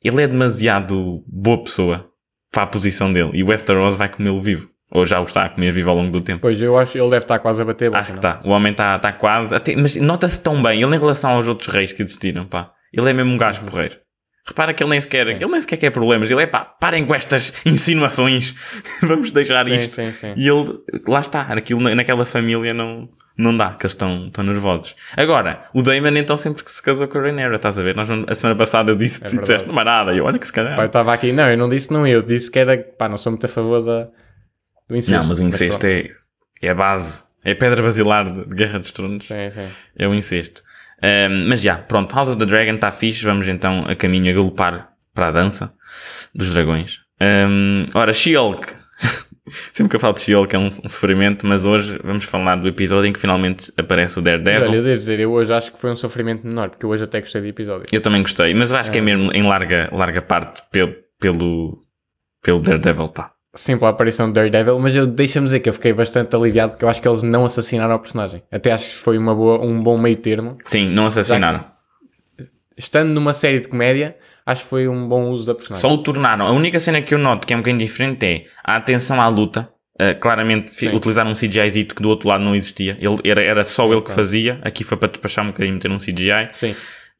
ele 0.04 0.22
é 0.24 0.28
demasiado 0.28 1.24
boa 1.28 1.62
pessoa 1.64 2.10
para 2.52 2.64
a 2.64 2.68
posição 2.68 3.12
dele 3.12 3.32
e 3.34 3.44
o 3.44 3.48
Westeros 3.48 3.98
vai 3.98 4.10
comê-lo 4.10 4.40
vivo. 4.42 4.70
Ou 4.92 5.06
já 5.06 5.20
o 5.20 5.24
está 5.24 5.46
a 5.46 5.50
comer 5.50 5.72
vivo 5.72 5.90
ao 5.92 5.96
longo 5.96 6.18
do 6.18 6.24
tempo. 6.24 6.42
Pois 6.42 6.60
eu 6.60 6.76
acho 6.76 6.94
que 6.94 6.98
ele 7.00 7.12
deve 7.12 7.24
estar 7.24 7.38
quase 7.38 7.62
a 7.62 7.66
bater. 7.66 7.94
Acho 7.96 8.12
que 8.14 8.18
está. 8.18 8.42
O 8.44 8.50
homem 8.50 8.72
está 8.72 8.98
tá 8.98 9.14
quase. 9.14 9.54
Até, 9.54 9.76
mas 9.76 9.96
nota-se 9.98 10.42
tão 10.42 10.64
bem. 10.64 10.82
Ele, 10.82 10.96
em 10.96 11.00
relação 11.00 11.30
aos 11.32 11.48
outros 11.48 11.68
reis 11.72 11.94
que 11.94 12.02
existiram, 12.02 12.48
pá. 12.48 12.72
Ele 12.92 13.08
é 13.08 13.14
mesmo 13.14 13.32
um 13.32 13.38
gajo 13.38 13.62
porreiro. 13.62 13.98
Repara 14.48 14.74
que 14.74 14.82
ele 14.82 14.90
nem 14.90 15.00
sequer, 15.00 15.28
ele 15.28 15.46
nem 15.46 15.62
sequer 15.62 15.78
quer 15.78 15.92
problemas. 15.92 16.32
Ele 16.32 16.42
é 16.42 16.48
pá, 16.48 16.62
parem 16.66 17.06
com 17.06 17.14
estas 17.14 17.54
insinuações. 17.68 18.56
Vamos 19.04 19.32
deixar 19.32 19.64
Sim, 19.66 19.76
isto. 19.76 19.94
sim, 19.94 20.12
sim. 20.12 20.34
E 20.36 20.48
ele, 20.50 20.80
lá 21.08 21.20
está, 21.20 21.42
aquilo 21.42 21.82
na- 21.82 21.94
naquela 21.94 22.26
família 22.26 22.74
não, 22.74 23.08
não 23.40 23.56
dá, 23.56 23.70
que 23.70 23.86
eles 23.86 23.94
estão, 23.94 24.28
estão 24.28 24.44
nervosos. 24.44 24.96
Agora, 25.16 25.62
o 25.74 25.82
Damon 25.82 26.18
então 26.18 26.36
sempre 26.36 26.64
que 26.64 26.70
se 26.70 26.84
casou 26.84 27.08
com 27.08 27.18
a 27.18 27.22
Rhaenyra, 27.22 27.56
estás 27.56 27.80
a 27.80 27.84
ver? 27.84 27.96
Nós, 27.96 28.10
a 28.10 28.36
semana 28.36 28.58
passada 28.58 28.92
eu 28.92 28.96
disse, 28.96 29.24
É 29.26 29.30
disseste, 29.30 29.68
não 29.68 29.80
é 29.80 29.84
nada. 29.86 30.14
E 30.14 30.18
eu, 30.18 30.26
olha 30.26 30.38
que 30.38 30.46
se 30.46 30.52
calhar. 30.54 30.76
Pá, 30.76 30.84
eu 30.84 30.88
estava 30.88 31.14
aqui, 31.14 31.32
não, 31.32 31.50
eu 31.50 31.58
não 31.58 31.70
disse 31.70 31.92
não, 31.92 32.06
eu 32.06 32.22
disse 32.22 32.52
que 32.52 32.60
era, 32.60 32.78
pá, 32.78 33.08
não 33.08 33.18
sou 33.18 33.32
muito 33.32 33.46
a 33.46 33.50
favor 33.50 33.82
da, 33.84 34.10
do 34.90 34.96
incesto. 34.98 35.22
não, 35.22 35.30
mas 35.30 35.40
o 35.40 35.44
incesto 35.44 35.80
pronto. 35.80 35.94
é, 35.94 36.12
é 36.62 36.70
a 36.70 36.76
base, 36.76 37.24
é 37.46 37.52
a 37.52 37.56
pedra 37.56 37.82
basilar 37.82 38.26
de, 38.26 38.46
de 38.46 38.56
Guerra 38.56 38.78
dos 38.80 38.92
Tronos. 38.92 39.26
Sim, 39.26 39.52
sim. 39.52 39.68
É 39.98 40.08
o 40.08 40.14
incesto. 40.14 40.62
Ahm, 41.02 41.48
mas 41.48 41.62
já, 41.62 41.78
pronto, 41.78 42.14
House 42.14 42.28
of 42.30 42.38
the 42.38 42.46
Dragon 42.46 42.76
está 42.76 42.92
fixe. 42.92 43.24
Vamos 43.24 43.48
então 43.48 43.86
a 43.88 43.96
caminho 43.96 44.30
a 44.30 44.34
galopar 44.36 44.90
para 45.14 45.28
a 45.28 45.32
dança 45.32 45.72
dos 46.36 46.50
dragões. 46.54 47.00
Ahm, 47.22 47.86
ora, 47.94 48.12
She-Hulk. 48.12 48.79
Sempre 49.74 49.90
que 49.90 49.96
eu 49.96 50.00
falo 50.00 50.14
de 50.14 50.22
She-Hulk 50.22 50.56
é 50.56 50.60
um, 50.60 50.68
um 50.68 50.90
sofrimento, 50.90 51.46
mas 51.46 51.66
hoje 51.66 52.00
vamos 52.04 52.26
falar 52.26 52.56
do 52.56 52.68
episódio 52.68 53.08
em 53.10 53.14
que 53.14 53.20
finalmente 53.20 53.72
aparece 53.78 54.20
o 54.20 54.22
Daredevil. 54.22 54.70
olha, 54.70 54.76
eu 54.78 54.84
devo 54.84 54.98
dizer, 54.98 55.20
eu 55.20 55.32
hoje 55.32 55.54
acho 55.54 55.72
que 55.72 55.80
foi 55.80 55.92
um 55.92 55.96
sofrimento 55.96 56.46
menor, 56.46 56.70
porque 56.70 56.86
eu 56.86 56.90
hoje 56.90 57.04
até 57.04 57.20
gostei 57.20 57.42
do 57.42 57.48
episódio. 57.48 57.84
Eu 57.92 58.02
também 58.02 58.22
gostei, 58.22 58.54
mas 58.54 58.72
eu 58.72 58.78
acho 58.78 58.92
que 58.92 58.98
é 58.98 59.02
mesmo 59.02 59.32
em 59.34 59.44
larga, 59.44 59.90
larga 59.92 60.22
parte 60.22 60.62
pelo, 60.72 60.94
pelo, 61.20 61.82
pelo 62.42 62.60
Daredevil, 62.60 63.10
pá. 63.10 63.32
Sim, 63.56 63.78
pela 63.78 63.90
aparição 63.90 64.28
do 64.28 64.34
Daredevil, 64.34 64.78
mas 64.80 64.96
eu 64.96 65.08
deixa-me 65.08 65.46
dizer 65.46 65.60
que 65.60 65.70
eu 65.70 65.74
fiquei 65.74 65.92
bastante 65.92 66.36
aliviado 66.36 66.74
porque 66.74 66.86
eu 66.86 66.90
acho 66.90 67.02
que 67.02 67.08
eles 67.08 67.24
não 67.24 67.46
assassinaram 67.46 67.96
o 67.96 68.00
personagem. 68.00 68.44
Até 68.52 68.72
acho 68.72 68.90
que 68.90 68.96
foi 68.96 69.18
uma 69.18 69.34
boa, 69.34 69.60
um 69.60 69.82
bom 69.82 69.98
meio 69.98 70.16
termo. 70.18 70.58
Sim, 70.64 70.90
não 70.90 71.08
assassinaram. 71.08 71.64
Estando 72.78 73.10
numa 73.10 73.34
série 73.34 73.60
de 73.60 73.68
comédia, 73.68 74.16
acho 74.52 74.64
que 74.64 74.70
foi 74.70 74.88
um 74.88 75.08
bom 75.08 75.30
uso 75.30 75.46
da 75.46 75.54
personagem. 75.54 75.82
Só 75.88 75.94
o 75.94 75.98
tornaram. 76.00 76.46
A 76.46 76.52
única 76.52 76.80
cena 76.80 77.02
que 77.02 77.14
eu 77.14 77.18
noto 77.20 77.46
que 77.46 77.54
é 77.54 77.56
um 77.56 77.60
bocadinho 77.60 77.80
diferente 77.86 78.26
é 78.26 78.46
a 78.64 78.76
atenção 78.76 79.22
à 79.22 79.28
luta. 79.28 79.70
Uh, 80.02 80.18
claramente 80.18 80.72
Sim. 80.72 80.96
utilizaram 80.96 81.30
um 81.30 81.34
CGIzito 81.34 81.94
que 81.94 82.02
do 82.02 82.08
outro 82.08 82.30
lado 82.30 82.42
não 82.44 82.56
existia. 82.56 82.98
Ele, 83.02 83.18
era, 83.24 83.44
era 83.44 83.66
só 83.66 83.92
ele 83.92 84.02
que 84.02 84.12
fazia. 84.12 84.58
Aqui 84.62 84.84
foi 84.84 84.98
para 84.98 85.10
despachar 85.10 85.44
um 85.44 85.50
bocadinho 85.50 85.74
meter 85.74 85.92
um 85.92 85.98
CGI. 85.98 86.50
Sim, 86.54 86.74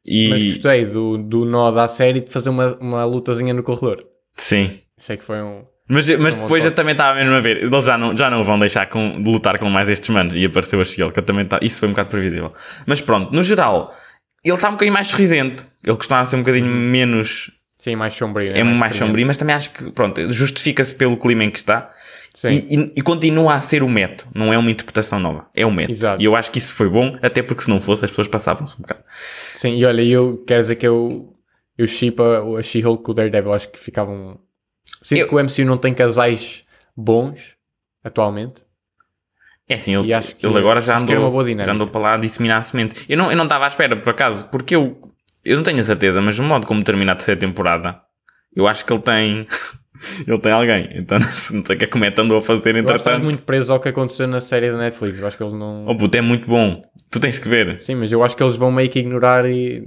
E 0.04 0.28
mas 0.30 0.42
gostei 0.44 0.86
do, 0.86 1.18
do 1.18 1.44
nó 1.44 1.70
da 1.70 1.86
série 1.88 2.20
de 2.20 2.30
fazer 2.32 2.48
uma, 2.48 2.74
uma 2.80 3.04
lutazinha 3.04 3.52
no 3.52 3.62
corredor. 3.62 4.02
sim. 4.36 4.80
Achei 4.98 5.16
que 5.16 5.24
foi 5.24 5.40
um. 5.42 5.62
Mas, 5.88 6.06
mas 6.18 6.34
um 6.34 6.40
depois 6.40 6.64
eu 6.64 6.70
também 6.72 6.92
estava 6.92 7.18
mesmo 7.18 7.34
a 7.34 7.40
ver. 7.40 7.56
Eles 7.64 7.84
já 7.84 7.96
não, 7.98 8.16
já 8.16 8.30
não 8.30 8.44
vão 8.44 8.58
deixar 8.58 8.86
com, 8.88 9.20
de 9.20 9.30
lutar 9.30 9.58
com 9.58 9.68
mais 9.70 9.88
estes 9.88 10.08
manos. 10.10 10.34
E 10.34 10.44
apareceu 10.44 10.80
a 10.80 10.84
Shield, 10.84 11.12
que 11.12 11.18
eu 11.18 11.22
também 11.22 11.44
tá, 11.46 11.58
Isso 11.62 11.80
foi 11.80 11.88
um 11.88 11.92
bocado 11.92 12.10
previsível. 12.10 12.52
Mas 12.86 13.00
pronto, 13.00 13.32
no 13.34 13.42
geral, 13.42 13.94
ele 14.44 14.54
está 14.54 14.68
um 14.68 14.72
bocadinho 14.72 14.92
mais 14.92 15.08
sorridente. 15.08 15.64
Ele 15.82 15.96
costumava 15.96 16.26
ser 16.26 16.36
um 16.36 16.40
bocadinho 16.40 16.66
menos. 16.66 17.50
Sim, 17.78 17.96
mais 17.96 18.12
sombrio. 18.12 18.52
né? 18.52 18.60
É 18.60 18.62
mais, 18.64 18.76
experiente. 18.76 18.98
sombrio, 18.98 19.26
mas 19.26 19.36
também 19.38 19.54
acho 19.56 19.70
que, 19.70 19.90
pronto, 19.92 20.30
justifica-se 20.32 20.94
pelo 20.94 21.16
clima 21.16 21.44
em 21.44 21.50
que 21.50 21.58
está. 21.58 21.90
Sim. 22.34 22.48
E, 22.68 22.76
e- 22.76 22.92
e 22.96 23.02
continua 23.02 23.54
a 23.54 23.60
ser 23.60 23.82
o 23.82 23.88
método, 23.88 24.30
não 24.34 24.52
é 24.52 24.58
uma 24.58 24.70
interpretação 24.70 25.18
nova, 25.18 25.48
é 25.54 25.64
o 25.66 25.70
método. 25.70 25.98
Exato. 25.98 26.22
E 26.22 26.24
eu 26.26 26.36
acho 26.36 26.50
que 26.50 26.58
isso 26.58 26.74
foi 26.74 26.88
bom, 26.88 27.18
até 27.22 27.42
porque 27.42 27.62
se 27.62 27.70
não 27.70 27.80
fosse, 27.80 28.04
as 28.04 28.10
pessoas 28.10 28.28
passavam-se 28.28 28.74
um 28.74 28.82
bocado. 28.82 29.02
Sim, 29.56 29.76
e 29.76 29.84
olha, 29.84 30.02
eu 30.02 30.44
quero 30.46 30.60
dizer 30.60 30.76
que 30.76 30.86
eu, 30.86 31.34
eu 31.76 31.86
ship 31.88 32.16
a, 32.20 32.58
a 32.58 32.62
She-Hulk 32.62 33.02
com 33.02 33.10
o 33.12 33.14
Daredevil, 33.14 33.52
acho 33.54 33.68
que 33.70 33.78
ficavam. 33.80 34.38
Sinto 35.02 35.18
Eu- 35.20 35.28
que 35.28 35.34
o 35.34 35.38
MCU 35.40 35.64
não 35.64 35.78
tem 35.78 35.92
casais 35.94 36.64
bons 36.96 37.54
atualmente. 38.04 38.62
É 39.68 39.74
assim, 39.76 39.96
ele, 39.96 40.12
acho 40.12 40.34
que- 40.36 40.44
ele 40.46 40.58
agora 40.58 40.80
já 40.80 40.98
andou, 40.98 41.44
já 41.64 41.72
andou 41.72 41.86
para 41.86 42.00
lá 42.00 42.16
disseminar 42.16 42.58
a 42.58 42.62
semente. 42.62 43.04
Eu 43.08 43.16
não, 43.16 43.30
eu 43.30 43.36
não 43.36 43.44
estava 43.44 43.64
à 43.64 43.68
espera, 43.68 43.96
por 43.96 44.10
acaso, 44.10 44.46
porque 44.50 44.74
eu, 44.74 45.00
eu 45.44 45.56
não 45.56 45.62
tenho 45.62 45.80
a 45.80 45.82
certeza, 45.82 46.20
mas 46.20 46.38
o 46.38 46.42
modo 46.42 46.66
como 46.66 46.82
termina 46.82 47.12
a 47.12 47.16
terceira 47.16 47.40
temporada, 47.40 48.00
eu 48.54 48.66
acho 48.66 48.84
que 48.84 48.92
ele 48.92 49.00
tem, 49.00 49.46
ele 50.26 50.38
tem 50.38 50.52
alguém. 50.52 50.88
Então 50.94 51.18
não 51.20 51.28
sei 51.28 51.58
o 51.60 51.62
que 51.78 51.84
é 51.84 51.86
que 51.86 51.98
o 51.98 52.22
andou 52.22 52.38
a 52.38 52.42
fazer 52.42 52.74
Eu 52.74 52.80
acho 52.80 52.86
que 52.86 52.90
estás 52.92 53.00
entretanto. 53.02 53.24
muito 53.24 53.42
preso 53.42 53.72
ao 53.72 53.80
que 53.80 53.88
aconteceu 53.88 54.26
na 54.26 54.40
série 54.40 54.70
da 54.70 54.78
Netflix. 54.78 55.18
Eu 55.18 55.26
acho 55.26 55.36
que 55.36 55.42
eles 55.42 55.52
não. 55.52 55.86
Oh 55.86 55.96
puto, 55.96 56.16
é 56.16 56.20
muito 56.20 56.48
bom. 56.48 56.82
Tu 57.10 57.18
tens 57.20 57.38
que 57.38 57.48
ver. 57.48 57.78
Sim, 57.78 57.96
mas 57.96 58.12
eu 58.12 58.22
acho 58.22 58.36
que 58.36 58.42
eles 58.42 58.56
vão 58.56 58.70
meio 58.70 58.88
que 58.90 58.98
ignorar 58.98 59.44
e. 59.46 59.82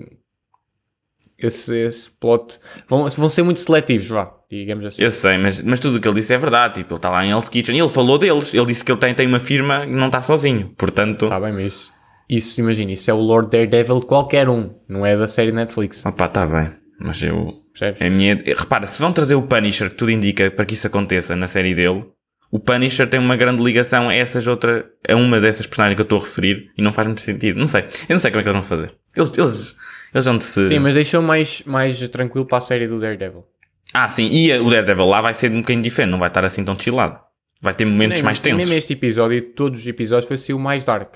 Esse, 1.37 1.75
esse 1.75 2.09
plot. 2.09 2.57
Vão, 2.87 3.09
vão 3.09 3.29
ser 3.29 3.43
muito 3.43 3.59
seletivos, 3.59 4.07
vá, 4.07 4.31
digamos 4.49 4.85
assim. 4.85 5.03
Eu 5.03 5.11
sei, 5.11 5.37
mas, 5.37 5.61
mas 5.61 5.79
tudo 5.79 5.97
o 5.97 5.99
que 5.99 6.07
ele 6.07 6.15
disse 6.15 6.33
é 6.33 6.37
verdade. 6.37 6.75
Tipo, 6.75 6.93
ele 6.93 6.97
está 6.99 7.09
lá 7.09 7.25
em 7.25 7.31
Hell's 7.31 7.49
Kitchen 7.49 7.75
e 7.75 7.79
ele 7.79 7.89
falou 7.89 8.17
deles. 8.17 8.53
Ele 8.53 8.65
disse 8.65 8.83
que 8.85 8.91
ele 8.91 8.99
tem, 8.99 9.13
tem 9.13 9.27
uma 9.27 9.41
firma 9.41 9.83
e 9.85 9.89
não 9.91 10.05
está 10.05 10.21
sozinho. 10.21 10.73
Portanto, 10.77 11.27
Tá 11.27 11.39
bem, 11.41 11.51
mas 11.51 11.91
isso, 12.29 12.59
imagina, 12.61 12.91
isso 12.91 13.09
é 13.09 13.13
o 13.13 13.17
Lord 13.19 13.49
Daredevil 13.49 13.99
de 13.99 14.05
qualquer 14.05 14.47
um, 14.49 14.69
não 14.87 15.05
é 15.05 15.15
da 15.17 15.27
série 15.27 15.51
Netflix. 15.51 16.05
opá, 16.05 16.25
está 16.25 16.45
bem. 16.45 16.71
Mas 16.99 17.21
eu, 17.21 17.53
Percebes? 17.73 18.01
É 18.01 18.07
a 18.07 18.09
minha... 18.09 18.35
Repara, 18.55 18.85
se 18.87 19.01
vão 19.01 19.11
trazer 19.11 19.35
o 19.35 19.41
Punisher, 19.41 19.89
que 19.89 19.95
tudo 19.95 20.11
indica 20.11 20.49
para 20.51 20.65
que 20.65 20.73
isso 20.73 20.87
aconteça 20.87 21.35
na 21.35 21.47
série 21.47 21.73
dele, 21.75 22.05
o 22.51 22.59
Punisher 22.59 23.07
tem 23.09 23.19
uma 23.19 23.35
grande 23.35 23.61
ligação 23.63 24.09
a 24.09 24.13
essas 24.13 24.45
outra, 24.47 24.85
a 25.09 25.15
uma 25.15 25.41
dessas 25.41 25.65
personagens 25.65 25.95
que 25.95 26.01
eu 26.01 26.05
estou 26.05 26.19
a 26.19 26.21
referir 26.21 26.69
e 26.77 26.81
não 26.81 26.93
faz 26.93 27.07
muito 27.07 27.21
sentido. 27.21 27.59
Não 27.59 27.67
sei. 27.67 27.81
Eu 27.81 28.13
não 28.13 28.19
sei 28.19 28.29
como 28.31 28.41
é 28.41 28.43
que 28.43 28.49
eles 28.49 28.53
vão 28.67 28.77
fazer. 28.77 28.93
Eles, 29.17 29.37
eles, 29.37 29.75
eles 30.13 30.25
vão 30.25 30.39
se. 30.39 30.67
Sim, 30.67 30.79
mas 30.79 30.93
deixou 30.93 31.21
mais, 31.21 31.63
mais 31.65 32.07
tranquilo 32.09 32.45
para 32.45 32.59
a 32.59 32.61
série 32.61 32.87
do 32.87 32.99
Daredevil. 32.99 33.43
Ah, 33.91 34.07
sim. 34.07 34.29
E 34.31 34.51
a- 34.53 34.61
o 34.61 34.69
Daredevil 34.69 35.05
lá 35.07 35.19
vai 35.19 35.33
ser 35.33 35.51
um 35.51 35.61
bocadinho 35.61 35.81
diferente, 35.83 36.11
não 36.11 36.19
vai 36.19 36.27
estar 36.29 36.45
assim 36.45 36.63
tão 36.63 36.75
chillado. 36.79 37.19
Vai 37.59 37.73
ter 37.73 37.85
momentos 37.85 38.17
Nem- 38.17 38.23
mais 38.23 38.37
tensos. 38.39 38.57
Mesmo 38.59 38.73
este 38.75 38.93
episódio 38.93 39.35
e 39.37 39.41
todos 39.41 39.79
os 39.81 39.87
episódios 39.87 40.27
foi 40.27 40.35
assim 40.35 40.53
o 40.53 40.59
mais 40.59 40.85
dark. 40.85 41.15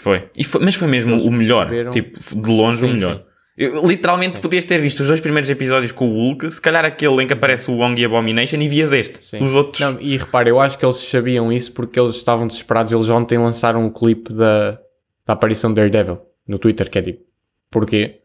Foi. 0.00 0.28
E 0.36 0.44
foi- 0.44 0.64
Mas 0.64 0.74
foi 0.74 0.88
mesmo 0.88 1.14
Eles 1.14 1.24
o 1.24 1.30
melhor. 1.30 1.66
perceberam- 1.68 1.90
Tipo, 1.90 2.18
de 2.42 2.50
longe 2.50 2.84
o 2.84 2.88
Sim, 2.88 2.94
melhor. 2.94 3.16
sim. 3.16 3.22
Eu, 3.56 3.84
literalmente 3.84 4.38
podias 4.38 4.64
ter 4.64 4.78
visto 4.80 5.00
os 5.00 5.08
dois 5.08 5.18
primeiros 5.20 5.50
episódios 5.50 5.90
com 5.90 6.08
o 6.08 6.12
Hulk, 6.14 6.52
se 6.52 6.60
calhar 6.62 6.84
aquele 6.84 7.24
em 7.24 7.26
que 7.26 7.32
aparece 7.32 7.68
o 7.70 7.74
Wong 7.74 8.00
e 8.00 8.04
a 8.04 8.06
Abomination 8.06 8.56
e 8.60 8.68
vias 8.68 8.92
este. 8.92 9.24
Sim. 9.24 9.42
Os 9.42 9.52
outros. 9.54 9.80
Não, 9.80 10.00
e 10.00 10.16
repara, 10.16 10.48
eu 10.48 10.60
acho 10.60 10.78
que 10.78 10.86
eles 10.86 10.98
sabiam 10.98 11.52
isso 11.52 11.72
porque 11.72 11.98
eles 11.98 12.14
estavam 12.14 12.46
desesperados. 12.46 12.92
Eles 12.92 13.08
ontem 13.10 13.36
lançaram 13.36 13.84
o 13.84 13.90
clipe 13.92 14.32
da, 14.32 14.78
da 15.26 15.32
aparição 15.32 15.70
do 15.70 15.74
Daredevil 15.74 16.20
no 16.46 16.56
Twitter, 16.56 16.88
que 16.88 16.98
é 16.98 17.02
tipo, 17.02 17.24
porquê? 17.68 18.20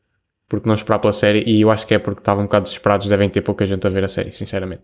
Porque 0.48 0.68
não 0.68 0.76
esperar 0.76 1.00
pela 1.00 1.12
série. 1.14 1.44
E 1.48 1.62
eu 1.62 1.72
acho 1.72 1.88
que 1.88 1.96
é 1.96 1.98
porque 2.00 2.22
estavam 2.22 2.44
um 2.44 2.46
bocado 2.46 2.66
desesperados. 2.66 3.08
Devem 3.08 3.28
ter 3.28 3.42
pouca 3.42 3.66
gente 3.66 3.88
a 3.88 3.90
ver 3.90 4.04
a 4.04 4.08
série, 4.08 4.32
sinceramente. 4.32 4.84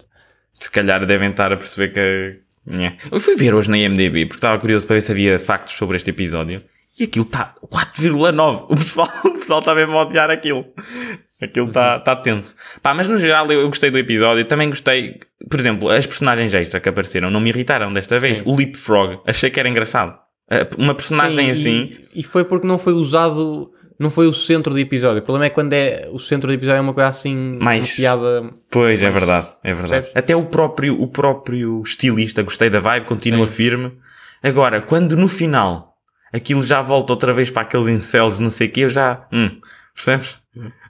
se 0.54 0.72
calhar 0.72 1.06
devem 1.06 1.30
estar 1.30 1.54
a 1.54 1.58
perceber 1.58 1.94
que. 1.94 2.40
Nhé. 2.66 2.98
Eu 3.12 3.20
fui 3.20 3.36
ver 3.36 3.54
hoje 3.54 3.70
na 3.70 3.78
IMDB 3.78 4.26
porque 4.26 4.38
estava 4.40 4.58
curioso 4.60 4.86
para 4.88 4.96
ver 4.96 5.02
se 5.02 5.12
havia 5.12 5.38
factos 5.40 5.76
sobre 5.76 5.96
este 5.96 6.10
episódio 6.10 6.60
e 7.00 7.04
aquilo 7.04 7.26
está 7.26 7.56
4,9. 7.72 8.66
O 8.70 8.76
pessoal, 8.76 9.10
o 9.26 9.32
pessoal 9.32 9.60
está 9.60 9.74
mesmo 9.76 9.98
a 9.98 10.02
odiar 10.02 10.30
aquilo. 10.30 10.66
Aquilo 11.42 11.68
está 11.68 12.00
tá 12.00 12.16
tenso. 12.16 12.56
Pá, 12.82 12.94
mas 12.94 13.08
no 13.08 13.18
geral 13.20 13.50
eu, 13.52 13.62
eu 13.62 13.68
gostei 13.70 13.90
do 13.90 13.98
episódio. 13.98 14.44
Também 14.46 14.70
gostei, 14.70 15.20
por 15.50 15.60
exemplo, 15.60 15.90
as 15.90 16.06
personagens 16.06 16.54
extra 16.54 16.80
que 16.80 16.90
apareceram 16.90 17.32
não 17.32 17.40
me 17.40 17.50
irritaram 17.50 17.94
desta 17.94 18.20
vez. 18.20 18.40
Sim. 18.40 18.44
O 18.46 18.56
Leapfrog, 18.56 19.20
achei 19.26 19.50
que 19.50 19.60
era 19.60 19.70
engraçado. 19.70 20.18
Ah, 20.52 20.68
Uma 20.78 20.94
personagem 20.96 21.56
Sim, 21.56 21.62
assim. 21.94 21.98
E, 22.20 22.24
foi 22.24 22.44
porque 22.44 22.68
não 22.68 22.78
foi 22.78 22.94
usado. 22.94 23.72
Não 23.98 24.10
foi 24.10 24.28
o 24.28 24.34
centro 24.34 24.74
do 24.74 24.80
episódio. 24.80 25.20
O 25.20 25.22
problema 25.22 25.46
é 25.46 25.50
quando 25.50 25.74
é 25.74 26.08
o 26.12 26.20
centro 26.20 26.48
do 26.48 26.54
episódio 26.54 26.78
é 26.78 26.82
uma 26.82 26.94
coisa 26.94 27.10
assim. 27.10 27.58
Mais- 27.62 27.86
Uma 27.90 27.96
piada. 27.96 28.50
Pois, 28.72 29.02
é 29.04 29.10
verdade, 29.10 29.48
é 29.64 29.74
verdade. 29.74 29.92
Percebes? 30.04 30.12
Até 30.16 30.36
o 30.36 30.46
próprio, 30.46 31.02
o 31.02 31.08
próprio 31.08 31.82
estilista, 31.84 32.42
gostei 32.42 32.70
da 32.70 32.80
vibe, 32.80 33.06
continua 33.06 33.46
Sim. 33.48 33.54
firme. 33.54 33.92
Agora, 34.42 34.82
quando 34.82 35.18
no 35.18 35.28
final 35.28 35.89
aquilo 36.34 36.64
já 36.64 36.82
volta 36.82 37.14
outra 37.14 37.34
vez 37.34 37.50
para 37.52 37.62
aqueles 37.64 37.88
incels, 37.88 38.40
não 38.40 38.50
sei 38.50 38.68
o 38.68 38.72
que, 38.72 38.82
eu 38.82 38.90
já. 38.90 39.28
Hum, 39.32 39.60
percebes? 39.94 40.38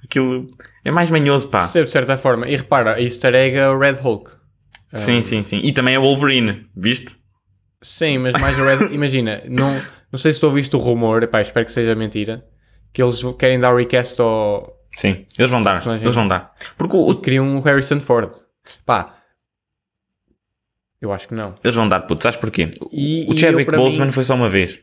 Aquilo 0.03 0.47
é 0.83 0.91
mais 0.91 1.09
manhoso, 1.09 1.47
pá. 1.49 1.59
Percebe 1.61 1.85
de 1.85 1.91
certa 1.91 2.17
forma. 2.17 2.47
E 2.47 2.55
repara, 2.55 2.95
a 2.95 3.01
easter 3.01 3.33
egg 3.35 3.57
é 3.57 3.69
o 3.69 3.77
Red 3.77 3.93
Hulk. 4.01 4.31
Sim, 4.93 5.21
sim, 5.21 5.43
sim. 5.43 5.59
E 5.63 5.71
também 5.71 5.93
é 5.95 5.99
Wolverine, 5.99 6.67
viste? 6.75 7.15
Sim, 7.81 8.17
mas 8.19 8.33
mais 8.41 8.57
o 8.57 8.63
Red. 8.63 8.87
imagina, 8.93 9.41
não, 9.47 9.79
não 10.11 10.17
sei 10.19 10.33
se 10.33 10.39
tu 10.39 10.47
ouviste 10.47 10.75
o 10.75 10.79
rumor, 10.79 11.21
epá, 11.23 11.41
espero 11.41 11.65
que 11.65 11.71
seja 11.71 11.93
mentira, 11.95 12.43
que 12.91 13.01
eles 13.01 13.21
querem 13.37 13.59
dar 13.59 13.75
recast 13.75 14.19
ao. 14.19 14.75
Sim, 14.97 15.25
eles 15.37 15.51
vão 15.51 15.61
dar, 15.61 15.85
eles 16.01 16.15
vão 16.15 16.27
dar. 16.27 16.53
Porque 16.77 16.95
o, 16.95 17.09
o- 17.11 17.15
Queriam 17.21 17.57
o 17.57 17.61
Harrison 17.61 17.99
Ford. 17.99 18.31
Pá. 18.85 19.15
Eu 21.01 21.13
acho 21.13 21.27
que 21.29 21.33
não. 21.33 21.49
eles 21.63 21.75
vão 21.75 21.87
dar, 21.87 22.01
puto, 22.01 22.23
sabes 22.23 22.37
porquê? 22.37 22.69
E- 22.91 23.25
o 23.29 23.37
Chadwick 23.37 23.71
Boseman 23.71 24.07
mim- 24.07 24.11
foi 24.11 24.23
só 24.23 24.35
uma 24.35 24.49
vez. 24.49 24.79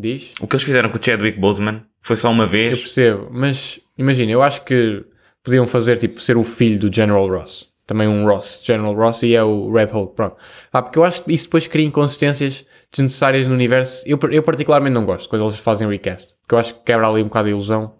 Diz? 0.00 0.30
O 0.40 0.46
que 0.46 0.56
eles 0.56 0.64
fizeram 0.64 0.88
com 0.88 0.98
o 0.98 1.04
Chadwick 1.04 1.38
Boseman 1.38 1.82
foi 2.00 2.16
só 2.16 2.30
uma 2.30 2.44
Eu 2.44 2.48
vez. 2.48 2.78
percebo, 2.80 3.28
mas 3.30 3.78
imagina, 3.98 4.32
eu 4.32 4.42
acho 4.42 4.64
que 4.64 5.04
podiam 5.44 5.66
fazer 5.66 5.98
tipo 5.98 6.20
ser 6.20 6.36
o 6.36 6.44
filho 6.44 6.78
do 6.78 6.92
General 6.92 7.26
Ross. 7.28 7.68
Também 7.86 8.06
um 8.06 8.24
Ross, 8.24 8.62
General 8.64 8.94
Ross, 8.94 9.22
e 9.24 9.34
é 9.34 9.42
o 9.42 9.70
Red 9.72 9.86
Hulk, 9.86 10.14
pronto. 10.14 10.36
Ah, 10.72 10.80
porque 10.80 10.98
eu 10.98 11.04
acho 11.04 11.24
que 11.24 11.32
isso 11.32 11.46
depois 11.46 11.66
cria 11.66 11.84
inconsistências 11.84 12.64
desnecessárias 12.90 13.48
no 13.48 13.54
universo. 13.54 14.02
Eu, 14.06 14.18
eu 14.30 14.42
particularmente 14.44 14.94
não 14.94 15.04
gosto 15.04 15.28
quando 15.28 15.44
eles 15.44 15.58
fazem 15.58 15.88
recast, 15.88 16.34
porque 16.42 16.54
eu 16.54 16.58
acho 16.60 16.74
que 16.74 16.84
quebra 16.84 17.08
ali 17.08 17.20
um 17.20 17.26
bocado 17.26 17.48
a 17.48 17.50
ilusão. 17.50 17.94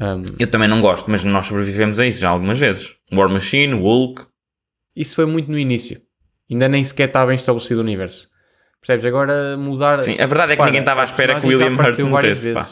Um, 0.00 0.24
Eu 0.38 0.50
também 0.50 0.68
não 0.68 0.80
gosto, 0.80 1.10
mas 1.10 1.22
nós 1.24 1.46
sobrevivemos 1.46 1.98
a 2.00 2.06
isso 2.06 2.20
já 2.20 2.28
algumas 2.30 2.58
vezes. 2.58 2.94
War 3.14 3.28
Machine, 3.30 3.72
Hulk. 3.74 4.22
isso 4.94 5.14
foi 5.16 5.24
muito 5.24 5.50
no 5.50 5.58
início. 5.58 6.00
Ainda 6.50 6.68
nem 6.68 6.84
sequer 6.84 7.08
está 7.08 7.24
bem 7.24 7.36
estabelecido 7.36 7.80
o 7.80 7.84
universo. 7.84 8.28
Percebes? 8.86 9.04
Agora 9.06 9.56
mudar. 9.56 9.98
Sim, 10.00 10.16
a 10.20 10.26
verdade 10.26 10.52
é 10.52 10.56
que 10.56 10.62
Repara, 10.62 10.66
ninguém 10.70 10.80
estava 10.80 11.00
à 11.00 11.04
espera 11.04 11.40
que 11.40 11.46
o 11.46 11.48
William 11.48 11.72
Hurt 11.74 11.98
morresse, 12.00 12.52
pá. 12.52 12.66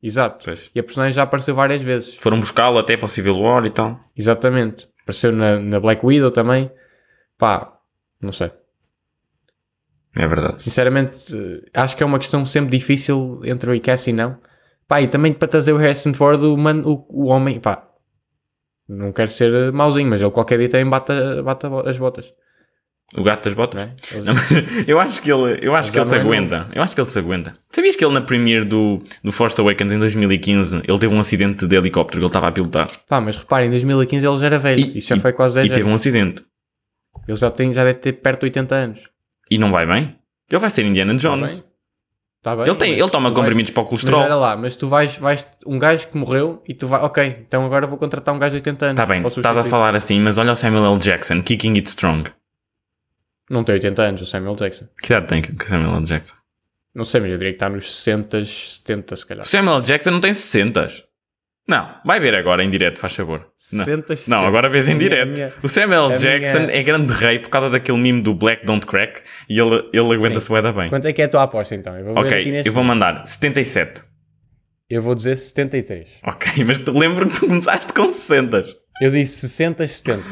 Exato. 0.00 0.44
Pois. 0.44 0.70
E 0.74 0.78
a 0.78 0.82
personagem 0.84 1.12
já 1.14 1.22
apareceu 1.24 1.54
várias 1.54 1.82
vezes. 1.82 2.14
Foram 2.18 2.38
buscá-lo 2.38 2.78
até 2.78 2.96
para 2.96 3.06
o 3.06 3.08
Civil 3.08 3.36
War 3.38 3.64
e 3.66 3.70
tal. 3.70 3.98
Exatamente. 4.16 4.88
Apareceu 5.02 5.32
na, 5.32 5.58
na 5.58 5.80
Black 5.80 6.04
Widow 6.06 6.30
também. 6.30 6.70
Pá, 7.36 7.72
não 8.20 8.30
sei. 8.30 8.52
É 10.16 10.26
verdade. 10.26 10.62
Sinceramente, 10.62 11.34
eh, 11.36 11.68
acho 11.74 11.96
que 11.96 12.02
é 12.02 12.06
uma 12.06 12.18
questão 12.18 12.44
sempre 12.46 12.76
difícil 12.76 13.40
entre 13.44 13.76
o 13.76 13.80
Cassie 13.80 14.12
e 14.12 14.16
não. 14.16 14.38
Pá, 14.86 15.00
e 15.02 15.08
também 15.08 15.32
para 15.32 15.48
trazer 15.48 15.72
o 15.72 15.76
Harrison 15.76 16.14
Ford, 16.14 16.42
o, 16.42 16.56
man, 16.56 16.82
o, 16.84 17.04
o 17.08 17.26
homem, 17.26 17.60
pá, 17.60 17.86
não 18.88 19.12
quero 19.12 19.28
ser 19.30 19.70
mauzinho, 19.72 20.08
mas 20.08 20.20
ele 20.20 20.30
qualquer 20.30 20.58
dia 20.58 20.68
também 20.68 20.88
bate, 20.88 21.12
a- 21.12 21.42
bate 21.42 21.66
a 21.66 21.68
bo- 21.68 21.86
as 21.88 21.98
botas. 21.98 22.32
O 23.16 23.22
gato 23.22 23.44
das 23.44 23.54
botas? 23.54 23.80
É? 24.12 24.20
Não, 24.20 24.34
mas 24.34 24.86
eu 24.86 25.00
acho 25.00 25.22
que 25.22 25.32
ele, 25.32 25.58
eu 25.62 25.74
acho 25.74 25.88
Mas 25.88 25.90
que 25.90 25.98
ele 25.98 26.06
se 26.06 26.14
é 26.16 26.20
aguenta. 26.20 26.68
Eu 26.74 26.82
acho 26.82 26.94
que 26.94 27.00
ele 27.00 27.08
se 27.08 27.18
aguenta. 27.18 27.52
Sabias 27.70 27.96
que 27.96 28.04
ele 28.04 28.12
na 28.12 28.20
premiere 28.20 28.66
do, 28.66 29.02
do 29.24 29.32
Force 29.32 29.58
Awakens 29.60 29.92
em 29.92 29.98
2015 29.98 30.82
ele 30.86 30.98
teve 30.98 31.14
um 31.14 31.18
acidente 31.18 31.66
de 31.66 31.74
helicóptero 31.76 32.18
que 32.20 32.24
ele 32.24 32.28
estava 32.28 32.48
a 32.48 32.52
pilotar. 32.52 32.86
Pá, 33.08 33.18
mas 33.20 33.36
reparem, 33.36 33.68
em 33.68 33.70
2015 33.70 34.26
ele 34.26 34.36
já 34.38 34.46
era 34.46 34.58
velho. 34.58 34.80
E- 34.80 34.98
Isso 34.98 35.08
já 35.08 35.16
e- 35.16 35.20
foi 35.20 35.32
quase 35.32 35.54
10 35.54 35.66
E 35.66 35.68
anos. 35.70 35.78
teve 35.78 35.88
um 35.88 35.94
acidente. 35.94 36.44
Ele 37.26 37.36
já, 37.38 37.50
tem, 37.50 37.72
já 37.72 37.82
deve 37.82 37.98
ter 37.98 38.12
perto 38.12 38.40
de 38.40 38.46
80 38.46 38.74
anos. 38.74 39.00
E 39.50 39.56
não 39.58 39.70
vai 39.70 39.86
bem? 39.86 40.14
Ele 40.50 40.60
vai 40.60 40.68
ser 40.70 40.84
Indiana 40.84 41.14
Está 41.14 41.28
Jones. 41.30 41.60
bem? 41.60 41.68
Está 42.40 42.56
bem? 42.56 42.66
ele, 42.66 42.76
tem, 42.76 42.90
mas 42.92 43.00
ele 43.00 43.10
toma 43.10 43.30
tu 43.30 43.34
vais- 43.34 43.36
comprimidos 43.46 43.70
para 43.72 43.80
o 43.80 43.84
Mas 43.84 43.88
colesterol. 43.90 44.20
olha 44.20 44.34
lá, 44.34 44.56
mas 44.56 44.76
tu 44.76 44.86
vais, 44.86 45.16
vais, 45.18 45.46
um 45.66 45.78
gajo 45.78 46.08
que 46.08 46.16
morreu 46.16 46.62
e 46.68 46.74
tu 46.74 46.86
vais, 46.86 47.02
ok, 47.02 47.38
então 47.46 47.64
agora 47.64 47.86
vou 47.86 47.98
contratar 47.98 48.34
um 48.34 48.38
gajo 48.38 48.50
de 48.52 48.56
80 48.58 48.84
anos. 48.86 49.00
Está 49.00 49.06
Tá 49.06 49.12
bem, 49.12 49.26
estás 49.26 49.56
a 49.58 49.64
falar 49.64 49.94
assim, 49.96 50.20
mas 50.20 50.36
olha 50.38 50.52
o 50.52 50.54
Samuel 50.56 50.84
L. 50.92 50.98
Jackson, 50.98 51.42
Kicking 51.42 51.74
It 51.74 51.88
Strong. 51.88 52.30
Não 53.50 53.64
tem 53.64 53.74
80 53.74 54.02
anos, 54.02 54.22
o 54.22 54.26
Samuel 54.26 54.54
Jackson. 54.56 54.86
Que 55.02 55.12
idade 55.12 55.26
tem 55.28 55.42
que 55.42 55.64
Samuel 55.64 55.96
L. 55.96 56.04
Jackson? 56.04 56.36
Não 56.94 57.04
sei, 57.04 57.20
mas 57.20 57.30
eu 57.30 57.38
diria 57.38 57.52
que 57.52 57.56
está 57.56 57.68
nos 57.68 57.90
60, 57.96 58.44
70 58.44 59.16
se 59.16 59.26
calhar. 59.26 59.44
O 59.44 59.48
Samuel 59.48 59.76
L. 59.78 59.84
Jackson 59.84 60.10
não 60.10 60.20
tem 60.20 60.32
60. 60.34 60.88
Não, 61.66 61.94
vai 62.04 62.18
ver 62.18 62.34
agora 62.34 62.64
em 62.64 62.70
direto, 62.70 62.98
faz 62.98 63.14
favor. 63.14 63.40
Não. 63.72 63.84
60, 63.84 64.12
Não, 64.12 64.16
70. 64.16 64.46
agora 64.46 64.68
vês 64.70 64.88
em 64.88 64.96
direto. 64.96 65.28
minha- 65.32 65.52
O 65.62 65.68
Samuel 65.68 66.08
Jackson 66.16 66.60
minha- 66.60 66.72
é 66.72 66.82
grande 66.82 67.12
rei 67.12 67.38
por 67.40 67.50
causa 67.50 67.68
daquele 67.68 67.98
mimo 67.98 68.22
do 68.22 68.32
Black 68.34 68.64
Don't 68.64 68.86
Crack 68.86 69.20
e 69.50 69.58
ele, 69.60 69.86
ele 69.92 70.14
aguenta-se 70.14 70.48
bué 70.48 70.62
da 70.62 70.72
bem. 70.72 70.88
Quanto 70.88 71.06
é 71.06 71.12
que 71.12 71.20
é 71.20 71.26
a 71.26 71.28
tua 71.28 71.42
aposta 71.42 71.74
então? 71.74 71.94
Eu 71.96 72.06
vou 72.06 72.14
ver 72.14 72.20
aqui 72.20 72.28
Ok, 72.40 72.52
neste 72.52 72.68
eu 72.68 72.72
vou 72.72 72.82
mandar 72.84 73.26
77. 73.26 74.02
Eu 74.88 75.02
vou 75.02 75.14
dizer 75.14 75.36
73. 75.36 76.08
Ok, 76.24 76.64
mas 76.64 76.78
te 76.78 76.90
lembro 76.90 77.28
que 77.28 77.38
tu 77.38 77.46
começaste 77.46 77.92
com 77.92 78.06
60. 78.06 78.64
Eu 79.02 79.10
disse 79.10 79.46
60, 79.46 79.86
70. 79.86 80.22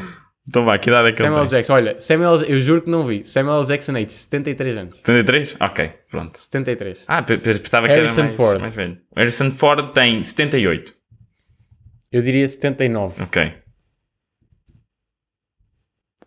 Então 0.49 0.63
vá, 0.63 0.77
que 0.77 0.89
idade 0.89 1.09
é 1.09 1.11
que 1.11 1.21
ele 1.21 1.27
Samuel 1.29 1.47
tem? 1.47 1.57
Jackson, 1.57 1.73
olha, 1.73 1.99
Samuel, 1.99 2.41
eu 2.43 2.61
juro 2.61 2.81
que 2.81 2.89
não 2.89 3.05
vi. 3.05 3.25
Samuel 3.25 3.65
Jackson 3.65 3.91
Age, 3.97 4.11
73 4.11 4.77
anos. 4.77 4.97
73? 4.99 5.57
Ok, 5.59 5.91
pronto. 6.09 6.37
73. 6.39 6.99
Ah, 7.05 7.21
pe- 7.21 7.37
pe- 7.37 7.59
pensava 7.59 7.87
que 7.87 7.93
era 7.93 8.03
mais, 8.13 8.35
Ford. 8.35 8.61
mais 8.61 8.73
velho. 8.73 8.97
Harrison 9.15 9.51
Ford 9.51 9.91
tem 9.93 10.23
78. 10.23 10.95
Eu 12.11 12.21
diria 12.21 12.47
79. 12.47 13.21
Ok, 13.23 13.53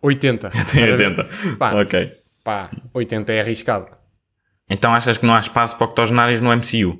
80. 0.01 0.49
tem 0.49 0.85
Para 0.85 0.95
ver. 0.95 1.07
80. 1.09 1.57
Pá. 1.57 1.73
Ok. 1.81 2.11
Pá, 2.43 2.71
80 2.93 3.33
é 3.33 3.39
arriscado. 3.41 3.95
Então 4.69 4.93
achas 4.93 5.17
que 5.17 5.25
não 5.25 5.35
há 5.35 5.39
espaço 5.39 5.77
para 5.77 5.87
octogenários 5.87 6.41
no 6.41 6.51
MCU? 6.55 6.99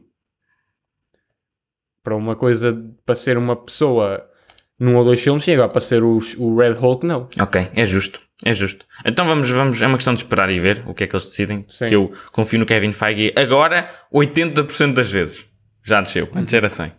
Para 2.03 2.15
uma 2.15 2.35
coisa, 2.35 2.73
para 3.05 3.15
ser 3.15 3.37
uma 3.37 3.55
pessoa 3.55 4.27
num 4.81 4.95
ou 4.95 5.05
dois 5.05 5.21
filmes, 5.21 5.43
chega. 5.43 5.69
Para 5.69 5.79
ser 5.79 6.03
o, 6.03 6.19
o 6.39 6.57
Red 6.57 6.71
Hulk, 6.71 7.05
não. 7.05 7.29
Ok, 7.39 7.69
é 7.73 7.85
justo. 7.85 8.19
É 8.43 8.51
justo. 8.51 8.87
Então 9.05 9.27
vamos, 9.27 9.47
vamos, 9.51 9.79
é 9.79 9.85
uma 9.85 9.97
questão 9.97 10.15
de 10.15 10.21
esperar 10.21 10.49
e 10.49 10.57
ver 10.57 10.81
o 10.87 10.93
que 10.95 11.03
é 11.03 11.07
que 11.07 11.15
eles 11.15 11.25
decidem. 11.25 11.63
Sim. 11.69 11.87
Que 11.87 11.95
eu 11.95 12.11
confio 12.31 12.57
no 12.57 12.65
Kevin 12.65 12.91
Feige 12.91 13.31
agora 13.35 13.87
80% 14.11 14.93
das 14.93 15.11
vezes. 15.11 15.45
Já 15.83 16.01
desceu, 16.01 16.27
antes 16.35 16.51
era 16.51 16.67
100. 16.67 16.91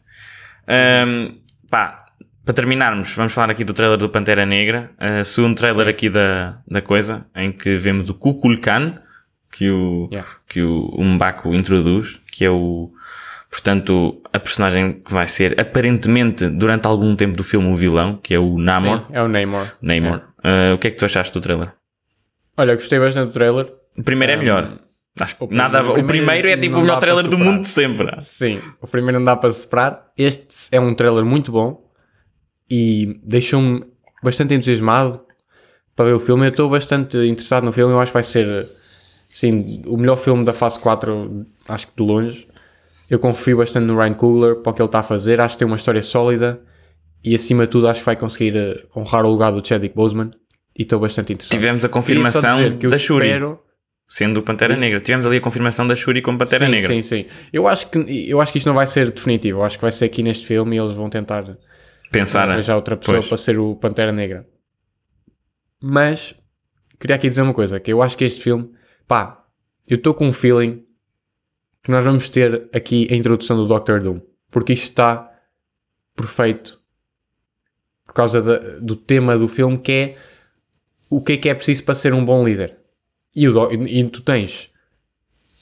Ahm, 0.69 1.35
pá, 1.69 2.07
para 2.45 2.55
terminarmos, 2.55 3.13
vamos 3.15 3.33
falar 3.33 3.51
aqui 3.51 3.65
do 3.65 3.73
trailer 3.73 3.99
do 3.99 4.09
Pantera 4.09 4.47
Negra. 4.47 4.93
Uh, 5.01 5.25
segundo 5.25 5.57
trailer 5.57 5.89
aqui 5.89 6.09
da, 6.09 6.59
da 6.67 6.81
coisa, 6.81 7.27
em 7.35 7.51
que 7.51 7.77
vemos 7.77 8.09
o 8.09 8.15
Kukulkan, 8.15 8.95
que 9.51 9.69
o, 9.71 10.09
Yeah. 10.11 10.29
que 10.49 10.63
o, 10.63 10.87
o 10.97 11.05
M'Baku 11.05 11.55
introduz, 11.55 12.21
que 12.31 12.45
é 12.45 12.51
o, 12.51 12.93
portanto, 13.53 14.21
a 14.33 14.41
personagem 14.41 14.95
que 15.05 15.13
vai 15.13 15.29
ser 15.29 15.61
aparentemente 15.61 16.49
durante 16.49 16.87
algum 16.87 17.15
tempo 17.15 17.37
do 17.37 17.45
filme 17.45 17.71
o 17.71 17.75
vilão, 17.77 18.19
que 18.21 18.35
é 18.35 18.39
o 18.39 18.57
Namor. 18.59 19.01
Sim, 19.01 19.05
é 19.13 19.23
o 19.23 19.29
Namor. 19.29 19.67
Namor. 19.81 20.17
Uh, 20.39 20.75
o 20.75 20.79
que 20.79 20.89
é 20.89 20.91
que 20.91 20.97
tu 20.97 21.05
achaste 21.05 21.33
do 21.35 21.41
trailer? 21.41 21.71
Olha, 22.57 22.75
gostei 22.75 22.99
bastante 22.99 23.27
do 23.29 23.33
trailer. 23.33 23.73
O 23.99 24.03
primeiro 24.03 24.33
é 24.33 24.37
melhor. 24.37 24.79
Acho 25.21 25.37
que 25.37 25.45
o 25.45 25.49
nada, 25.51 25.79
primeiro- 25.81 26.03
o 26.03 26.07
primeiro 26.07 26.49
é 26.49 26.57
tipo 26.57 26.77
o 26.77 26.81
melhor 26.81 26.99
trailer 26.99 27.29
do 27.29 27.39
mundo 27.39 27.61
de 27.61 27.69
sempre. 27.69 28.09
Sim, 28.21 28.59
o 28.81 28.87
primeiro 28.87 29.19
não 29.19 29.25
dá 29.27 29.37
para 29.37 29.53
separar. 29.53 30.11
Este 30.17 30.69
é 30.73 30.81
um 30.81 30.95
trailer 30.95 31.23
muito 31.25 31.53
bom 31.53 31.87
e 32.71 33.21
deixou-me 33.23 33.85
bastante 34.23 34.55
entusiasmado 34.55 35.21
para 35.95 36.07
ver 36.07 36.13
o 36.15 36.19
filme. 36.21 36.47
Eu 36.47 36.51
estou 36.51 36.71
bastante 36.71 37.19
interessado 37.19 37.65
no 37.65 37.73
filme. 37.73 37.93
Eu 37.93 38.01
acho 38.01 38.11
que 38.11 38.15
vai 38.15 38.23
ser 38.23 38.65
sim, 38.65 39.83
o 39.87 39.99
melhor 39.99 40.17
filme 40.17 40.45
da 40.45 40.55
fase 40.55 40.81
4, 40.81 41.45
acho 41.69 41.87
que 41.89 41.93
de 41.97 42.03
longe. 42.03 42.47
Eu 43.13 43.19
confio 43.19 43.59
bastante 43.59 43.85
no 43.85 43.95
Ryan 43.99 44.15
Coogler 44.15 44.57
para 44.63 44.71
o 44.71 44.75
que 44.75 44.81
ele 44.81 44.87
está 44.89 45.01
a 45.01 45.03
fazer. 45.03 45.39
Acho 45.39 45.55
que 45.55 45.59
tem 45.59 45.67
uma 45.67 45.77
história 45.77 46.03
sólida 46.03 46.63
e, 47.23 47.35
acima 47.35 47.65
de 47.67 47.71
tudo, 47.71 47.87
acho 47.87 48.01
que 48.01 48.07
vai 48.07 48.17
conseguir 48.17 48.57
eh, 48.57 48.87
honrar 48.97 49.27
o 49.27 49.29
lugar 49.31 49.53
do 49.53 49.63
Chadwick 49.67 49.95
Boseman. 49.95 50.31
E 50.79 50.81
estou 50.83 50.99
bastante 50.99 51.31
interessado. 51.35 51.59
Tivemos 51.59 51.85
a 51.85 51.91
confirmação 51.91 52.79
que 52.79 52.89
da 52.89 52.97
Shuri, 52.97 53.27
espero- 53.27 53.61
sendo 54.09 54.41
o 54.41 54.43
Pantera. 54.43 54.75
Negra. 54.79 54.99
Tivemos 54.99 55.27
ali 55.27 55.37
a 55.37 55.41
confirmação 55.43 55.87
da 55.87 55.95
Shuri 55.95 56.23
como 56.23 56.39
Pantera 56.39 56.65
sim, 56.65 56.71
Negra. 56.73 56.89
Sim, 56.89 57.03
sim. 57.03 57.27
Eu 57.53 57.69
acho, 57.69 57.91
que, 57.91 57.99
eu 58.31 58.41
acho 58.41 58.51
que 58.51 58.57
isto 58.57 58.67
não 58.67 58.75
vai 58.75 58.87
ser 58.87 59.11
definitivo. 59.11 59.59
Eu 59.59 59.65
acho 59.65 59.77
que 59.77 59.83
vai 59.83 59.93
ser 59.93 60.07
aqui 60.07 60.23
neste 60.23 60.47
filme 60.47 60.75
e 60.75 60.79
eles 60.79 60.93
vão 60.93 61.11
tentar 61.11 61.59
Pensar. 62.11 62.49
arranjar 62.49 62.77
outra 62.77 62.97
pessoa 62.97 63.19
Pois. 63.19 63.29
para 63.29 63.37
ser 63.37 63.59
o 63.59 63.77
Pantera 63.77 64.11
Negra. 64.11 64.47
Mas 65.83 66.35
queria 66.99 67.17
aqui 67.17 67.29
dizer 67.29 67.43
uma 67.43 67.53
coisa: 67.53 67.79
que 67.79 67.93
eu 67.93 68.03
acho 68.03 68.17
que 68.17 68.25
este 68.25 68.41
filme, 68.41 68.71
pá, 69.07 69.45
eu 69.87 69.97
estou 69.99 70.15
com 70.15 70.27
um 70.29 70.33
feeling 70.33 70.83
que 71.83 71.91
nós 71.91 72.05
vamos 72.05 72.29
ter 72.29 72.69
aqui 72.73 73.09
a 73.11 73.15
introdução 73.15 73.57
do 73.57 73.67
Doctor 73.67 74.01
Doom, 74.01 74.21
porque 74.51 74.73
isto 74.73 74.85
está 74.89 75.29
perfeito 76.15 76.81
por 78.07 78.15
causa 78.15 78.41
da- 78.41 78.79
do 78.79 78.95
tema 78.97 79.37
do 79.39 79.49
filme 79.49 79.79
que 79.79 79.93
é 79.93 80.17
o 81.11 81.23
que 81.23 81.33
é 81.33 81.37
que 81.37 81.49
é 81.49 81.55
preciso 81.55 81.85
para 81.85 81.95
ser 81.95 82.13
um 82.15 82.25
bom 82.25 82.45
líder. 82.47 82.79
E, 83.35 83.49
o 83.49 83.73
e 83.87 84.09
tu 84.09 84.21
tens 84.23 84.71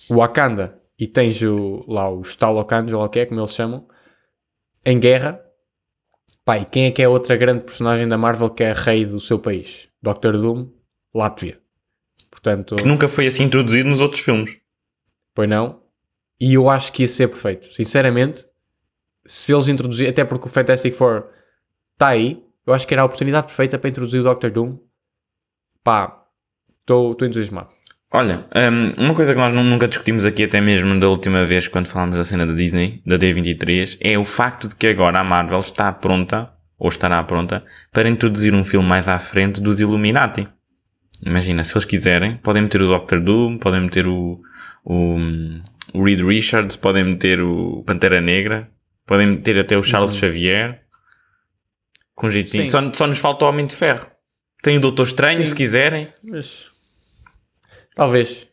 o 0.08 0.16
Wakanda 0.16 0.78
e 0.98 1.06
tens 1.06 1.40
o, 1.42 1.84
lá 1.88 2.10
os 2.10 2.36
Talocanos, 2.36 2.92
ou 2.92 3.02
o 3.02 3.08
que 3.08 3.20
é, 3.20 3.26
como 3.26 3.40
eles 3.40 3.54
chamam, 3.54 3.86
em 4.84 4.98
guerra. 4.98 5.40
E 6.48 6.64
quem 6.64 6.86
é 6.86 6.90
que 6.90 7.00
é 7.00 7.08
outra 7.08 7.36
grande 7.36 7.62
personagem 7.64 8.08
da 8.08 8.18
Marvel 8.18 8.50
que 8.50 8.64
é 8.64 8.72
rei 8.72 9.04
do 9.06 9.20
seu 9.20 9.38
país? 9.38 9.88
Doctor 10.02 10.36
Doom, 10.36 10.68
Látvia. 11.14 11.60
Portanto, 12.28 12.74
Que 12.76 12.84
nunca 12.84 13.06
foi 13.06 13.26
assim 13.28 13.44
introduzido 13.44 13.88
nos 13.88 14.00
outros 14.00 14.20
filmes. 14.20 14.56
pois 15.34 15.48
não. 15.48 15.80
E 16.40 16.54
eu 16.54 16.70
acho 16.70 16.92
que 16.92 17.02
ia 17.02 17.08
ser 17.08 17.28
perfeito. 17.28 17.72
Sinceramente, 17.72 18.44
se 19.26 19.52
eles 19.52 19.68
introduzirem, 19.68 20.10
até 20.10 20.24
porque 20.24 20.46
o 20.46 20.50
Fantastic 20.50 20.94
Four 20.94 21.24
está 21.92 22.08
aí, 22.08 22.42
eu 22.66 22.72
acho 22.72 22.86
que 22.86 22.94
era 22.94 23.02
a 23.02 23.04
oportunidade 23.04 23.46
perfeita 23.46 23.78
para 23.78 23.90
introduzir 23.90 24.20
o 24.20 24.24
Doctor 24.24 24.50
Doom. 24.50 24.78
Pá, 25.84 26.24
estou 26.80 27.12
entusiasmado. 27.22 27.68
Olha, 28.12 28.44
hum, 28.56 29.04
uma 29.04 29.14
coisa 29.14 29.32
que 29.32 29.38
nós 29.38 29.54
nu- 29.54 29.62
nunca 29.62 29.86
discutimos 29.86 30.26
aqui, 30.26 30.42
até 30.44 30.60
mesmo 30.60 30.98
da 30.98 31.08
última 31.08 31.44
vez 31.44 31.68
quando 31.68 31.86
falámos 31.86 32.18
da 32.18 32.24
cena 32.24 32.44
da 32.46 32.52
Disney, 32.52 33.00
da 33.06 33.16
D23, 33.16 33.98
é 34.00 34.18
o 34.18 34.24
facto 34.24 34.68
de 34.68 34.74
que 34.74 34.88
agora 34.88 35.20
a 35.20 35.24
Marvel 35.24 35.60
está 35.60 35.92
pronta, 35.92 36.52
ou 36.76 36.88
estará 36.88 37.22
pronta, 37.22 37.64
para 37.92 38.08
introduzir 38.08 38.52
um 38.52 38.64
filme 38.64 38.88
mais 38.88 39.08
à 39.08 39.18
frente 39.18 39.60
dos 39.60 39.78
Illuminati. 39.78 40.48
Imagina, 41.24 41.64
se 41.64 41.74
eles 41.74 41.84
quiserem, 41.84 42.36
podem 42.38 42.62
meter 42.62 42.82
o 42.82 42.88
Doctor 42.88 43.20
Doom, 43.20 43.58
podem 43.58 43.82
meter 43.82 44.06
o, 44.08 44.40
o, 44.84 45.16
o 45.92 46.04
Reed 46.04 46.20
Richards, 46.20 46.76
podem 46.76 47.04
meter 47.04 47.40
o 47.40 47.82
Pantera 47.86 48.20
Negra, 48.20 48.70
podem 49.06 49.26
meter 49.26 49.58
até 49.58 49.76
o 49.76 49.82
Charles 49.82 50.14
Xavier, 50.14 50.82
com 52.14 52.30
jeitinho. 52.30 52.64
Sim. 52.64 52.68
Só, 52.68 52.92
só 52.92 53.06
nos 53.06 53.18
falta 53.18 53.44
o 53.44 53.48
Homem 53.48 53.66
de 53.66 53.74
Ferro. 53.74 54.06
Tem 54.62 54.76
o 54.76 54.80
Doutor 54.80 55.06
Estranho, 55.06 55.42
Sim. 55.42 55.48
se 55.48 55.54
quiserem. 55.54 56.12
Mas 56.22 56.66
talvez. 57.94 58.46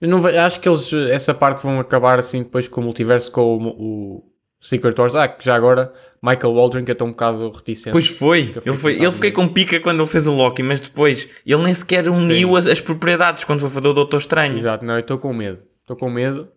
Eu 0.00 0.08
não 0.08 0.24
acho 0.26 0.60
que 0.60 0.68
eles 0.68 0.92
essa 1.10 1.34
parte 1.34 1.62
vão 1.62 1.78
acabar 1.78 2.18
assim 2.18 2.42
depois 2.42 2.66
com 2.68 2.80
o 2.80 2.84
multiverso 2.84 3.30
com 3.30 3.42
o, 3.42 3.68
o 3.68 4.32
Secret 4.60 4.94
Wars. 4.98 5.14
Ah, 5.14 5.28
que 5.28 5.44
já 5.44 5.54
agora 5.54 5.92
Michael 6.22 6.54
Waldron 6.54 6.84
que 6.84 6.90
eu 6.90 6.94
estou 6.94 7.08
um 7.08 7.12
bocado 7.12 7.50
reticente. 7.50 7.92
Pois 7.92 8.06
foi. 8.06 8.54
Ele, 8.64 8.76
foi, 8.76 8.94
ele 8.94 9.12
fiquei 9.12 9.30
com 9.30 9.48
pica 9.48 9.80
quando 9.80 10.00
ele 10.00 10.08
fez 10.08 10.26
o 10.26 10.32
Loki, 10.32 10.62
mas 10.62 10.80
depois 10.80 11.28
ele 11.44 11.62
nem 11.62 11.74
sequer 11.74 12.08
uniu 12.08 12.56
as, 12.56 12.66
as 12.66 12.80
propriedades 12.80 13.44
quando 13.44 13.60
foi 13.60 13.70
fazer 13.70 13.88
o 13.88 13.92
Doutor 13.92 14.18
Estranho. 14.18 14.56
Exato, 14.56 14.84
não, 14.84 14.94
eu 14.94 15.00
estou 15.00 15.18
com 15.18 15.32
medo. 15.32 15.60
Estou 15.80 15.96
com 15.96 16.10
medo. 16.10 16.48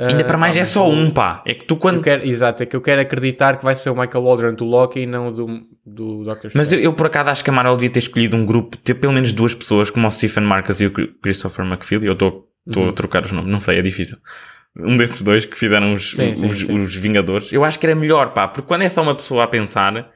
Ainda 0.00 0.22
Ah, 0.22 0.24
para 0.26 0.38
mais 0.38 0.54
pá, 0.54 0.60
é 0.62 0.64
só 0.64 0.88
um, 0.88 1.10
pá. 1.10 1.42
É 1.46 1.54
que 1.54 1.64
tu 1.64 1.76
quando. 1.76 2.00
quero, 2.02 2.26
exato, 2.26 2.62
é 2.62 2.66
que 2.66 2.74
eu 2.74 2.80
quero 2.80 3.00
acreditar 3.02 3.58
que 3.58 3.64
vai 3.64 3.76
ser 3.76 3.90
o 3.90 3.94
Michael 3.94 4.24
Waldron 4.24 4.54
do 4.54 4.64
Loki 4.64 5.00
e 5.00 5.06
não 5.06 5.30
do, 5.32 5.46
do 5.84 6.24
Doctor 6.24 6.46
Strange. 6.48 6.56
Mas 6.56 6.72
eu, 6.72 6.78
eu 6.80 6.92
por 6.94 7.06
acaso 7.06 7.28
acho 7.30 7.44
que 7.44 7.50
a 7.50 7.52
Marvel 7.52 7.76
devia 7.76 7.90
ter 7.90 7.98
escolhido 7.98 8.34
um 8.36 8.44
grupo, 8.46 8.76
ter 8.78 8.94
pelo 8.94 9.12
menos 9.12 9.32
duas 9.32 9.54
pessoas, 9.54 9.90
como 9.90 10.06
o 10.06 10.10
Stephen 10.10 10.44
Marcus 10.44 10.80
e 10.80 10.86
o 10.86 10.90
Christopher 11.20 11.64
McFeely. 11.66 12.06
Eu 12.06 12.14
estou 12.14 12.48
Uhum. 12.64 12.90
a 12.90 12.92
trocar 12.92 13.24
os 13.26 13.32
nomes, 13.32 13.50
não 13.50 13.58
sei, 13.58 13.80
é 13.80 13.82
difícil. 13.82 14.16
Um 14.78 14.96
desses 14.96 15.20
dois 15.20 15.44
que 15.44 15.56
fizeram 15.58 15.92
os, 15.94 16.14
Sim, 16.14 16.36
sim, 16.36 16.46
os, 16.46 16.60
sim. 16.60 16.72
os 16.72 16.94
Vingadores. 16.94 17.52
Eu 17.52 17.64
acho 17.64 17.76
que 17.78 17.84
era 17.84 17.94
melhor, 17.96 18.32
pá, 18.32 18.46
porque 18.46 18.68
quando 18.68 18.82
é 18.82 18.88
só 18.88 19.02
uma 19.02 19.16
pessoa 19.16 19.42
a 19.42 19.46
pensar, 19.48 20.10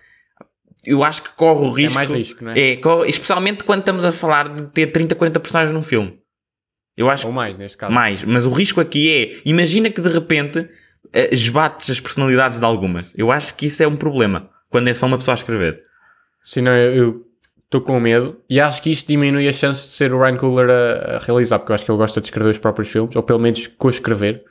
eu 0.87 1.03
acho 1.03 1.23
que 1.25 1.31
corre 1.35 1.67
o 1.67 1.71
risco. 1.73 1.95
mais 1.95 2.09
risco, 2.09 2.45
não 2.45 2.53
é? 2.53 2.59
É, 2.59 2.81
especialmente 3.09 3.65
quando 3.65 3.81
estamos 3.81 4.05
a 4.05 4.13
falar 4.13 4.49
de 4.49 4.73
ter 4.73 4.87
30, 4.87 5.17
40 5.17 5.41
personagens 5.41 5.75
num 5.75 5.83
filme. 5.83 6.17
Eu 6.97 7.11
acho 7.11 7.27
Ou 7.27 7.33
mais, 7.33 7.59
neste 7.59 7.77
caso. 7.77 7.93
mais, 7.93 8.25
mas 8.25 8.47
o 8.47 8.51
risco 8.51 8.81
aqui 8.81 9.13
é, 9.13 9.41
imagina 9.45 9.91
que 9.91 10.01
de 10.01 10.09
repente 10.09 10.69
eh, 11.13 11.29
esbates 11.33 11.91
as 11.91 12.01
personalidades 12.01 12.59
de 12.59 12.65
algumas. 12.65 13.09
Eu 13.15 13.31
acho 13.31 13.55
que 13.55 13.67
isso 13.67 13.83
é 13.83 13.87
um 13.87 13.97
problema, 13.97 14.49
quando 14.71 14.89
é 14.89 14.95
só 14.95 15.07
uma 15.07 15.19
pessoa 15.19 15.35
a 15.35 15.37
escrever. 15.37 15.83
Senão 16.43 16.73
eu 16.73 17.27
estou 17.65 17.81
com 17.81 17.99
medo 18.01 18.41
e 18.49 18.61
acho 18.61 18.81
que 18.81 18.91
isto 18.91 19.09
diminui 19.09 19.49
as 19.49 19.57
chances 19.57 19.87
de 19.87 19.93
ser 19.93 20.15
o 20.15 20.21
Ryan 20.21 20.37
Coogler 20.37 20.71
a, 20.71 21.17
a 21.17 21.19
realizar, 21.19 21.59
porque 21.59 21.73
eu 21.73 21.75
acho 21.75 21.85
que 21.85 21.91
ele 21.91 21.99
gosta 21.99 22.21
de 22.21 22.29
escrever 22.29 22.51
os 22.51 22.59
próprios 22.59 22.89
filmes, 22.89 23.15
ou 23.15 23.23
pelo 23.23 23.39
menos 23.41 23.67
co-escrever. 23.67 24.43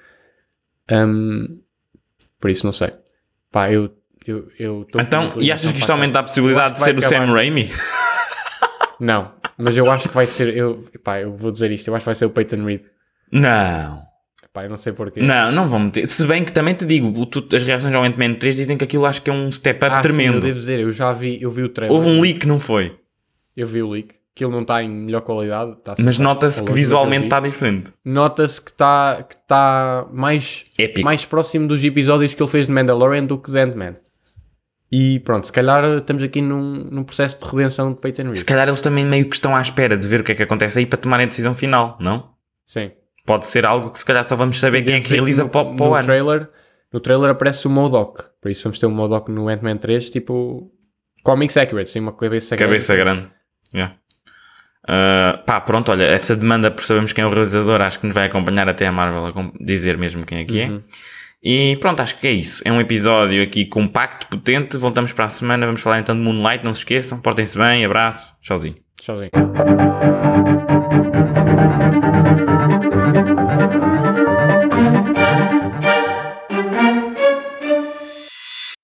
Hum, 0.91 1.59
por 2.39 2.51
isso 2.51 2.65
não 2.65 2.73
sei. 2.73 2.91
Pá, 3.51 3.71
eu. 3.71 3.89
eu, 4.27 4.47
eu 4.59 4.87
Então, 4.99 5.33
e 5.39 5.51
achas 5.51 5.71
que 5.71 5.79
isto 5.79 5.89
aumenta 5.89 6.19
a 6.19 6.23
possibilidade 6.23 6.75
de 6.75 6.81
ser 6.81 6.97
o 6.97 7.01
Sam 7.01 7.25
Raimi? 7.33 7.71
Não, 8.99 9.31
mas 9.57 9.75
eu 9.77 9.89
acho 9.91 10.07
que 10.09 10.15
vai 10.15 10.25
ser. 10.27 10.55
Eu, 10.55 10.83
pá, 11.03 11.19
eu 11.19 11.35
vou 11.35 11.51
dizer 11.51 11.71
isto, 11.71 11.87
eu 11.87 11.95
acho 11.95 12.03
que 12.03 12.07
vai 12.07 12.15
ser 12.15 12.25
o 12.25 12.29
Peyton 12.29 12.63
Reed. 12.65 12.81
Não. 13.31 14.03
Pá, 14.53 14.63
eu 14.63 14.69
não 14.69 14.77
sei 14.77 14.93
porquê. 14.93 15.21
Não, 15.21 15.51
não 15.51 15.67
vão 15.67 15.79
meter. 15.79 16.07
Se 16.07 16.25
bem 16.25 16.43
que 16.43 16.51
também 16.53 16.73
te 16.73 16.85
digo, 16.85 17.25
tu- 17.25 17.45
as 17.53 17.63
reações 17.63 17.93
ao 17.93 18.03
Ant-Man 18.03 18.35
3 18.35 18.55
dizem 18.55 18.77
que 18.77 18.85
aquilo 18.85 19.05
acho 19.05 19.21
que 19.21 19.29
é 19.29 19.33
um 19.33 19.51
step 19.51 19.83
up 19.85 19.93
Ah, 19.93 19.97
sim, 19.97 20.03
tremendo. 20.03 20.35
eu 20.37 20.41
devo 20.41 20.57
dizer, 20.59 20.79
eu 20.79 20.91
já 20.93 21.11
vi, 21.11 21.41
eu 21.41 21.51
vi 21.51 21.63
o 21.63 21.69
trailer. 21.69 21.93
Houve 21.95 22.07
um 22.09 22.21
leak, 22.21 22.47
não 22.47 22.57
foi? 22.59 22.95
Eu 23.57 23.67
vi 23.67 23.81
o 23.83 23.89
leak, 23.89 24.15
que 24.33 24.45
ele 24.45 24.53
não 24.53 24.61
está 24.61 24.81
em 24.81 24.89
melhor 24.89 25.21
qualidade. 25.21 25.71
Está 25.73 25.95
Mas 25.99 26.11
está- 26.11 26.23
nota-se 26.23 26.63
que 26.63 26.71
visualmente 26.71 27.25
está 27.25 27.41
diferente. 27.41 27.91
Nota-se 28.05 28.61
que 28.61 28.71
está 28.71 29.25
que 29.29 29.35
tá 29.45 30.07
mais, 30.13 30.63
Épico. 30.77 31.03
mais 31.03 31.25
próximo 31.25 31.67
dos 31.67 31.83
episódios 31.83 32.33
que 32.33 32.41
ele 32.41 32.49
fez 32.49 32.67
de 32.67 32.71
Mandalorian 32.73 33.25
do 33.25 33.37
que 33.37 33.51
de 33.51 33.59
Ant-Man. 33.59 33.95
E 34.91 35.19
pronto, 35.21 35.45
se 35.47 35.51
calhar 35.51 35.83
estamos 35.97 36.21
aqui 36.23 36.41
num, 36.41 36.87
num 36.91 37.03
processo 37.03 37.39
de 37.39 37.45
redenção 37.51 37.91
de 37.93 37.99
Peyton 37.99 38.23
Se 38.27 38.33
Reed. 38.33 38.43
calhar 38.45 38.67
eles 38.67 38.81
também 38.81 39.03
meio 39.05 39.27
que 39.29 39.35
estão 39.35 39.55
à 39.55 39.61
espera 39.61 39.97
de 39.97 40.07
ver 40.07 40.21
o 40.21 40.23
que 40.23 40.31
é 40.31 40.35
que 40.35 40.43
acontece 40.43 40.79
aí 40.79 40.85
para 40.85 40.97
tomarem 40.99 41.25
a 41.25 41.27
decisão 41.29 41.55
final, 41.55 41.97
não? 41.99 42.29
Sim. 42.65 42.91
Pode 43.25 43.47
ser 43.47 43.65
algo 43.65 43.89
que 43.89 43.99
se 43.99 44.05
calhar 44.05 44.23
só 44.23 44.35
vamos 44.35 44.59
saber 44.59 44.83
quem 44.83 44.95
é 44.95 45.01
que 45.01 45.09
realiza 45.09 45.43
no, 45.43 45.49
para, 45.49 45.61
o- 45.67 45.75
para 45.75 45.85
o 45.85 45.89
no 45.89 45.95
ano. 45.95 46.03
trailer, 46.05 46.49
no 46.93 46.99
trailer 46.99 47.31
aparece 47.31 47.65
o 47.67 47.69
Modok. 47.71 48.23
Por 48.39 48.51
isso 48.51 48.63
vamos 48.63 48.77
ter 48.79 48.85
um 48.85 48.91
Modok 48.91 49.31
no 49.31 49.49
Ant-Man 49.49 49.77
3, 49.77 50.09
tipo 50.11 50.71
Comics 51.23 51.57
Accurate, 51.57 51.89
sem 51.89 52.01
uma 52.01 52.13
cabeça 52.13 52.55
grande. 52.55 52.69
Cabeça 52.71 52.95
grande. 52.95 53.27
Yeah. 53.73 53.95
Uh, 54.87 55.43
pá, 55.45 55.59
pronto, 55.61 55.91
olha, 55.91 56.03
essa 56.03 56.35
demanda 56.35 56.69
por 56.69 56.83
sabermos 56.85 57.11
quem 57.11 57.23
é 57.23 57.27
o 57.27 57.31
realizador, 57.31 57.81
acho 57.81 57.99
que 57.99 58.05
nos 58.05 58.13
vai 58.13 58.27
acompanhar 58.27 58.69
até 58.69 58.85
a 58.85 58.91
Marvel 58.91 59.25
a 59.25 59.51
dizer 59.59 59.97
mesmo 59.97 60.23
quem 60.25 60.39
é 60.41 60.45
que 60.45 60.61
Uhum. 60.61 60.75
é. 60.77 60.81
E 61.47 61.77
pronto, 61.79 62.01
acho 62.01 62.19
que 62.19 62.25
é 62.25 62.31
isso. 62.31 62.63
É 62.65 62.71
um 62.71 62.81
episódio 62.81 63.43
aqui 63.43 63.65
compacto, 63.65 64.25
potente. 64.25 64.77
Voltamos 64.77 65.13
para 65.13 65.25
a 65.25 65.29
semana. 65.29 65.67
Vamos 65.67 65.79
falar 65.79 65.99
então 65.99 66.15
de 66.15 66.21
Moonlight. 66.21 66.65
Não 66.65 66.73
se 66.73 66.79
esqueçam. 66.79 67.19
Portem-se 67.19 67.55
bem. 67.55 67.85
Abraço. 67.85 68.35
Tchauzinho. 68.41 68.75
Tchauzinho. 68.99 69.29